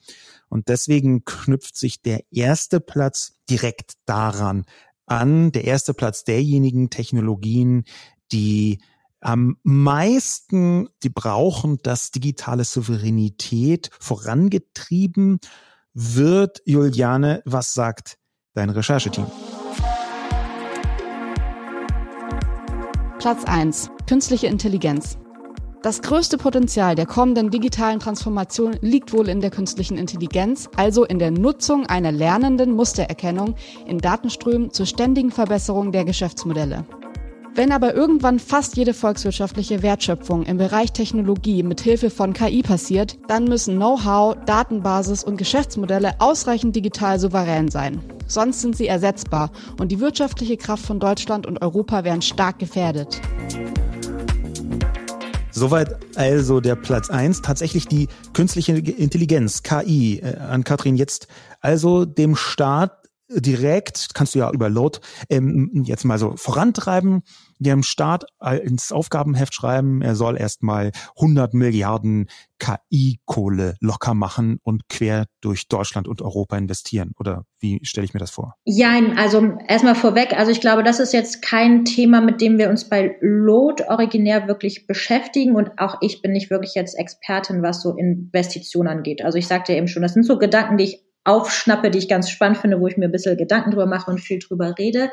Und 0.49 0.69
deswegen 0.69 1.25
knüpft 1.25 1.77
sich 1.77 2.03
der 2.03 2.21
erste 2.31 2.81
Platz 2.81 3.35
direkt 3.51 3.95
daran 4.07 4.65
an, 5.07 5.53
der 5.53 5.65
erste 5.65 5.95
Platz 5.95 6.25
derjenigen 6.25 6.91
Technologien, 6.91 7.85
die 8.33 8.81
am 9.21 9.57
meisten, 9.62 10.89
die 11.03 11.09
brauchen, 11.09 11.79
dass 11.83 12.11
digitale 12.11 12.64
Souveränität 12.64 13.91
vorangetrieben 13.99 15.39
wird. 15.95 16.62
Juliane, 16.64 17.43
was 17.45 17.75
sagt 17.75 18.19
dein 18.55 18.71
Rechercheteam? 18.71 19.27
Platz 23.19 23.45
eins: 23.45 23.91
Künstliche 24.09 24.47
Intelligenz. 24.47 25.19
Das 25.83 26.03
größte 26.03 26.37
Potenzial 26.37 26.97
der 26.97 27.07
kommenden 27.07 27.51
digitalen 27.51 28.01
Transformation 28.01 28.77
liegt 28.81 29.12
wohl 29.12 29.29
in 29.29 29.41
der 29.41 29.51
künstlichen 29.51 29.97
Intelligenz, 29.97 30.69
also 30.75 31.05
in 31.05 31.21
der 31.21 31.31
Nutzung 31.31 31.87
einer 31.87 32.11
lernenden 32.11 32.73
Mustererkennung 32.73 33.55
in 33.87 33.99
Datenströmen 33.99 34.73
zur 34.73 34.87
ständigen 34.87 35.31
Verbesserung 35.31 35.93
der 35.93 36.05
Geschäftsmodelle. 36.05 36.85
Wenn 37.57 37.73
aber 37.73 37.95
irgendwann 37.95 38.39
fast 38.39 38.77
jede 38.77 38.93
volkswirtschaftliche 38.93 39.83
Wertschöpfung 39.83 40.43
im 40.43 40.59
Bereich 40.59 40.93
Technologie 40.93 41.63
mit 41.63 41.81
Hilfe 41.81 42.11
von 42.11 42.35
KI 42.35 42.61
passiert, 42.61 43.17
dann 43.29 43.45
müssen 43.45 43.77
Know-how, 43.77 44.37
Datenbasis 44.45 45.25
und 45.25 45.39
Geschäftsmodelle 45.39 46.21
ausreichend 46.21 46.77
digital 46.77 47.19
souverän 47.19 47.71
sein. 47.71 48.03
Sonst 48.27 48.61
sind 48.61 48.77
sie 48.77 48.87
ersetzbar 48.87 49.51
und 49.81 49.91
die 49.91 50.01
wirtschaftliche 50.01 50.59
Kraft 50.59 50.85
von 50.85 51.01
Deutschland 51.01 51.47
und 51.47 51.63
Europa 51.63 52.05
wären 52.05 52.21
stark 52.21 52.59
gefährdet. 52.59 53.23
Soweit 55.51 55.97
also 56.15 56.61
der 56.61 56.77
Platz 56.77 57.09
eins 57.09 57.41
Tatsächlich 57.41 57.89
die 57.89 58.09
künstliche 58.35 58.77
Intelligenz, 58.77 59.63
KI. 59.63 60.19
Äh, 60.19 60.37
an 60.41 60.63
Katrin 60.63 60.97
jetzt 60.97 61.27
also 61.63 62.05
dem 62.05 62.37
Staat 62.37 63.07
direkt, 63.29 64.15
kannst 64.15 64.35
du 64.35 64.39
ja 64.41 64.51
über 64.53 64.69
Load 64.69 65.01
ähm, 65.29 65.71
jetzt 65.85 66.05
mal 66.05 66.19
so 66.19 66.35
vorantreiben, 66.37 67.23
dem 67.59 67.83
Staat 67.83 68.25
ins 68.63 68.93
Aufgabenheft 68.93 69.55
schreiben, 69.55 70.03
er 70.03 70.15
soll 70.15 70.37
erstmal 70.37 70.93
100 71.17 71.55
Milliarden 71.55 72.29
KI-Kohle 72.59 73.77
locker 73.81 74.15
machen 74.15 74.59
und 74.63 74.89
quer 74.89 75.27
durch 75.41 75.69
Deutschland 75.69 76.09
und 76.09 76.23
Europa 76.23 76.57
investieren. 76.57 77.13
Oder 77.19 77.45
wie 77.61 77.81
stelle 77.83 78.07
ich 78.07 78.15
mir 78.15 78.21
das 78.21 78.31
vor? 78.31 78.55
Ja, 78.65 78.99
also 79.17 79.59
erstmal 79.69 79.95
vorweg, 79.95 80.33
also 80.37 80.51
ich 80.51 80.61
glaube, 80.61 80.83
das 80.83 81.01
ist 81.01 81.13
jetzt 81.13 81.43
kein 81.43 81.85
Thema, 81.85 82.21
mit 82.21 82.41
dem 82.41 82.59
wir 82.59 82.71
uns 82.71 82.89
bei 82.89 83.17
Load 83.21 83.85
originär 83.89 84.49
wirklich 84.49 84.87
beschäftigen 84.87 85.55
und 85.55 85.79
auch 85.79 85.97
ich 86.01 86.23
bin 86.23 86.33
nicht 86.33 86.51
wirklich 86.51 86.75
jetzt 86.75 86.99
Expertin, 86.99 87.63
was 87.63 87.83
so 87.83 87.95
Investitionen 87.95 88.89
angeht. 88.89 89.23
Also 89.23 89.39
ich 89.39 89.47
sagte 89.47 89.75
eben 89.75 89.89
schon, 89.89 90.03
das 90.03 90.15
sind 90.15 90.25
so 90.25 90.39
Gedanken, 90.39 90.79
die 90.79 90.85
ich 90.85 91.06
aufschnappe, 91.27 91.91
die 91.91 91.99
ich 91.99 92.09
ganz 92.09 92.31
spannend 92.31 92.59
finde, 92.59 92.81
wo 92.81 92.87
ich 92.87 92.97
mir 92.97 93.07
ein 93.07 93.12
bisschen 93.12 93.37
Gedanken 93.37 93.70
drüber 93.70 93.87
mache 93.87 94.11
und 94.11 94.18
viel 94.20 94.39
drüber 94.39 94.74
rede. 94.79 95.11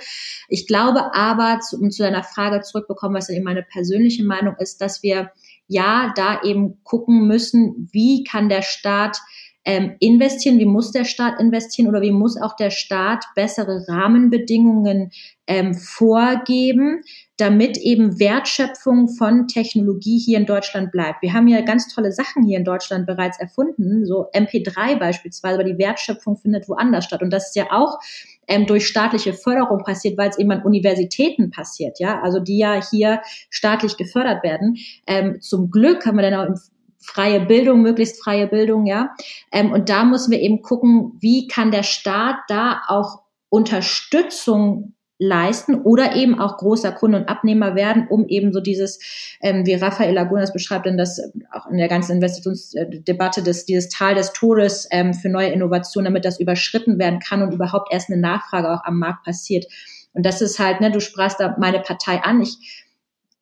Ich 0.47 0.68
glaube 0.68 1.14
aber, 1.14 1.59
um 1.80 1.91
zu 1.91 2.03
deiner 2.03 2.24
Frage 2.24 2.61
zurückbekommen, 2.61 3.16
was 3.18 3.30
eben 3.30 3.43
meine 3.43 3.64
persönliche 3.64 4.24
Meinung 4.24 4.55
ist, 4.59 4.82
dass 4.82 5.03
wir 5.03 5.32
ja 5.68 6.14
da 6.16 6.41
eben 6.43 6.84
gucken 6.84 7.28
müssen, 7.28 7.89
wie 7.91 8.24
kann 8.24 8.49
der 8.49 8.61
Staat 8.61 9.20
ähm, 9.66 9.95
investieren, 9.99 10.59
wie 10.59 10.66
muss 10.66 10.91
der 10.91 11.05
Staat 11.05 11.39
investieren 11.39 11.88
oder 11.88 12.01
wie 12.01 12.11
muss 12.11 12.39
auch 12.41 12.55
der 12.55 12.70
Staat 12.70 13.26
bessere 13.36 13.86
Rahmenbedingungen 13.88 15.11
ähm, 15.47 15.74
vorgeben, 15.74 17.01
damit 17.38 17.78
eben 17.78 18.20
Wertschöpfung 18.20 19.09
von 19.09 19.47
Technologie 19.47 20.20
hier 20.20 20.38
in 20.38 20.45
Deutschland 20.45 20.91
bleibt. 20.91 21.22
Wir 21.22 21.34
haben 21.34 21.47
ja 21.47 21.61
ganz 21.61 21.93
tolle 21.93 22.11
Sachen 22.11 22.43
hier 22.43 22.57
in 22.57 22.64
Deutschland 22.64 23.05
bereits 23.05 23.39
erfunden, 23.39 24.05
so 24.05 24.30
MP3 24.32 24.97
beispielsweise, 24.99 25.55
aber 25.55 25.64
die 25.64 25.78
Wertschöpfung 25.78 26.38
findet 26.38 26.70
woanders 26.70 27.05
statt. 27.05 27.22
Und 27.22 27.32
das 27.32 27.47
ist 27.47 27.55
ja 27.55 27.68
auch 27.72 27.99
ähm, 28.47 28.66
durch 28.66 28.88
staatliche 28.88 29.34
Förderung 29.34 29.84
passiert, 29.84 30.18
weil 30.18 30.30
es 30.30 30.38
eben 30.38 30.51
an 30.51 30.64
Universitäten 30.64 31.51
passiert, 31.51 31.99
ja, 31.99 32.22
also 32.22 32.39
die 32.39 32.57
ja 32.57 32.82
hier 32.89 33.22
staatlich 33.49 33.97
gefördert 33.97 34.43
werden. 34.43 34.78
Ähm, 35.07 35.41
zum 35.41 35.72
Glück 35.72 36.05
haben 36.05 36.18
wir 36.18 36.30
dann 36.30 36.39
auch 36.39 36.47
im 36.47 36.55
freie 37.04 37.41
Bildung, 37.41 37.82
möglichst 37.82 38.24
freie 38.24 38.47
Bildung, 38.47 38.86
ja. 38.86 39.16
Ähm, 39.51 39.72
und 39.72 39.89
da 39.89 40.04
müssen 40.04 40.32
wir 40.32 40.39
eben 40.39 40.62
gucken, 40.62 41.14
wie 41.20 41.47
kann 41.47 41.72
der 41.72 41.84
Staat 41.84 42.38
da 42.47 42.82
auch 42.88 43.24
Unterstützung 43.49 44.93
leisten 45.20 45.82
oder 45.82 46.16
eben 46.16 46.39
auch 46.39 46.58
großer 46.58 46.91
Kunde 46.91 47.20
und 47.20 47.30
Abnehmer 47.30 47.76
werden, 47.76 48.08
um 48.10 48.28
eben 48.28 48.51
so 48.51 48.60
dieses, 48.60 48.99
ähm, 49.41 49.66
wie 49.66 49.76
Raphael 49.76 50.14
Lagunas 50.14 50.51
beschreibt, 50.51 50.86
denn 50.86 50.97
das 50.97 51.22
auch 51.51 51.68
in 51.68 51.78
der 51.78 51.88
ganzen 51.88 52.14
Investitionsdebatte 52.14 53.43
des, 53.43 53.66
dieses 53.66 53.89
Tal 53.89 54.16
des 54.16 54.34
Todes 54.34 54.88
ähm, 54.91 55.14
für 55.14 55.30
neue 55.30 55.49
Innovationen, 55.49 56.06
damit 56.06 56.26
das 56.26 56.39
überschritten 56.39 56.99
werden 56.99 57.20
kann 57.20 57.41
und 57.41 57.54
überhaupt 57.54 57.93
erst 57.93 58.10
eine 58.10 58.20
Nachfrage 58.20 58.72
auch 58.72 58.84
am 58.84 58.99
Markt 58.99 59.24
passiert. 59.24 59.66
Und 60.14 60.26
das 60.26 60.41
ist 60.41 60.60
halt, 60.60 60.82
ne, 60.82 60.91
du 60.91 60.99
sprachst 60.99 61.39
da 61.39 61.56
meine 61.60 61.80
Partei 61.80 62.22
an. 62.22 62.41
Ich 62.41 62.83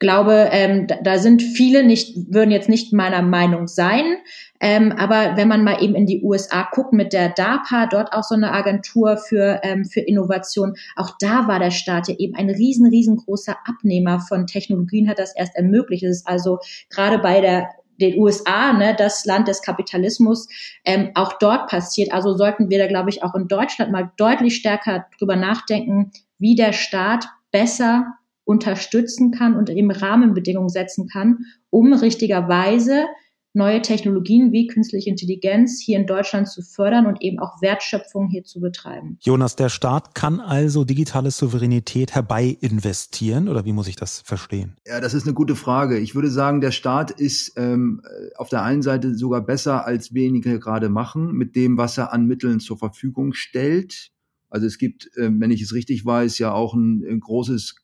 glaube, 0.02 0.50
ähm, 0.52 0.88
da, 1.04 1.20
sind 1.20 1.44
viele 1.44 1.84
nicht, 1.84 2.34
würden 2.34 2.50
jetzt 2.50 2.68
nicht 2.68 2.92
meiner 2.92 3.22
Meinung 3.22 3.68
sein. 3.68 4.18
Ähm, 4.60 4.92
aber 4.92 5.38
wenn 5.38 5.48
man 5.48 5.64
mal 5.64 5.82
eben 5.82 5.94
in 5.94 6.08
die 6.08 6.24
USA 6.24 6.68
guckt 6.72 6.92
mit 6.92 7.14
der 7.14 7.30
DARPA, 7.30 7.86
dort 7.86 8.12
auch 8.12 8.24
so 8.24 8.34
eine 8.34 8.52
Agentur 8.52 9.18
für, 9.18 9.62
ähm, 9.64 9.86
für 9.86 10.00
Innovation, 10.00 10.74
auch 10.96 11.12
da 11.20 11.48
war 11.48 11.60
der 11.60 11.70
Staat 11.70 12.08
ja 12.08 12.16
eben 12.18 12.36
ein 12.36 12.50
riesen, 12.50 12.88
riesengroßer 12.88 13.56
Abnehmer 13.64 14.20
von 14.20 14.48
Technologien, 14.48 15.08
hat 15.08 15.20
das 15.20 15.36
erst 15.36 15.56
ermöglicht. 15.56 16.04
Es 16.04 16.18
ist 16.18 16.28
also 16.28 16.58
gerade 16.90 17.20
bei 17.20 17.40
der 17.40 17.70
den 18.00 18.18
USA, 18.20 18.74
ne, 18.74 18.96
das 18.98 19.26
Land 19.26 19.48
des 19.48 19.62
Kapitalismus, 19.62 20.48
ähm, 20.84 21.12
auch 21.14 21.34
dort 21.38 21.70
passiert. 21.70 22.12
Also 22.12 22.36
sollten 22.36 22.72
wir 22.72 22.80
da, 22.80 22.88
glaube 22.88 23.12
ich, 23.12 23.22
auch 23.22 23.36
in 23.36 23.48
Deutschland 23.48 23.92
mal 23.92 24.12
deutlich 24.18 24.56
stärker 24.56 25.06
drüber 25.20 25.36
nachdenken, 25.36 26.12
wie 26.40 26.56
der 26.56 26.74
Staat 26.74 27.28
besser 27.52 28.16
unterstützen 28.44 29.32
kann 29.32 29.56
und 29.56 29.70
eben 29.70 29.92
Rahmenbedingungen 29.92 30.70
setzen 30.70 31.08
kann, 31.08 31.46
um 31.70 31.94
richtigerweise 31.94 33.06
neue 33.54 33.82
Technologien 33.82 34.52
wie 34.52 34.68
künstliche 34.68 35.10
Intelligenz 35.10 35.82
hier 35.84 36.00
in 36.00 36.08
Deutschland 36.08 36.48
zu 36.48 36.62
fördern 36.62 37.06
und 37.06 37.22
eben 37.22 37.40
auch 37.40 37.62
Wertschöpfung 37.62 38.30
hier 38.30 38.44
zu 38.44 38.62
betreiben. 38.62 39.18
Jonas, 39.22 39.56
der 39.56 39.70
Staat 39.70 40.16
kann 40.16 40.40
also 40.40 40.86
digitale 40.86 41.32
Souveränität 41.32 42.14
herbei 42.14 42.58
investieren 42.62 43.50
oder 43.50 43.66
wie 43.66 43.74
muss 43.74 43.88
ich 43.88 43.96
das 43.96 44.22
verstehen? 44.22 44.76
Ja, 44.88 45.02
das 45.02 45.14
ist 45.14 45.26
eine 45.26 45.34
gute 45.34 45.56
Frage. 45.56 46.00
Ich 46.00 46.16
würde 46.16 46.30
sagen, 46.30 46.62
der 46.62 46.72
Staat 46.72 47.12
ist 47.12 47.54
ähm, 47.58 48.02
auf 48.38 48.50
der 48.50 48.64
einen 48.64 48.82
Seite 48.82 49.16
sogar 49.16 49.42
besser 49.42 49.86
als 49.86 50.14
wenige 50.14 50.60
gerade 50.60 50.90
machen 50.90 51.34
mit 51.34 51.56
dem, 51.56 51.78
was 51.78 51.98
er 51.98 52.14
an 52.14 52.28
Mitteln 52.28 52.60
zur 52.60 52.78
Verfügung 52.78 53.34
stellt. 53.34 54.12
Also 54.50 54.66
es 54.66 54.78
gibt, 54.78 55.10
äh, 55.18 55.30
wenn 55.32 55.52
ich 55.52 55.62
es 55.62 55.74
richtig 55.74 56.06
weiß, 56.06 56.38
ja 56.40 56.54
auch 56.54 56.74
ein, 56.74 57.04
ein 57.08 57.20
großes 57.20 57.76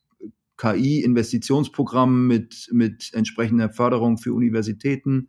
KI-Investitionsprogramm 0.58 2.26
mit, 2.26 2.68
mit 2.72 3.10
entsprechender 3.14 3.70
Förderung 3.70 4.18
für 4.18 4.34
Universitäten. 4.34 5.28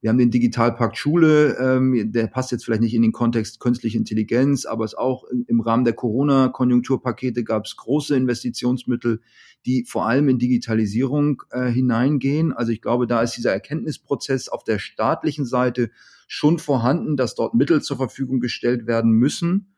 Wir 0.00 0.10
haben 0.10 0.18
den 0.18 0.30
Digitalpakt 0.30 0.96
Schule, 0.96 1.56
ähm, 1.58 2.12
der 2.12 2.28
passt 2.28 2.52
jetzt 2.52 2.64
vielleicht 2.64 2.82
nicht 2.82 2.94
in 2.94 3.02
den 3.02 3.10
Kontext 3.10 3.58
künstliche 3.58 3.98
Intelligenz, 3.98 4.64
aber 4.64 4.84
es 4.84 4.94
auch 4.94 5.24
im 5.48 5.60
Rahmen 5.60 5.84
der 5.84 5.94
Corona-Konjunkturpakete 5.94 7.42
gab 7.42 7.64
es 7.64 7.76
große 7.76 8.14
Investitionsmittel, 8.14 9.20
die 9.66 9.84
vor 9.88 10.06
allem 10.06 10.28
in 10.28 10.38
Digitalisierung 10.38 11.42
äh, 11.50 11.66
hineingehen. 11.66 12.52
Also 12.52 12.70
ich 12.70 12.80
glaube, 12.80 13.08
da 13.08 13.22
ist 13.22 13.36
dieser 13.36 13.52
Erkenntnisprozess 13.52 14.48
auf 14.48 14.62
der 14.62 14.78
staatlichen 14.78 15.46
Seite 15.46 15.90
schon 16.28 16.60
vorhanden, 16.60 17.16
dass 17.16 17.34
dort 17.34 17.54
Mittel 17.54 17.82
zur 17.82 17.96
Verfügung 17.96 18.38
gestellt 18.38 18.86
werden 18.86 19.10
müssen 19.10 19.74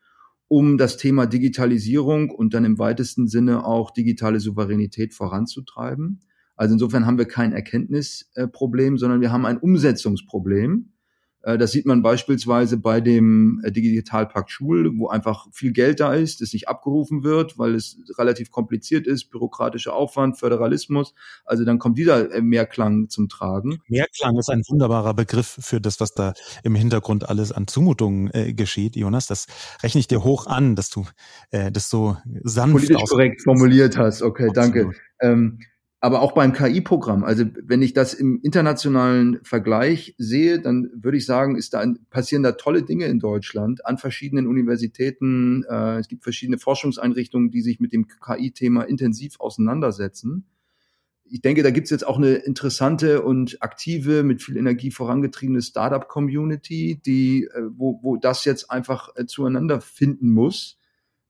um 0.51 0.77
das 0.77 0.97
Thema 0.97 1.27
Digitalisierung 1.27 2.29
und 2.29 2.53
dann 2.53 2.65
im 2.65 2.77
weitesten 2.77 3.29
Sinne 3.29 3.65
auch 3.65 3.89
digitale 3.89 4.41
Souveränität 4.41 5.13
voranzutreiben. 5.13 6.19
Also 6.57 6.73
insofern 6.73 7.05
haben 7.05 7.17
wir 7.17 7.25
kein 7.25 7.53
Erkenntnisproblem, 7.53 8.97
sondern 8.97 9.21
wir 9.21 9.31
haben 9.31 9.45
ein 9.45 9.57
Umsetzungsproblem. 9.57 10.90
Äh, 11.43 11.57
das 11.57 11.71
sieht 11.71 11.85
man 11.85 12.01
beispielsweise 12.01 12.77
bei 12.77 13.01
dem 13.01 13.61
äh, 13.63 13.71
Digitalpakt 13.71 14.51
Schule, 14.51 14.91
wo 14.95 15.07
einfach 15.07 15.47
viel 15.51 15.71
Geld 15.71 15.99
da 15.99 16.13
ist, 16.13 16.41
das 16.41 16.53
nicht 16.53 16.67
abgerufen 16.67 17.23
wird, 17.23 17.57
weil 17.57 17.75
es 17.75 17.97
relativ 18.17 18.51
kompliziert 18.51 19.07
ist, 19.07 19.25
bürokratischer 19.31 19.93
Aufwand, 19.93 20.37
Föderalismus. 20.37 21.13
Also 21.45 21.65
dann 21.65 21.79
kommt 21.79 21.97
dieser 21.97 22.31
äh, 22.33 22.41
Mehrklang 22.41 23.09
zum 23.09 23.29
Tragen. 23.29 23.81
Mehrklang 23.87 24.37
ist 24.37 24.49
ein 24.49 24.61
wunderbarer 24.67 25.13
Begriff 25.13 25.57
für 25.59 25.81
das, 25.81 25.99
was 25.99 26.13
da 26.13 26.33
im 26.63 26.75
Hintergrund 26.75 27.27
alles 27.29 27.51
an 27.51 27.67
Zumutungen 27.67 28.29
äh, 28.33 28.53
geschieht, 28.53 28.95
Jonas. 28.95 29.27
Das 29.27 29.47
rechne 29.81 29.99
ich 29.99 30.07
dir 30.07 30.23
hoch 30.23 30.47
an, 30.47 30.75
dass 30.75 30.89
du 30.89 31.05
äh, 31.51 31.71
das 31.71 31.89
so 31.89 32.17
sanft 32.43 32.75
Politisch 32.75 33.09
korrekt 33.09 33.41
formuliert 33.41 33.97
hast. 33.97 34.21
Okay, 34.21 34.49
Absolut. 34.49 34.57
danke. 34.57 34.91
Ähm, 35.21 35.59
aber 36.03 36.23
auch 36.23 36.31
beim 36.31 36.51
KI-Programm. 36.51 37.23
Also 37.23 37.45
wenn 37.63 37.83
ich 37.83 37.93
das 37.93 38.15
im 38.15 38.41
internationalen 38.41 39.39
Vergleich 39.43 40.15
sehe, 40.17 40.59
dann 40.59 40.89
würde 40.95 41.17
ich 41.17 41.27
sagen, 41.27 41.55
ist 41.55 41.75
da 41.75 41.85
passieren 42.09 42.41
da 42.41 42.53
tolle 42.53 42.81
Dinge 42.81 43.05
in 43.05 43.19
Deutschland 43.19 43.85
an 43.85 43.99
verschiedenen 43.99 44.47
Universitäten. 44.47 45.63
Äh, 45.69 45.99
es 45.99 46.07
gibt 46.07 46.23
verschiedene 46.23 46.57
Forschungseinrichtungen, 46.57 47.51
die 47.51 47.61
sich 47.61 47.79
mit 47.79 47.93
dem 47.93 48.07
KI-Thema 48.07 48.81
intensiv 48.81 49.39
auseinandersetzen. 49.39 50.47
Ich 51.23 51.41
denke, 51.41 51.61
da 51.61 51.69
gibt 51.69 51.85
es 51.85 51.91
jetzt 51.91 52.05
auch 52.05 52.17
eine 52.17 52.33
interessante 52.33 53.21
und 53.21 53.61
aktive, 53.61 54.23
mit 54.23 54.41
viel 54.41 54.57
Energie 54.57 54.89
vorangetriebene 54.89 55.61
Startup-Community, 55.61 56.99
die, 57.05 57.43
äh, 57.43 57.61
wo, 57.77 57.99
wo 58.01 58.17
das 58.17 58.43
jetzt 58.43 58.71
einfach 58.71 59.09
äh, 59.15 59.27
zueinander 59.27 59.81
finden 59.81 60.31
muss 60.31 60.80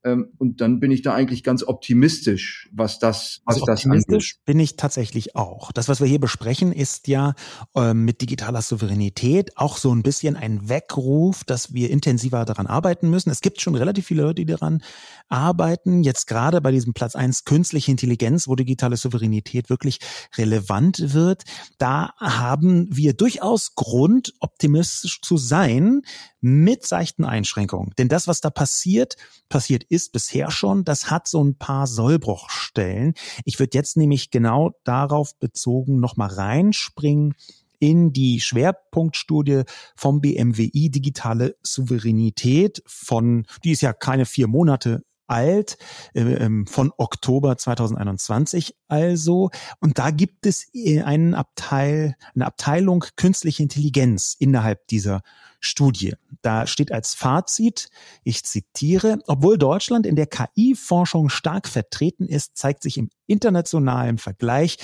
und 0.04 0.62
dann 0.62 0.80
bin 0.80 0.90
ich 0.90 1.04
da 1.04 1.14
eigentlich 1.14 1.44
ganz 1.44 1.64
optimistisch, 1.64 2.70
was 2.74 2.98
das, 2.98 3.42
was 3.46 3.56
also 3.56 3.66
das 3.66 3.80
optimistisch 3.80 4.34
angeht. 4.34 4.46
bin 4.46 4.60
ich 4.60 4.76
tatsächlich 4.76 5.36
auch. 5.36 5.72
Das, 5.72 5.90
was 5.90 6.00
wir 6.00 6.08
hier 6.08 6.20
besprechen, 6.20 6.72
ist 6.72 7.08
ja 7.08 7.36
äh, 7.76 7.94
mit 7.94 8.22
digitaler 8.22 8.64
Souveränität 8.64 9.58
auch 9.58 9.78
so 9.78 9.94
ein 9.94 10.02
bisschen 10.02 10.36
ein 10.36 10.70
Weckruf, 10.70 11.44
dass 11.44 11.74
wir 11.74 11.92
intensiver 11.92 12.46
daran 12.46 12.66
arbeiten 12.66 13.10
müssen. 13.10 13.30
Es 13.30 13.42
gibt 13.42 13.62
schon 13.62 13.76
relativ 13.76 14.08
viele 14.08 14.24
Leute, 14.24 14.42
die 14.42 14.46
daran 14.46 14.82
arbeiten. 15.30 16.04
Jetzt 16.04 16.26
gerade 16.26 16.62
bei 16.62 16.72
diesem 16.72 16.94
Platz 16.94 17.16
eins 17.16 17.46
künstliche 17.46 17.92
Intelligenz, 17.92 18.48
wo 18.48 18.56
digitale 18.56 18.98
Souveränität 18.98 19.70
wirklich 19.70 20.00
relevant 20.36 21.14
wird. 21.14 21.44
Da 21.78 22.14
haben 22.18 22.88
wir 22.92 23.14
durchaus 23.14 23.76
Grund, 23.76 24.34
optimistisch 24.40 25.22
zu 25.22 25.38
sein, 25.38 26.02
mit 26.42 26.86
seichten 26.86 27.24
Einschränkungen. 27.24 27.94
Denn 27.98 28.10
das, 28.10 28.28
was 28.28 28.42
da 28.42 28.50
passiert, 28.50 29.16
passiert 29.48 29.84
ist 29.92 30.14
bisher 30.14 30.50
schon, 30.52 30.86
das 30.86 31.12
hat 31.12 31.28
so 31.28 31.44
ein 31.44 31.56
paar 31.56 31.86
Sollbruchstellen. 31.86 33.14
Ich 33.44 33.60
würde 33.60 33.78
jetzt 33.78 33.98
nämlich 33.98 34.32
genau 34.32 34.72
darauf 34.86 35.38
bezogen 35.38 36.00
nochmal 36.00 36.30
reinspringen 36.30 37.36
in 37.80 38.14
die 38.14 38.40
Schwerpunktstudie 38.40 39.64
vom 39.96 40.22
BMWI 40.22 40.90
Digitale 40.92 41.58
Souveränität 41.62 42.82
von, 42.86 43.46
die 43.64 43.72
ist 43.72 43.82
ja 43.82 43.92
keine 43.92 44.26
vier 44.26 44.48
Monate 44.48 45.04
alt, 45.32 45.78
äh, 46.14 46.22
ähm, 46.22 46.68
von 46.68 46.92
Oktober 46.98 47.58
2021 47.58 48.76
also. 48.88 49.50
Und 49.80 49.98
da 49.98 50.12
gibt 50.12 50.46
es 50.46 50.68
äh, 50.74 51.02
einen 51.02 51.34
Abteil, 51.34 52.16
eine 52.36 52.46
Abteilung 52.46 53.06
künstliche 53.16 53.64
Intelligenz 53.64 54.36
innerhalb 54.38 54.86
dieser 54.88 55.22
Studie. 55.62 56.16
Da 56.42 56.68
steht 56.68 56.92
als 56.92 57.14
Fazit, 57.14 57.90
ich 58.24 58.44
zitiere, 58.44 59.20
obwohl 59.28 59.58
Deutschland 59.58 60.06
in 60.06 60.16
der 60.16 60.28
KI-Forschung 60.28 61.30
stark 61.30 61.68
vertreten 61.68 62.28
ist, 62.28 62.58
zeigt 62.58 62.84
sich 62.84 62.98
im 62.98 63.10
internationalen 63.28 64.18
Vergleich 64.18 64.78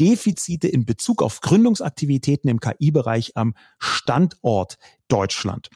Defizite 0.00 0.68
in 0.68 0.84
Bezug 0.86 1.22
auf 1.22 1.40
Gründungsaktivitäten 1.40 2.50
im 2.50 2.60
KI-Bereich 2.60 3.36
am 3.36 3.54
Standort 3.78 4.78
Deutschland. 5.08 5.68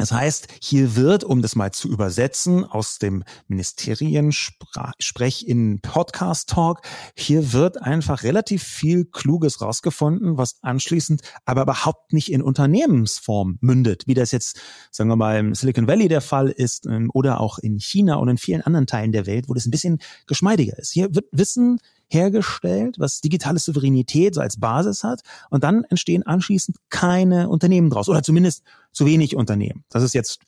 Das 0.00 0.12
heißt, 0.12 0.48
hier 0.62 0.96
wird, 0.96 1.24
um 1.24 1.42
das 1.42 1.56
mal 1.56 1.72
zu 1.72 1.90
übersetzen, 1.90 2.64
aus 2.64 2.98
dem 2.98 3.22
Ministeriensprech 3.48 5.46
in 5.46 5.80
Podcast 5.82 6.48
Talk, 6.48 6.80
hier 7.14 7.52
wird 7.52 7.82
einfach 7.82 8.22
relativ 8.22 8.62
viel 8.62 9.04
Kluges 9.04 9.60
rausgefunden, 9.60 10.38
was 10.38 10.56
anschließend 10.62 11.20
aber 11.44 11.60
überhaupt 11.64 12.14
nicht 12.14 12.32
in 12.32 12.40
Unternehmensform 12.40 13.58
mündet, 13.60 14.04
wie 14.06 14.14
das 14.14 14.32
jetzt, 14.32 14.58
sagen 14.90 15.10
wir 15.10 15.16
mal, 15.16 15.38
im 15.38 15.54
Silicon 15.54 15.86
Valley 15.86 16.08
der 16.08 16.22
Fall 16.22 16.48
ist 16.48 16.86
ähm, 16.86 17.10
oder 17.12 17.38
auch 17.38 17.58
in 17.58 17.78
China 17.78 18.14
und 18.14 18.30
in 18.30 18.38
vielen 18.38 18.62
anderen 18.62 18.86
Teilen 18.86 19.12
der 19.12 19.26
Welt, 19.26 19.50
wo 19.50 19.54
das 19.54 19.66
ein 19.66 19.70
bisschen 19.70 19.98
geschmeidiger 20.26 20.78
ist. 20.78 20.92
Hier 20.92 21.14
wird 21.14 21.26
Wissen 21.30 21.78
hergestellt, 22.10 22.96
was 22.98 23.20
digitale 23.20 23.58
Souveränität 23.58 24.34
so 24.34 24.40
als 24.40 24.58
Basis 24.58 25.04
hat. 25.04 25.22
Und 25.48 25.64
dann 25.64 25.84
entstehen 25.84 26.24
anschließend 26.24 26.76
keine 26.90 27.48
Unternehmen 27.48 27.90
draus 27.90 28.08
oder 28.08 28.22
zumindest 28.22 28.62
zu 28.92 29.06
wenig 29.06 29.36
Unternehmen. 29.36 29.84
Das 29.90 30.02
ist 30.02 30.14
jetzt 30.14 30.40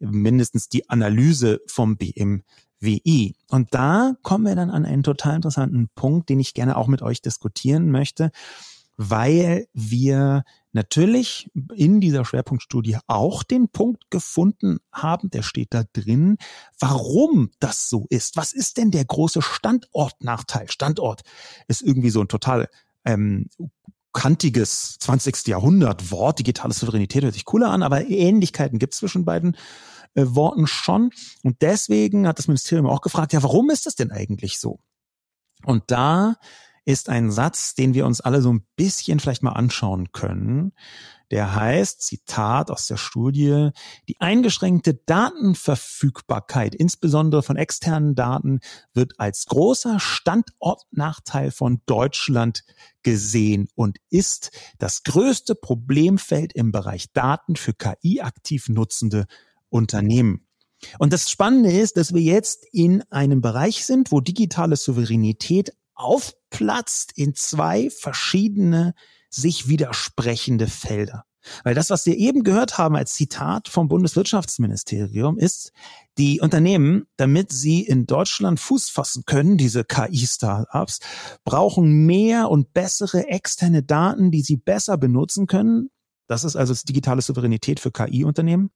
mindestens 0.00 0.68
die 0.68 0.88
Analyse 0.90 1.60
vom 1.66 1.96
BMWI. 1.96 3.36
Und 3.48 3.74
da 3.74 4.14
kommen 4.22 4.44
wir 4.44 4.56
dann 4.56 4.70
an 4.70 4.84
einen 4.84 5.02
total 5.02 5.36
interessanten 5.36 5.88
Punkt, 5.94 6.28
den 6.28 6.40
ich 6.40 6.54
gerne 6.54 6.76
auch 6.76 6.88
mit 6.88 7.02
euch 7.02 7.22
diskutieren 7.22 7.90
möchte, 7.90 8.30
weil 8.96 9.66
wir 9.72 10.44
natürlich 10.74 11.50
in 11.74 12.00
dieser 12.00 12.24
Schwerpunktstudie 12.24 12.98
auch 13.06 13.42
den 13.42 13.68
Punkt 13.68 14.10
gefunden 14.10 14.78
haben, 14.92 15.30
der 15.30 15.42
steht 15.42 15.72
da 15.72 15.84
drin, 15.92 16.36
warum 16.78 17.50
das 17.60 17.88
so 17.88 18.06
ist. 18.10 18.36
Was 18.36 18.52
ist 18.52 18.76
denn 18.76 18.90
der 18.90 19.04
große 19.04 19.40
Standortnachteil? 19.40 20.70
Standort 20.70 21.22
ist 21.68 21.82
irgendwie 21.82 22.10
so 22.10 22.20
ein 22.20 22.28
total 22.28 22.68
ähm, 23.04 23.48
kantiges 24.12 24.98
20. 24.98 25.46
Jahrhundert 25.46 26.10
Wort. 26.10 26.38
Digitale 26.38 26.72
Souveränität 26.72 27.24
hört 27.24 27.34
sich 27.34 27.44
cooler 27.44 27.70
an, 27.70 27.82
aber 27.82 28.06
Ähnlichkeiten 28.06 28.78
gibt 28.78 28.94
es 28.94 29.00
zwischen 29.00 29.24
beiden 29.24 29.56
äh, 30.14 30.24
Worten 30.26 30.66
schon. 30.66 31.10
Und 31.42 31.62
deswegen 31.62 32.26
hat 32.26 32.38
das 32.38 32.48
Ministerium 32.48 32.86
auch 32.86 33.00
gefragt, 33.00 33.32
ja, 33.32 33.42
warum 33.42 33.70
ist 33.70 33.86
das 33.86 33.96
denn 33.96 34.10
eigentlich 34.10 34.58
so? 34.58 34.80
Und 35.64 35.84
da 35.88 36.36
ist 36.84 37.08
ein 37.08 37.30
Satz, 37.30 37.74
den 37.74 37.94
wir 37.94 38.06
uns 38.06 38.20
alle 38.20 38.42
so 38.42 38.52
ein 38.52 38.66
bisschen 38.76 39.20
vielleicht 39.20 39.42
mal 39.42 39.52
anschauen 39.52 40.12
können. 40.12 40.72
Der 41.30 41.54
heißt, 41.54 42.02
Zitat 42.02 42.70
aus 42.70 42.86
der 42.86 42.98
Studie, 42.98 43.70
die 44.08 44.20
eingeschränkte 44.20 44.94
Datenverfügbarkeit, 45.06 46.74
insbesondere 46.74 47.42
von 47.42 47.56
externen 47.56 48.14
Daten, 48.14 48.60
wird 48.92 49.18
als 49.18 49.46
großer 49.46 49.98
Standortnachteil 49.98 51.50
von 51.50 51.80
Deutschland 51.86 52.64
gesehen 53.02 53.68
und 53.74 53.98
ist 54.10 54.50
das 54.78 55.02
größte 55.02 55.54
Problemfeld 55.54 56.52
im 56.52 56.72
Bereich 56.72 57.12
Daten 57.12 57.56
für 57.56 57.72
KI 57.72 58.20
aktiv 58.20 58.68
nutzende 58.68 59.26
Unternehmen. 59.70 60.46
Und 60.98 61.12
das 61.14 61.30
Spannende 61.30 61.72
ist, 61.72 61.96
dass 61.96 62.12
wir 62.12 62.20
jetzt 62.20 62.66
in 62.70 63.02
einem 63.10 63.40
Bereich 63.40 63.86
sind, 63.86 64.12
wo 64.12 64.20
digitale 64.20 64.76
Souveränität 64.76 65.72
aufplatzt 66.54 67.12
in 67.16 67.34
zwei 67.34 67.90
verschiedene, 67.90 68.94
sich 69.28 69.68
widersprechende 69.68 70.68
Felder. 70.68 71.24
Weil 71.62 71.74
das, 71.74 71.90
was 71.90 72.06
wir 72.06 72.16
eben 72.16 72.42
gehört 72.42 72.78
haben 72.78 72.96
als 72.96 73.14
Zitat 73.14 73.68
vom 73.68 73.88
Bundeswirtschaftsministerium, 73.88 75.36
ist, 75.36 75.72
die 76.16 76.40
Unternehmen, 76.40 77.06
damit 77.16 77.52
sie 77.52 77.82
in 77.82 78.06
Deutschland 78.06 78.60
Fuß 78.60 78.88
fassen 78.88 79.24
können, 79.26 79.58
diese 79.58 79.84
KI-Startups, 79.84 81.00
brauchen 81.44 82.06
mehr 82.06 82.48
und 82.48 82.72
bessere 82.72 83.28
externe 83.28 83.82
Daten, 83.82 84.30
die 84.30 84.40
sie 84.40 84.56
besser 84.56 84.96
benutzen 84.96 85.46
können. 85.46 85.90
Das 86.28 86.44
ist 86.44 86.56
also 86.56 86.72
digitale 86.88 87.20
Souveränität 87.20 87.78
für 87.78 87.90
KI-Unternehmen. 87.90 88.70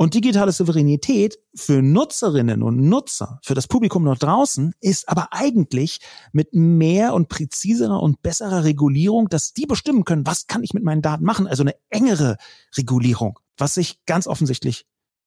Und 0.00 0.14
digitale 0.14 0.52
Souveränität 0.52 1.40
für 1.56 1.82
Nutzerinnen 1.82 2.62
und 2.62 2.88
Nutzer, 2.88 3.40
für 3.42 3.56
das 3.56 3.66
Publikum 3.66 4.04
dort 4.04 4.22
draußen, 4.22 4.72
ist 4.80 5.08
aber 5.08 5.32
eigentlich 5.32 5.98
mit 6.30 6.54
mehr 6.54 7.14
und 7.14 7.28
präziserer 7.28 8.00
und 8.00 8.22
besserer 8.22 8.62
Regulierung, 8.62 9.28
dass 9.28 9.54
die 9.54 9.66
bestimmen 9.66 10.04
können, 10.04 10.24
was 10.24 10.46
kann 10.46 10.62
ich 10.62 10.72
mit 10.72 10.84
meinen 10.84 11.02
Daten 11.02 11.24
machen. 11.24 11.48
Also 11.48 11.64
eine 11.64 11.74
engere 11.90 12.36
Regulierung, 12.76 13.40
was 13.56 13.74
sich 13.74 13.98
ganz 14.06 14.28
offensichtlich 14.28 14.86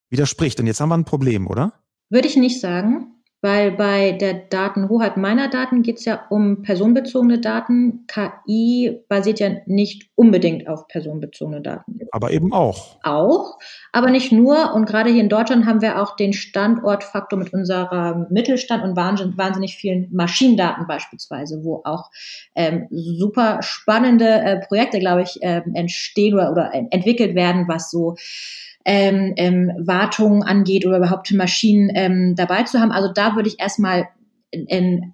widerspricht. 0.09 0.57
Und 0.61 0.67
jetzt 0.67 0.79
haben 0.79 0.87
wir 0.87 0.97
ein 0.97 1.03
Problem, 1.03 1.47
oder? 1.47 1.73
Würde 2.09 2.29
ich 2.29 2.37
nicht 2.37 2.61
sagen 2.61 3.20
weil 3.41 3.71
bei 3.71 4.11
der 4.11 4.33
Datenhoheit 4.33 5.17
meiner 5.17 5.49
Daten 5.49 5.81
geht 5.81 5.97
es 5.97 6.05
ja 6.05 6.25
um 6.29 6.61
personenbezogene 6.61 7.39
Daten. 7.39 8.05
KI 8.07 8.99
basiert 9.09 9.39
ja 9.39 9.49
nicht 9.65 10.09
unbedingt 10.15 10.67
auf 10.67 10.87
personenbezogene 10.87 11.61
Daten. 11.61 11.99
Aber 12.11 12.31
eben 12.31 12.53
auch. 12.53 12.99
Auch, 13.03 13.57
aber 13.91 14.11
nicht 14.11 14.31
nur. 14.31 14.73
Und 14.73 14.85
gerade 14.85 15.09
hier 15.09 15.23
in 15.23 15.29
Deutschland 15.29 15.65
haben 15.65 15.81
wir 15.81 16.01
auch 16.01 16.15
den 16.15 16.33
Standortfaktor 16.33 17.39
mit 17.39 17.51
unserer 17.51 18.27
Mittelstand 18.29 18.83
und 18.83 18.95
wahnsinnig 18.95 19.75
vielen 19.75 20.07
Maschinendaten 20.11 20.85
beispielsweise, 20.87 21.63
wo 21.63 21.81
auch 21.83 22.11
ähm, 22.55 22.87
super 22.91 23.61
spannende 23.61 24.27
äh, 24.27 24.59
Projekte, 24.67 24.99
glaube 24.99 25.23
ich, 25.23 25.41
äh, 25.41 25.61
entstehen 25.73 26.35
oder, 26.35 26.51
oder 26.51 26.71
entwickelt 26.73 27.33
werden, 27.33 27.67
was 27.67 27.89
so 27.89 28.15
ähm, 28.85 29.33
ähm, 29.37 29.71
Wartungen 29.79 30.43
angeht 30.43 30.85
oder 30.85 30.97
überhaupt 30.97 31.31
Maschinen 31.33 31.91
ähm, 31.93 32.35
dabei 32.35 32.63
zu 32.63 32.79
haben. 32.79 32.91
Also 32.91 33.11
da 33.13 33.35
würde 33.35 33.49
ich 33.49 33.59
erstmal 33.59 34.07
in, 34.49 34.65
in, 34.67 35.13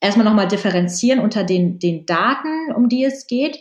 erstmal 0.00 0.24
nochmal 0.24 0.48
differenzieren 0.48 1.20
unter 1.20 1.44
den, 1.44 1.78
den 1.78 2.06
Daten, 2.06 2.72
um 2.74 2.88
die 2.88 3.04
es 3.04 3.26
geht. 3.26 3.58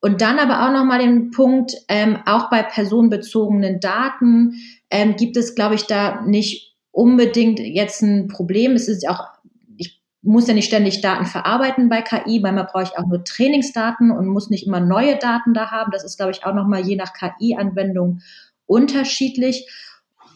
Und 0.00 0.20
dann 0.20 0.38
aber 0.38 0.66
auch 0.66 0.72
nochmal 0.72 0.98
den 0.98 1.30
Punkt, 1.30 1.74
ähm, 1.88 2.18
auch 2.26 2.50
bei 2.50 2.62
personenbezogenen 2.62 3.78
Daten 3.78 4.54
ähm, 4.90 5.14
gibt 5.16 5.36
es, 5.36 5.54
glaube 5.54 5.76
ich, 5.76 5.86
da 5.86 6.22
nicht 6.22 6.76
unbedingt 6.90 7.60
jetzt 7.60 8.02
ein 8.02 8.26
Problem. 8.26 8.72
Es 8.72 8.88
ist 8.88 9.08
auch, 9.08 9.28
ich 9.76 10.02
muss 10.20 10.48
ja 10.48 10.54
nicht 10.54 10.66
ständig 10.66 11.02
Daten 11.02 11.26
verarbeiten 11.26 11.88
bei 11.88 12.02
KI, 12.02 12.40
manchmal 12.40 12.66
brauche 12.66 12.82
ich 12.82 12.98
auch 12.98 13.06
nur 13.06 13.22
Trainingsdaten 13.22 14.10
und 14.10 14.26
muss 14.26 14.50
nicht 14.50 14.66
immer 14.66 14.80
neue 14.80 15.16
Daten 15.16 15.54
da 15.54 15.70
haben. 15.70 15.92
Das 15.92 16.04
ist, 16.04 16.16
glaube 16.16 16.32
ich, 16.32 16.44
auch 16.44 16.54
nochmal 16.54 16.80
je 16.80 16.96
nach 16.96 17.12
KI-Anwendung 17.12 18.20
unterschiedlich. 18.66 19.68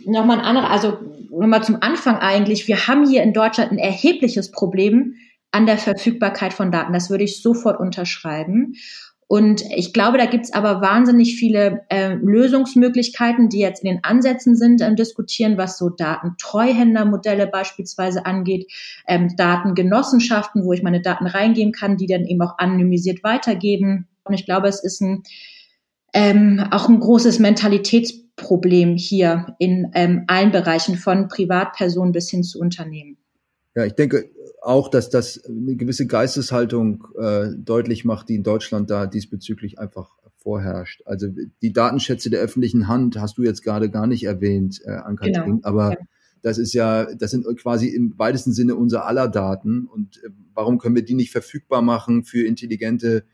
Nochmal 0.04 0.38
ein 0.38 0.44
anderer, 0.44 0.70
also 0.70 0.98
nochmal 1.30 1.64
zum 1.64 1.78
Anfang 1.80 2.18
eigentlich. 2.18 2.68
Wir 2.68 2.86
haben 2.86 3.08
hier 3.08 3.22
in 3.22 3.32
Deutschland 3.32 3.72
ein 3.72 3.78
erhebliches 3.78 4.50
Problem 4.50 5.14
an 5.50 5.66
der 5.66 5.78
Verfügbarkeit 5.78 6.52
von 6.52 6.70
Daten. 6.70 6.92
Das 6.92 7.10
würde 7.10 7.24
ich 7.24 7.40
sofort 7.40 7.80
unterschreiben. 7.80 8.74
Und 9.28 9.62
ich 9.74 9.92
glaube, 9.92 10.18
da 10.18 10.26
gibt 10.26 10.44
es 10.44 10.52
aber 10.52 10.80
wahnsinnig 10.80 11.36
viele 11.36 11.84
äh, 11.88 12.14
Lösungsmöglichkeiten, 12.14 13.48
die 13.48 13.58
jetzt 13.58 13.82
in 13.82 13.90
den 13.90 14.04
Ansätzen 14.04 14.54
sind, 14.54 14.80
ähm, 14.82 14.94
diskutieren, 14.94 15.58
was 15.58 15.78
so 15.78 15.88
Datentreuhändermodelle 15.88 17.48
beispielsweise 17.48 18.24
angeht, 18.24 18.70
ähm, 19.08 19.34
Datengenossenschaften, 19.36 20.64
wo 20.64 20.72
ich 20.72 20.84
meine 20.84 21.02
Daten 21.02 21.26
reingeben 21.26 21.72
kann, 21.72 21.96
die 21.96 22.06
dann 22.06 22.24
eben 22.24 22.40
auch 22.40 22.58
anonymisiert 22.58 23.24
weitergeben. 23.24 24.06
Und 24.22 24.34
ich 24.34 24.44
glaube, 24.44 24.68
es 24.68 24.84
ist 24.84 25.00
ein 25.00 25.24
ähm, 26.12 26.62
auch 26.70 26.88
ein 26.88 27.00
großes 27.00 27.38
Mentalitätsproblem 27.38 28.26
Problem 28.36 28.96
hier 28.96 29.56
in 29.58 29.90
ähm, 29.94 30.24
allen 30.26 30.52
Bereichen 30.52 30.96
von 30.96 31.28
Privatpersonen 31.28 32.12
bis 32.12 32.30
hin 32.30 32.44
zu 32.44 32.60
Unternehmen. 32.60 33.16
Ja, 33.74 33.84
ich 33.84 33.94
denke 33.94 34.30
auch, 34.62 34.88
dass 34.88 35.10
das 35.10 35.42
eine 35.44 35.76
gewisse 35.76 36.06
Geisteshaltung 36.06 37.06
äh, 37.18 37.48
deutlich 37.56 38.04
macht, 38.04 38.28
die 38.28 38.36
in 38.36 38.42
Deutschland 38.42 38.90
da 38.90 39.06
diesbezüglich 39.06 39.78
einfach 39.78 40.10
vorherrscht. 40.36 41.02
Also 41.06 41.28
die 41.62 41.72
Datenschätze 41.72 42.30
der 42.30 42.40
öffentlichen 42.40 42.88
Hand 42.88 43.18
hast 43.18 43.38
du 43.38 43.42
jetzt 43.42 43.62
gerade 43.62 43.90
gar 43.90 44.06
nicht 44.06 44.24
erwähnt, 44.24 44.80
äh, 44.84 44.90
Ann-Kathrin, 44.90 45.56
genau. 45.56 45.60
aber 45.62 45.92
ja. 45.92 45.98
das 46.42 46.58
ist 46.58 46.72
ja, 46.72 47.06
das 47.14 47.30
sind 47.30 47.46
quasi 47.58 47.88
im 47.88 48.18
weitesten 48.18 48.52
Sinne 48.52 48.76
unser 48.76 49.06
aller 49.06 49.28
Daten 49.28 49.86
und 49.86 50.18
äh, 50.18 50.28
warum 50.54 50.78
können 50.78 50.94
wir 50.94 51.04
die 51.04 51.14
nicht 51.14 51.32
verfügbar 51.32 51.82
machen 51.82 52.22
für 52.22 52.46
intelligente 52.46 53.24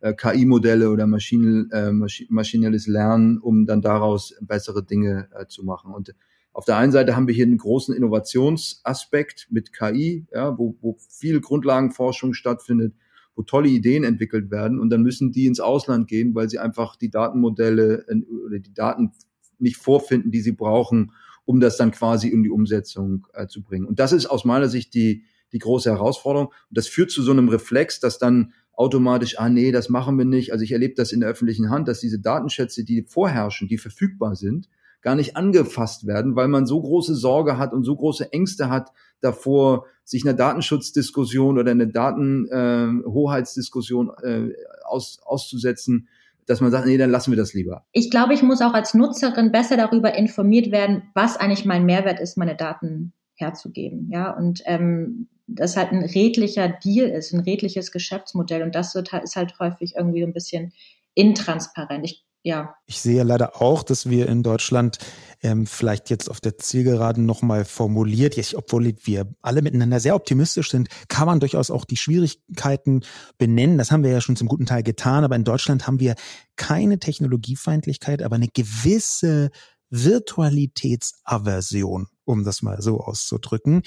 äh, 0.00 0.14
KI-Modelle 0.14 0.90
oder 0.90 1.06
Maschinen, 1.06 1.70
äh, 1.70 1.92
maschinelles 1.92 2.86
Lernen, 2.86 3.38
um 3.38 3.66
dann 3.66 3.82
daraus 3.82 4.34
bessere 4.40 4.84
Dinge 4.84 5.28
äh, 5.34 5.46
zu 5.46 5.64
machen. 5.64 5.92
Und 5.92 6.14
auf 6.52 6.64
der 6.64 6.76
einen 6.76 6.92
Seite 6.92 7.14
haben 7.14 7.26
wir 7.26 7.34
hier 7.34 7.46
einen 7.46 7.58
großen 7.58 7.94
Innovationsaspekt 7.94 9.48
mit 9.50 9.72
KI, 9.72 10.26
ja, 10.32 10.58
wo, 10.58 10.76
wo 10.80 10.96
viel 11.08 11.40
Grundlagenforschung 11.40 12.34
stattfindet, 12.34 12.94
wo 13.36 13.42
tolle 13.42 13.68
Ideen 13.68 14.04
entwickelt 14.04 14.50
werden 14.50 14.80
und 14.80 14.90
dann 14.90 15.02
müssen 15.02 15.32
die 15.32 15.46
ins 15.46 15.60
Ausland 15.60 16.08
gehen, 16.08 16.34
weil 16.34 16.50
sie 16.50 16.58
einfach 16.58 16.96
die 16.96 17.10
Datenmodelle 17.10 18.06
äh, 18.08 18.22
oder 18.46 18.58
die 18.58 18.74
Daten 18.74 19.12
nicht 19.58 19.76
vorfinden, 19.76 20.30
die 20.30 20.40
sie 20.40 20.52
brauchen, 20.52 21.12
um 21.44 21.60
das 21.60 21.76
dann 21.76 21.90
quasi 21.90 22.28
in 22.28 22.42
die 22.42 22.50
Umsetzung 22.50 23.26
äh, 23.32 23.46
zu 23.46 23.62
bringen. 23.62 23.86
Und 23.86 23.98
das 23.98 24.12
ist 24.12 24.26
aus 24.26 24.44
meiner 24.44 24.68
Sicht 24.68 24.94
die, 24.94 25.24
die 25.52 25.58
große 25.58 25.90
Herausforderung. 25.90 26.48
Und 26.48 26.78
das 26.78 26.86
führt 26.88 27.10
zu 27.10 27.22
so 27.22 27.32
einem 27.32 27.48
Reflex, 27.48 28.00
dass 28.00 28.18
dann 28.18 28.52
automatisch, 28.80 29.38
ah 29.38 29.48
nee, 29.50 29.70
das 29.72 29.90
machen 29.90 30.16
wir 30.16 30.24
nicht. 30.24 30.52
Also 30.52 30.64
ich 30.64 30.72
erlebe 30.72 30.94
das 30.94 31.12
in 31.12 31.20
der 31.20 31.28
öffentlichen 31.28 31.68
Hand, 31.68 31.86
dass 31.86 32.00
diese 32.00 32.18
Datenschätze, 32.18 32.82
die 32.82 33.02
vorherrschen, 33.02 33.68
die 33.68 33.76
verfügbar 33.76 34.36
sind, 34.36 34.70
gar 35.02 35.16
nicht 35.16 35.36
angefasst 35.36 36.06
werden, 36.06 36.34
weil 36.34 36.48
man 36.48 36.64
so 36.64 36.80
große 36.80 37.14
Sorge 37.14 37.58
hat 37.58 37.74
und 37.74 37.84
so 37.84 37.94
große 37.94 38.32
Ängste 38.32 38.70
hat 38.70 38.90
davor, 39.20 39.84
sich 40.02 40.24
einer 40.24 40.32
Datenschutzdiskussion 40.32 41.58
oder 41.58 41.72
einer 41.72 41.84
Datenhoheitsdiskussion 41.84 44.12
äh, 44.22 44.46
äh, 44.46 44.54
aus, 44.86 45.20
auszusetzen, 45.26 46.08
dass 46.46 46.62
man 46.62 46.70
sagt, 46.70 46.86
nee, 46.86 46.96
dann 46.96 47.10
lassen 47.10 47.32
wir 47.32 47.36
das 47.36 47.52
lieber. 47.52 47.84
Ich 47.92 48.10
glaube, 48.10 48.32
ich 48.32 48.42
muss 48.42 48.62
auch 48.62 48.72
als 48.72 48.94
Nutzerin 48.94 49.52
besser 49.52 49.76
darüber 49.76 50.14
informiert 50.14 50.72
werden, 50.72 51.02
was 51.14 51.36
eigentlich 51.36 51.66
mein 51.66 51.84
Mehrwert 51.84 52.18
ist, 52.18 52.38
meine 52.38 52.56
Daten 52.56 53.12
herzugeben. 53.40 54.08
Ja, 54.12 54.30
und 54.30 54.62
ähm, 54.66 55.28
das 55.46 55.76
halt 55.76 55.92
ein 55.92 56.04
redlicher 56.04 56.68
Deal 56.68 57.08
ist, 57.08 57.32
ein 57.32 57.40
redliches 57.40 57.92
Geschäftsmodell. 57.92 58.62
Und 58.62 58.74
das 58.74 58.94
wird, 58.94 59.12
ist 59.12 59.36
halt 59.36 59.58
häufig 59.58 59.94
irgendwie 59.96 60.22
ein 60.22 60.32
bisschen 60.32 60.72
intransparent. 61.14 62.04
Ich, 62.04 62.24
ja. 62.42 62.74
Ich 62.86 63.00
sehe 63.00 63.22
leider 63.22 63.60
auch, 63.60 63.82
dass 63.82 64.08
wir 64.08 64.28
in 64.28 64.42
Deutschland 64.42 64.98
ähm, 65.42 65.66
vielleicht 65.66 66.10
jetzt 66.10 66.30
auf 66.30 66.40
der 66.40 66.58
Zielgeraden 66.58 67.26
nochmal 67.26 67.64
formuliert, 67.64 68.36
jetzt, 68.36 68.54
obwohl 68.54 68.94
wir 69.02 69.26
alle 69.42 69.62
miteinander 69.62 70.00
sehr 70.00 70.14
optimistisch 70.14 70.70
sind, 70.70 70.88
kann 71.08 71.26
man 71.26 71.40
durchaus 71.40 71.70
auch 71.70 71.84
die 71.84 71.96
Schwierigkeiten 71.96 73.02
benennen. 73.38 73.78
Das 73.78 73.90
haben 73.90 74.04
wir 74.04 74.10
ja 74.10 74.20
schon 74.20 74.36
zum 74.36 74.48
guten 74.48 74.66
Teil 74.66 74.82
getan, 74.82 75.24
aber 75.24 75.36
in 75.36 75.44
Deutschland 75.44 75.86
haben 75.86 76.00
wir 76.00 76.14
keine 76.56 76.98
Technologiefeindlichkeit, 76.98 78.22
aber 78.22 78.36
eine 78.36 78.48
gewisse 78.48 79.50
Virtualitätsaversion, 79.90 82.08
um 82.30 82.44
das 82.44 82.62
mal 82.62 82.80
so 82.80 83.00
auszudrücken. 83.00 83.82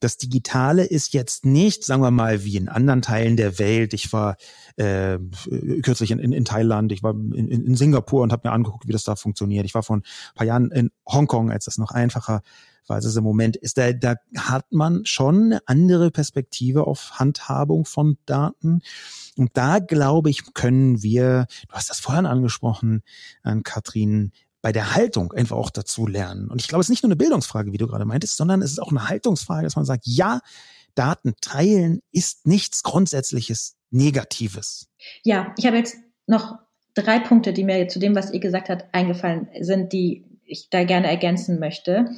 Das 0.00 0.16
Digitale 0.16 0.84
ist 0.84 1.14
jetzt 1.14 1.44
nicht, 1.44 1.84
sagen 1.84 2.02
wir 2.02 2.10
mal, 2.10 2.44
wie 2.44 2.56
in 2.56 2.68
anderen 2.68 3.02
Teilen 3.02 3.36
der 3.36 3.60
Welt. 3.60 3.94
Ich 3.94 4.12
war 4.12 4.36
äh, 4.76 5.18
kürzlich 5.82 6.10
in, 6.10 6.18
in, 6.18 6.32
in 6.32 6.44
Thailand, 6.44 6.90
ich 6.90 7.04
war 7.04 7.12
in, 7.12 7.48
in 7.48 7.76
Singapur 7.76 8.22
und 8.22 8.32
habe 8.32 8.48
mir 8.48 8.52
angeguckt, 8.52 8.88
wie 8.88 8.92
das 8.92 9.04
da 9.04 9.14
funktioniert. 9.14 9.64
Ich 9.64 9.74
war 9.74 9.84
vor 9.84 9.98
ein 9.98 10.02
paar 10.34 10.46
Jahren 10.46 10.72
in 10.72 10.90
Hongkong, 11.06 11.52
als 11.52 11.66
das 11.66 11.78
noch 11.78 11.92
einfacher 11.92 12.42
war. 12.86 12.96
Also 12.96 13.16
im 13.18 13.24
Moment 13.24 13.56
ist 13.56 13.78
da, 13.78 13.92
da 13.92 14.16
hat 14.36 14.72
man 14.72 15.04
schon 15.04 15.44
eine 15.44 15.60
andere 15.66 16.10
Perspektive 16.10 16.86
auf 16.86 17.12
Handhabung 17.18 17.84
von 17.84 18.18
Daten. 18.26 18.82
Und 19.36 19.50
da 19.54 19.78
glaube 19.78 20.30
ich, 20.30 20.52
können 20.54 21.02
wir, 21.02 21.46
du 21.68 21.74
hast 21.74 21.90
das 21.90 22.00
vorhin 22.00 22.26
angesprochen, 22.26 23.02
an 23.42 23.62
Katrin, 23.62 24.32
bei 24.62 24.72
der 24.72 24.94
Haltung 24.94 25.32
einfach 25.32 25.56
auch 25.56 25.70
dazu 25.70 26.06
lernen. 26.06 26.48
Und 26.48 26.60
ich 26.60 26.68
glaube, 26.68 26.80
es 26.80 26.86
ist 26.86 26.90
nicht 26.90 27.02
nur 27.02 27.08
eine 27.08 27.16
Bildungsfrage, 27.16 27.72
wie 27.72 27.78
du 27.78 27.88
gerade 27.88 28.04
meintest, 28.04 28.36
sondern 28.36 28.62
es 28.62 28.70
ist 28.70 28.78
auch 28.80 28.90
eine 28.90 29.08
Haltungsfrage, 29.08 29.64
dass 29.64 29.76
man 29.76 29.84
sagt, 29.84 30.06
ja, 30.06 30.40
Daten 30.94 31.34
teilen 31.40 32.00
ist 32.12 32.46
nichts 32.46 32.82
Grundsätzliches 32.82 33.76
Negatives. 33.90 34.88
Ja, 35.24 35.52
ich 35.58 35.66
habe 35.66 35.76
jetzt 35.76 35.96
noch 36.26 36.58
drei 36.94 37.18
Punkte, 37.18 37.52
die 37.52 37.64
mir 37.64 37.88
zu 37.88 37.98
dem, 37.98 38.14
was 38.14 38.32
ihr 38.32 38.40
gesagt 38.40 38.68
habt, 38.68 38.94
eingefallen 38.94 39.48
sind, 39.60 39.92
die 39.92 40.24
ich 40.44 40.68
da 40.70 40.84
gerne 40.84 41.08
ergänzen 41.08 41.58
möchte. 41.58 42.10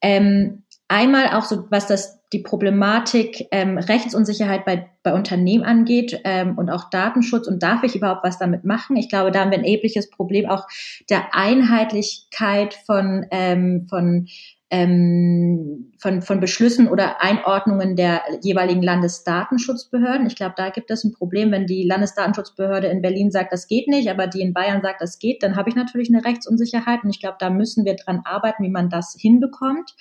Ähm, 0.00 0.62
einmal 0.88 1.28
auch 1.28 1.44
so, 1.44 1.66
was 1.70 1.86
das 1.86 2.18
die 2.32 2.40
Problematik 2.40 3.46
ähm, 3.52 3.78
Rechtsunsicherheit 3.78 4.66
bei, 4.66 4.90
bei 5.02 5.14
Unternehmen 5.14 5.64
angeht 5.64 6.20
ähm, 6.24 6.58
und 6.58 6.68
auch 6.68 6.90
Datenschutz 6.90 7.46
und 7.46 7.62
darf 7.62 7.82
ich 7.84 7.96
überhaupt 7.96 8.22
was 8.22 8.38
damit 8.38 8.64
machen? 8.64 8.96
Ich 8.96 9.08
glaube, 9.08 9.30
da 9.30 9.40
haben 9.40 9.50
wir 9.50 9.58
ein 9.58 9.64
erhebliches 9.64 10.10
Problem 10.10 10.46
auch 10.46 10.66
der 11.08 11.34
Einheitlichkeit 11.34 12.74
von, 12.74 13.26
ähm, 13.30 13.86
von 13.88 14.26
ähm, 14.70 15.92
von, 15.98 16.20
von 16.20 16.40
Beschlüssen 16.40 16.88
oder 16.88 17.22
Einordnungen 17.22 17.96
der 17.96 18.22
jeweiligen 18.42 18.82
Landesdatenschutzbehörden. 18.82 20.26
Ich 20.26 20.36
glaube, 20.36 20.54
da 20.56 20.68
gibt 20.68 20.90
es 20.90 21.04
ein 21.04 21.12
Problem, 21.12 21.50
wenn 21.52 21.66
die 21.66 21.84
Landesdatenschutzbehörde 21.84 22.88
in 22.88 23.00
Berlin 23.00 23.30
sagt, 23.30 23.52
das 23.52 23.66
geht 23.66 23.88
nicht, 23.88 24.10
aber 24.10 24.26
die 24.26 24.42
in 24.42 24.52
Bayern 24.52 24.82
sagt, 24.82 25.00
das 25.00 25.18
geht, 25.18 25.42
dann 25.42 25.56
habe 25.56 25.70
ich 25.70 25.74
natürlich 25.74 26.10
eine 26.12 26.24
Rechtsunsicherheit 26.24 27.02
und 27.02 27.10
ich 27.10 27.20
glaube, 27.20 27.38
da 27.40 27.48
müssen 27.48 27.86
wir 27.86 27.96
dran 27.96 28.20
arbeiten, 28.24 28.62
wie 28.62 28.70
man 28.70 28.90
das 28.90 29.16
hinbekommt. 29.18 29.94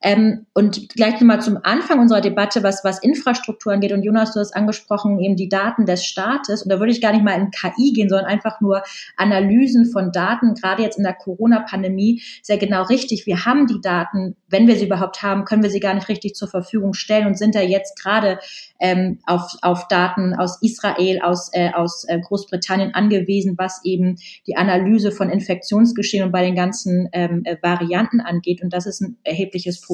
Ähm, 0.00 0.46
und 0.54 0.88
gleich 0.90 1.14
nochmal 1.14 1.40
zum 1.40 1.58
Anfang 1.62 1.98
unserer 1.98 2.20
Debatte, 2.20 2.62
was, 2.62 2.84
was 2.84 3.02
Infrastruktur 3.02 3.72
angeht. 3.72 3.92
Und 3.92 4.04
Jonas, 4.04 4.32
du 4.32 4.38
hast 4.38 4.54
angesprochen, 4.54 5.18
eben 5.18 5.34
die 5.34 5.48
Daten 5.48 5.86
des 5.86 6.04
Staates. 6.04 6.62
Und 6.62 6.70
da 6.70 6.78
würde 6.78 6.92
ich 6.92 7.00
gar 7.00 7.12
nicht 7.12 7.24
mal 7.24 7.32
in 7.32 7.50
KI 7.50 7.92
gehen, 7.92 8.08
sondern 8.08 8.26
einfach 8.26 8.60
nur 8.60 8.82
Analysen 9.16 9.86
von 9.86 10.12
Daten. 10.12 10.54
Gerade 10.54 10.82
jetzt 10.82 10.98
in 10.98 11.04
der 11.04 11.14
Corona-Pandemie 11.14 12.22
sehr 12.42 12.58
genau 12.58 12.84
richtig. 12.84 13.26
Wir 13.26 13.44
haben 13.44 13.66
die 13.66 13.80
Daten, 13.80 14.36
wenn 14.48 14.68
wir 14.68 14.76
sie 14.76 14.86
überhaupt 14.86 15.22
haben, 15.22 15.44
können 15.44 15.64
wir 15.64 15.70
sie 15.70 15.80
gar 15.80 15.94
nicht 15.94 16.08
richtig 16.08 16.34
zur 16.34 16.48
Verfügung 16.48 16.94
stellen 16.94 17.26
und 17.26 17.36
sind 17.36 17.56
da 17.56 17.60
jetzt 17.60 18.00
gerade 18.00 18.38
ähm, 18.78 19.18
auf, 19.26 19.56
auf 19.62 19.88
Daten 19.88 20.34
aus 20.34 20.62
Israel, 20.62 21.20
aus, 21.22 21.50
äh, 21.52 21.72
aus 21.72 22.04
äh, 22.06 22.20
Großbritannien 22.20 22.94
angewiesen, 22.94 23.54
was 23.58 23.84
eben 23.84 24.16
die 24.46 24.56
Analyse 24.56 25.10
von 25.10 25.28
Infektionsgeschehen 25.28 26.24
und 26.24 26.30
bei 26.30 26.44
den 26.44 26.54
ganzen 26.54 27.08
ähm, 27.12 27.42
äh, 27.44 27.56
Varianten 27.62 28.20
angeht. 28.20 28.62
Und 28.62 28.72
das 28.72 28.86
ist 28.86 29.00
ein 29.00 29.16
erhebliches 29.24 29.80
Problem. 29.80 29.87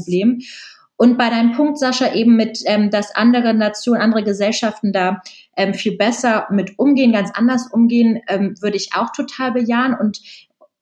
Und 0.97 1.19
bei 1.19 1.29
deinem 1.29 1.53
Punkt, 1.53 1.79
Sascha, 1.79 2.15
eben 2.15 2.37
mit, 2.37 2.61
ähm, 2.67 2.91
dass 2.91 3.15
andere 3.15 3.53
Nationen, 3.53 4.01
andere 4.01 4.23
Gesellschaften 4.23 4.93
da 4.93 5.23
ähm, 5.57 5.75
viel 5.75 5.97
besser 5.97 6.47
mit 6.51 6.79
umgehen, 6.79 7.13
ganz 7.13 7.31
anders 7.35 7.67
umgehen, 7.73 8.21
ähm, 8.29 8.55
würde 8.61 8.77
ich 8.77 8.91
auch 8.95 9.11
total 9.11 9.53
bejahen. 9.53 9.95
Und 9.99 10.21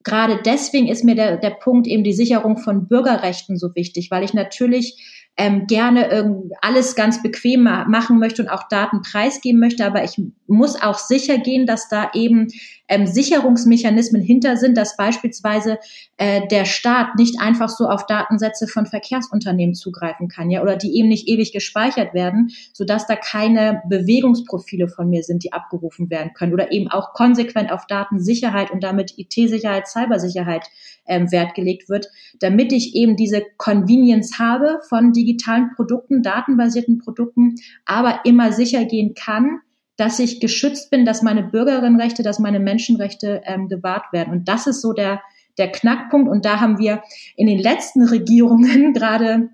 gerade 0.05 0.41
deswegen 0.45 0.89
ist 0.89 1.05
mir 1.05 1.15
der, 1.15 1.39
der 1.39 1.51
Punkt 1.51 1.87
eben 1.87 2.05
die 2.05 2.13
Sicherung 2.13 2.59
von 2.59 2.89
Bürgerrechten 2.89 3.57
so 3.57 3.75
wichtig, 3.75 4.11
weil 4.11 4.23
ich 4.23 4.35
natürlich 4.35 5.23
ähm, 5.39 5.67
gerne 5.67 6.11
irgend 6.11 6.53
alles 6.61 6.95
ganz 6.95 7.23
bequem 7.23 7.63
machen 7.63 8.19
möchte 8.19 8.43
und 8.43 8.49
auch 8.49 8.69
Daten 8.69 9.01
preisgeben 9.01 9.61
möchte, 9.61 9.87
aber 9.87 10.05
ich 10.05 10.21
muss 10.47 10.81
auch 10.81 10.99
sicher 10.99 11.39
gehen, 11.39 11.67
dass 11.67 11.89
da 11.89 12.11
eben 12.13 12.49
ähm, 12.93 13.07
Sicherungsmechanismen 13.07 14.21
hinter 14.21 14.59
sind, 14.59 14.77
dass 14.77 14.97
beispielsweise 14.97 15.79
äh, 16.19 16.47
der 16.49 16.67
Staat 16.67 17.17
nicht 17.17 17.41
einfach 17.41 17.71
so 17.71 17.87
auf 17.87 18.05
Datensätze 18.05 18.69
von 18.69 18.85
Verkehrsunternehmen 18.85 19.75
zugreifen 19.75 20.29
kann, 20.29 20.51
ja, 20.51 20.61
oder 20.63 20.77
die 20.77 20.99
eben 20.99 21.09
nicht 21.09 21.27
ewig 21.27 21.53
gespeichert 21.53 22.13
werden, 22.13 22.51
sodass 22.75 23.07
da 23.07 23.17
keine 23.17 23.83
Bewegungsprofile 23.89 24.89
von 24.89 25.09
mir 25.09 25.23
sind, 25.23 25.43
die 25.43 25.55
abgerufen 25.55 26.11
werden 26.11 26.33
können, 26.35 26.53
oder 26.53 26.71
eben 26.71 26.89
auch 26.89 27.15
konsequent 27.15 27.73
auf 27.73 27.87
Datensicherheit 27.87 28.71
und 28.71 28.83
damit 28.83 29.15
IT-Sicherheit, 29.17 29.89
Cybersicherheit 29.89 30.69
ähm, 31.07 31.33
Wert 31.33 31.55
gelegt 31.55 31.89
wird, 31.89 32.09
damit 32.41 32.73
ich 32.73 32.95
eben 32.95 33.17
diese 33.17 33.43
Convenience 33.57 34.39
habe 34.39 34.81
von 34.87 35.15
digitalen 35.15 35.71
Produkten, 35.75 36.23
datenbasierten 36.23 36.99
Produkten, 36.99 37.55
aber 37.87 38.21
immer 38.25 38.53
sicher 38.53 38.85
gehen 38.85 39.15
kann, 39.15 39.61
dass 39.97 40.19
ich 40.19 40.41
geschützt 40.41 40.91
bin, 40.91 41.05
dass 41.05 41.23
meine 41.23 41.43
Bürgerinnenrechte, 41.43 42.23
dass 42.23 42.39
meine 42.39 42.61
Menschenrechte 42.61 43.43
ähm, 43.45 43.69
gewahrt 43.69 44.13
werden. 44.13 44.33
Und 44.33 44.49
das 44.49 44.67
ist 44.67 44.81
so 44.81 44.93
der, 44.93 45.21
der 45.59 45.71
Knackpunkt. 45.71 46.31
Und 46.31 46.45
da 46.45 46.61
haben 46.61 46.79
wir 46.79 47.03
in 47.37 47.47
den 47.47 47.59
letzten 47.59 48.03
Regierungen 48.03 48.93
gerade 48.95 49.51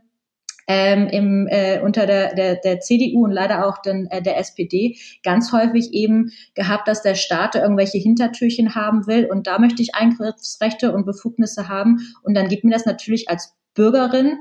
ähm, 0.71 1.09
im, 1.09 1.47
äh, 1.49 1.81
unter 1.81 2.07
der, 2.07 2.35
der, 2.35 2.57
der 2.57 2.81
CDU 2.81 3.25
und 3.25 3.33
leider 3.33 3.67
auch 3.67 3.79
den, 3.79 4.07
äh, 4.11 4.21
der 4.23 4.39
SPD 4.39 4.99
ganz 5.23 5.51
häufig 5.51 5.95
eben 5.95 6.31
gehabt, 6.55 6.87
dass 6.87 7.01
der 7.01 7.15
Staat 7.15 7.55
irgendwelche 7.55 7.97
Hintertürchen 7.97 8.75
haben 8.75 9.07
will. 9.07 9.25
Und 9.25 9.47
da 9.47 9.59
möchte 9.59 9.83
ich 9.83 9.95
Eingriffsrechte 9.95 10.93
und 10.93 11.07
Befugnisse 11.07 11.69
haben. 11.69 11.99
Und 12.23 12.35
dann 12.35 12.49
gibt 12.49 12.65
mir 12.65 12.71
das 12.71 12.85
natürlich 12.85 13.31
als 13.31 13.57
Bürgerin 13.75 14.41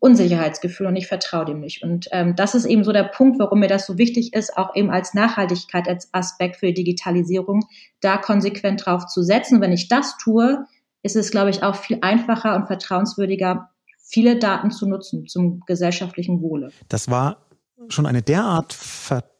Unsicherheitsgefühl 0.00 0.86
und 0.86 0.96
ich 0.96 1.06
vertraue 1.06 1.44
dem 1.44 1.60
nicht. 1.60 1.82
Und 1.82 2.08
ähm, 2.12 2.36
das 2.36 2.54
ist 2.54 2.64
eben 2.64 2.84
so 2.84 2.92
der 2.92 3.04
Punkt, 3.04 3.38
warum 3.38 3.60
mir 3.60 3.68
das 3.68 3.86
so 3.86 3.98
wichtig 3.98 4.32
ist, 4.32 4.56
auch 4.56 4.74
eben 4.76 4.90
als 4.90 5.14
Nachhaltigkeit, 5.14 5.88
als 5.88 6.08
Aspekt 6.12 6.56
für 6.56 6.66
die 6.66 6.74
Digitalisierung, 6.74 7.66
da 8.00 8.16
konsequent 8.16 8.86
drauf 8.86 9.06
zu 9.06 9.22
setzen. 9.22 9.60
wenn 9.60 9.72
ich 9.72 9.88
das 9.88 10.16
tue, 10.18 10.64
ist 11.02 11.16
es, 11.16 11.30
glaube 11.30 11.50
ich, 11.50 11.62
auch 11.62 11.76
viel 11.76 11.98
einfacher 12.00 12.54
und 12.54 12.66
vertrauenswürdiger, 12.66 13.70
viele 13.96 14.38
Daten 14.38 14.70
zu 14.70 14.88
nutzen 14.88 15.26
zum 15.26 15.60
gesellschaftlichen 15.66 16.40
Wohle. 16.42 16.70
Das 16.88 17.10
war 17.10 17.47
schon 17.88 18.06
eine 18.06 18.22
derart 18.22 18.76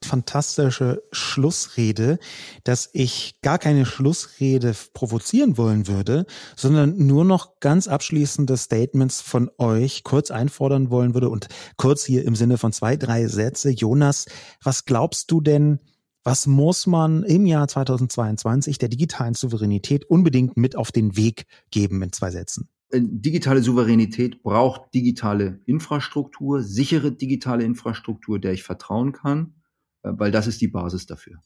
fantastische 0.04 1.02
Schlussrede, 1.10 2.18
dass 2.62 2.88
ich 2.92 3.40
gar 3.42 3.58
keine 3.58 3.84
Schlussrede 3.84 4.74
provozieren 4.94 5.58
wollen 5.58 5.88
würde, 5.88 6.24
sondern 6.54 6.96
nur 6.96 7.24
noch 7.24 7.58
ganz 7.60 7.88
abschließende 7.88 8.56
Statements 8.56 9.20
von 9.20 9.50
euch 9.58 10.04
kurz 10.04 10.30
einfordern 10.30 10.90
wollen 10.90 11.14
würde 11.14 11.30
und 11.30 11.48
kurz 11.76 12.04
hier 12.04 12.24
im 12.24 12.36
Sinne 12.36 12.58
von 12.58 12.72
zwei, 12.72 12.96
drei 12.96 13.26
Sätze. 13.26 13.70
Jonas, 13.70 14.26
was 14.62 14.84
glaubst 14.84 15.30
du 15.30 15.40
denn, 15.40 15.80
was 16.22 16.46
muss 16.46 16.86
man 16.86 17.24
im 17.24 17.44
Jahr 17.44 17.66
2022 17.66 18.78
der 18.78 18.88
digitalen 18.88 19.34
Souveränität 19.34 20.04
unbedingt 20.04 20.56
mit 20.56 20.76
auf 20.76 20.92
den 20.92 21.16
Weg 21.16 21.46
geben 21.70 22.02
in 22.02 22.12
zwei 22.12 22.30
Sätzen? 22.30 22.68
Äh, 22.90 23.00
digitale 23.02 23.62
Souveränität 23.62 24.42
braucht 24.42 24.94
digitale 24.94 25.60
Infrastruktur, 25.66 26.62
sichere 26.62 27.12
digitale 27.12 27.64
Infrastruktur, 27.64 28.38
der 28.38 28.52
ich 28.52 28.62
vertrauen 28.62 29.12
kann, 29.12 29.54
äh, 30.02 30.10
weil 30.12 30.30
das 30.30 30.46
ist 30.46 30.60
die 30.60 30.68
Basis 30.68 31.06
dafür. 31.06 31.38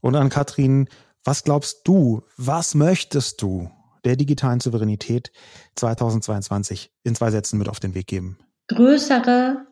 Und 0.00 0.16
an 0.16 0.28
Katrin, 0.28 0.88
was 1.24 1.44
glaubst 1.44 1.88
du, 1.88 2.22
was 2.36 2.74
möchtest 2.74 3.40
du 3.40 3.70
der 4.04 4.16
digitalen 4.16 4.60
Souveränität 4.60 5.32
2022 5.76 6.92
in 7.04 7.14
zwei 7.14 7.30
Sätzen 7.30 7.58
mit 7.58 7.68
auf 7.68 7.80
den 7.80 7.94
Weg 7.94 8.06
geben? 8.06 8.38
Größere 8.68 9.66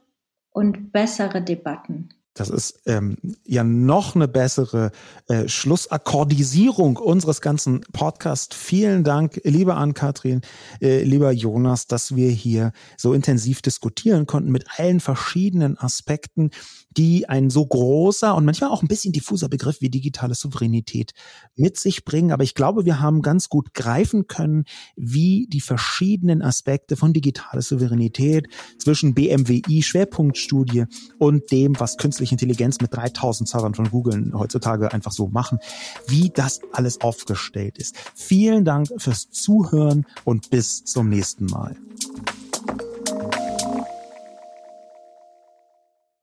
und 0.51 0.93
bessere 0.93 1.43
Debatten. 1.43 2.09
Das 2.35 2.49
ist 2.49 2.81
ähm, 2.87 3.17
ja 3.47 3.63
noch 3.63 4.15
eine 4.15 4.27
bessere 4.27 4.91
äh, 5.29 5.49
Schlussakkordisierung 5.49 6.97
unseres 6.97 7.43
ganzen 7.43 7.83
Podcasts. 7.93 8.57
Vielen 8.57 9.05
Dank, 9.05 9.41
liebe 9.45 9.75
Ann-Kathrin, 9.75 10.41
äh, 10.81 11.03
lieber 11.03 11.31
Jonas, 11.31 11.87
dass 11.89 12.17
wir 12.17 12.31
hier 12.31 12.73
so 12.97 13.13
intensiv 13.13 13.61
diskutieren 13.61 14.27
konnten 14.27 14.51
mit 14.51 14.65
allen 14.79 15.01
verschiedenen 15.01 15.77
Aspekten, 15.77 16.51
die 16.97 17.29
ein 17.29 17.51
so 17.51 17.67
großer 17.67 18.35
und 18.35 18.45
manchmal 18.45 18.71
auch 18.71 18.83
ein 18.83 18.89
bisschen 18.89 19.13
diffuser 19.13 19.49
Begriff 19.49 19.81
wie 19.81 19.91
digitale 19.91 20.35
Souveränität 20.35 21.13
mit 21.55 21.79
sich 21.79 22.05
bringen. 22.05 22.33
Aber 22.33 22.45
ich 22.45 22.55
glaube, 22.55 22.85
wir 22.85 23.01
haben 23.01 23.23
ganz 23.23 23.49
gut 23.51 23.75
greifen 23.75 24.27
können, 24.27 24.65
wie 24.97 25.47
die 25.51 25.61
verschiedenen 25.61 26.43
Aspekte 26.43 26.97
von 26.97 27.13
digitaler 27.13 27.63
Souveränität 27.63 28.49
zwischen 28.79 29.15
BMWI 29.15 29.83
Schwerpunktstudie 29.83 30.85
und 31.19 31.51
dem, 31.51 31.79
was 31.79 31.97
künstliche 32.23 32.35
Intelligenz 32.35 32.81
mit 32.81 32.95
3000 32.95 33.49
Servern 33.49 33.75
von 33.75 33.91
Google 33.91 34.33
heutzutage 34.35 34.93
einfach 34.93 35.13
so 35.13 35.29
machen, 35.29 35.59
wie 36.07 36.31
das 36.31 36.61
alles 36.73 37.01
aufgestellt 37.01 37.79
ist. 37.79 37.97
Vielen 38.15 38.65
Dank 38.65 38.89
fürs 38.99 39.31
Zuhören 39.31 40.07
und 40.25 40.51
bis 40.51 40.85
zum 40.85 41.09
nächsten 41.09 41.47
Mal. 41.47 41.77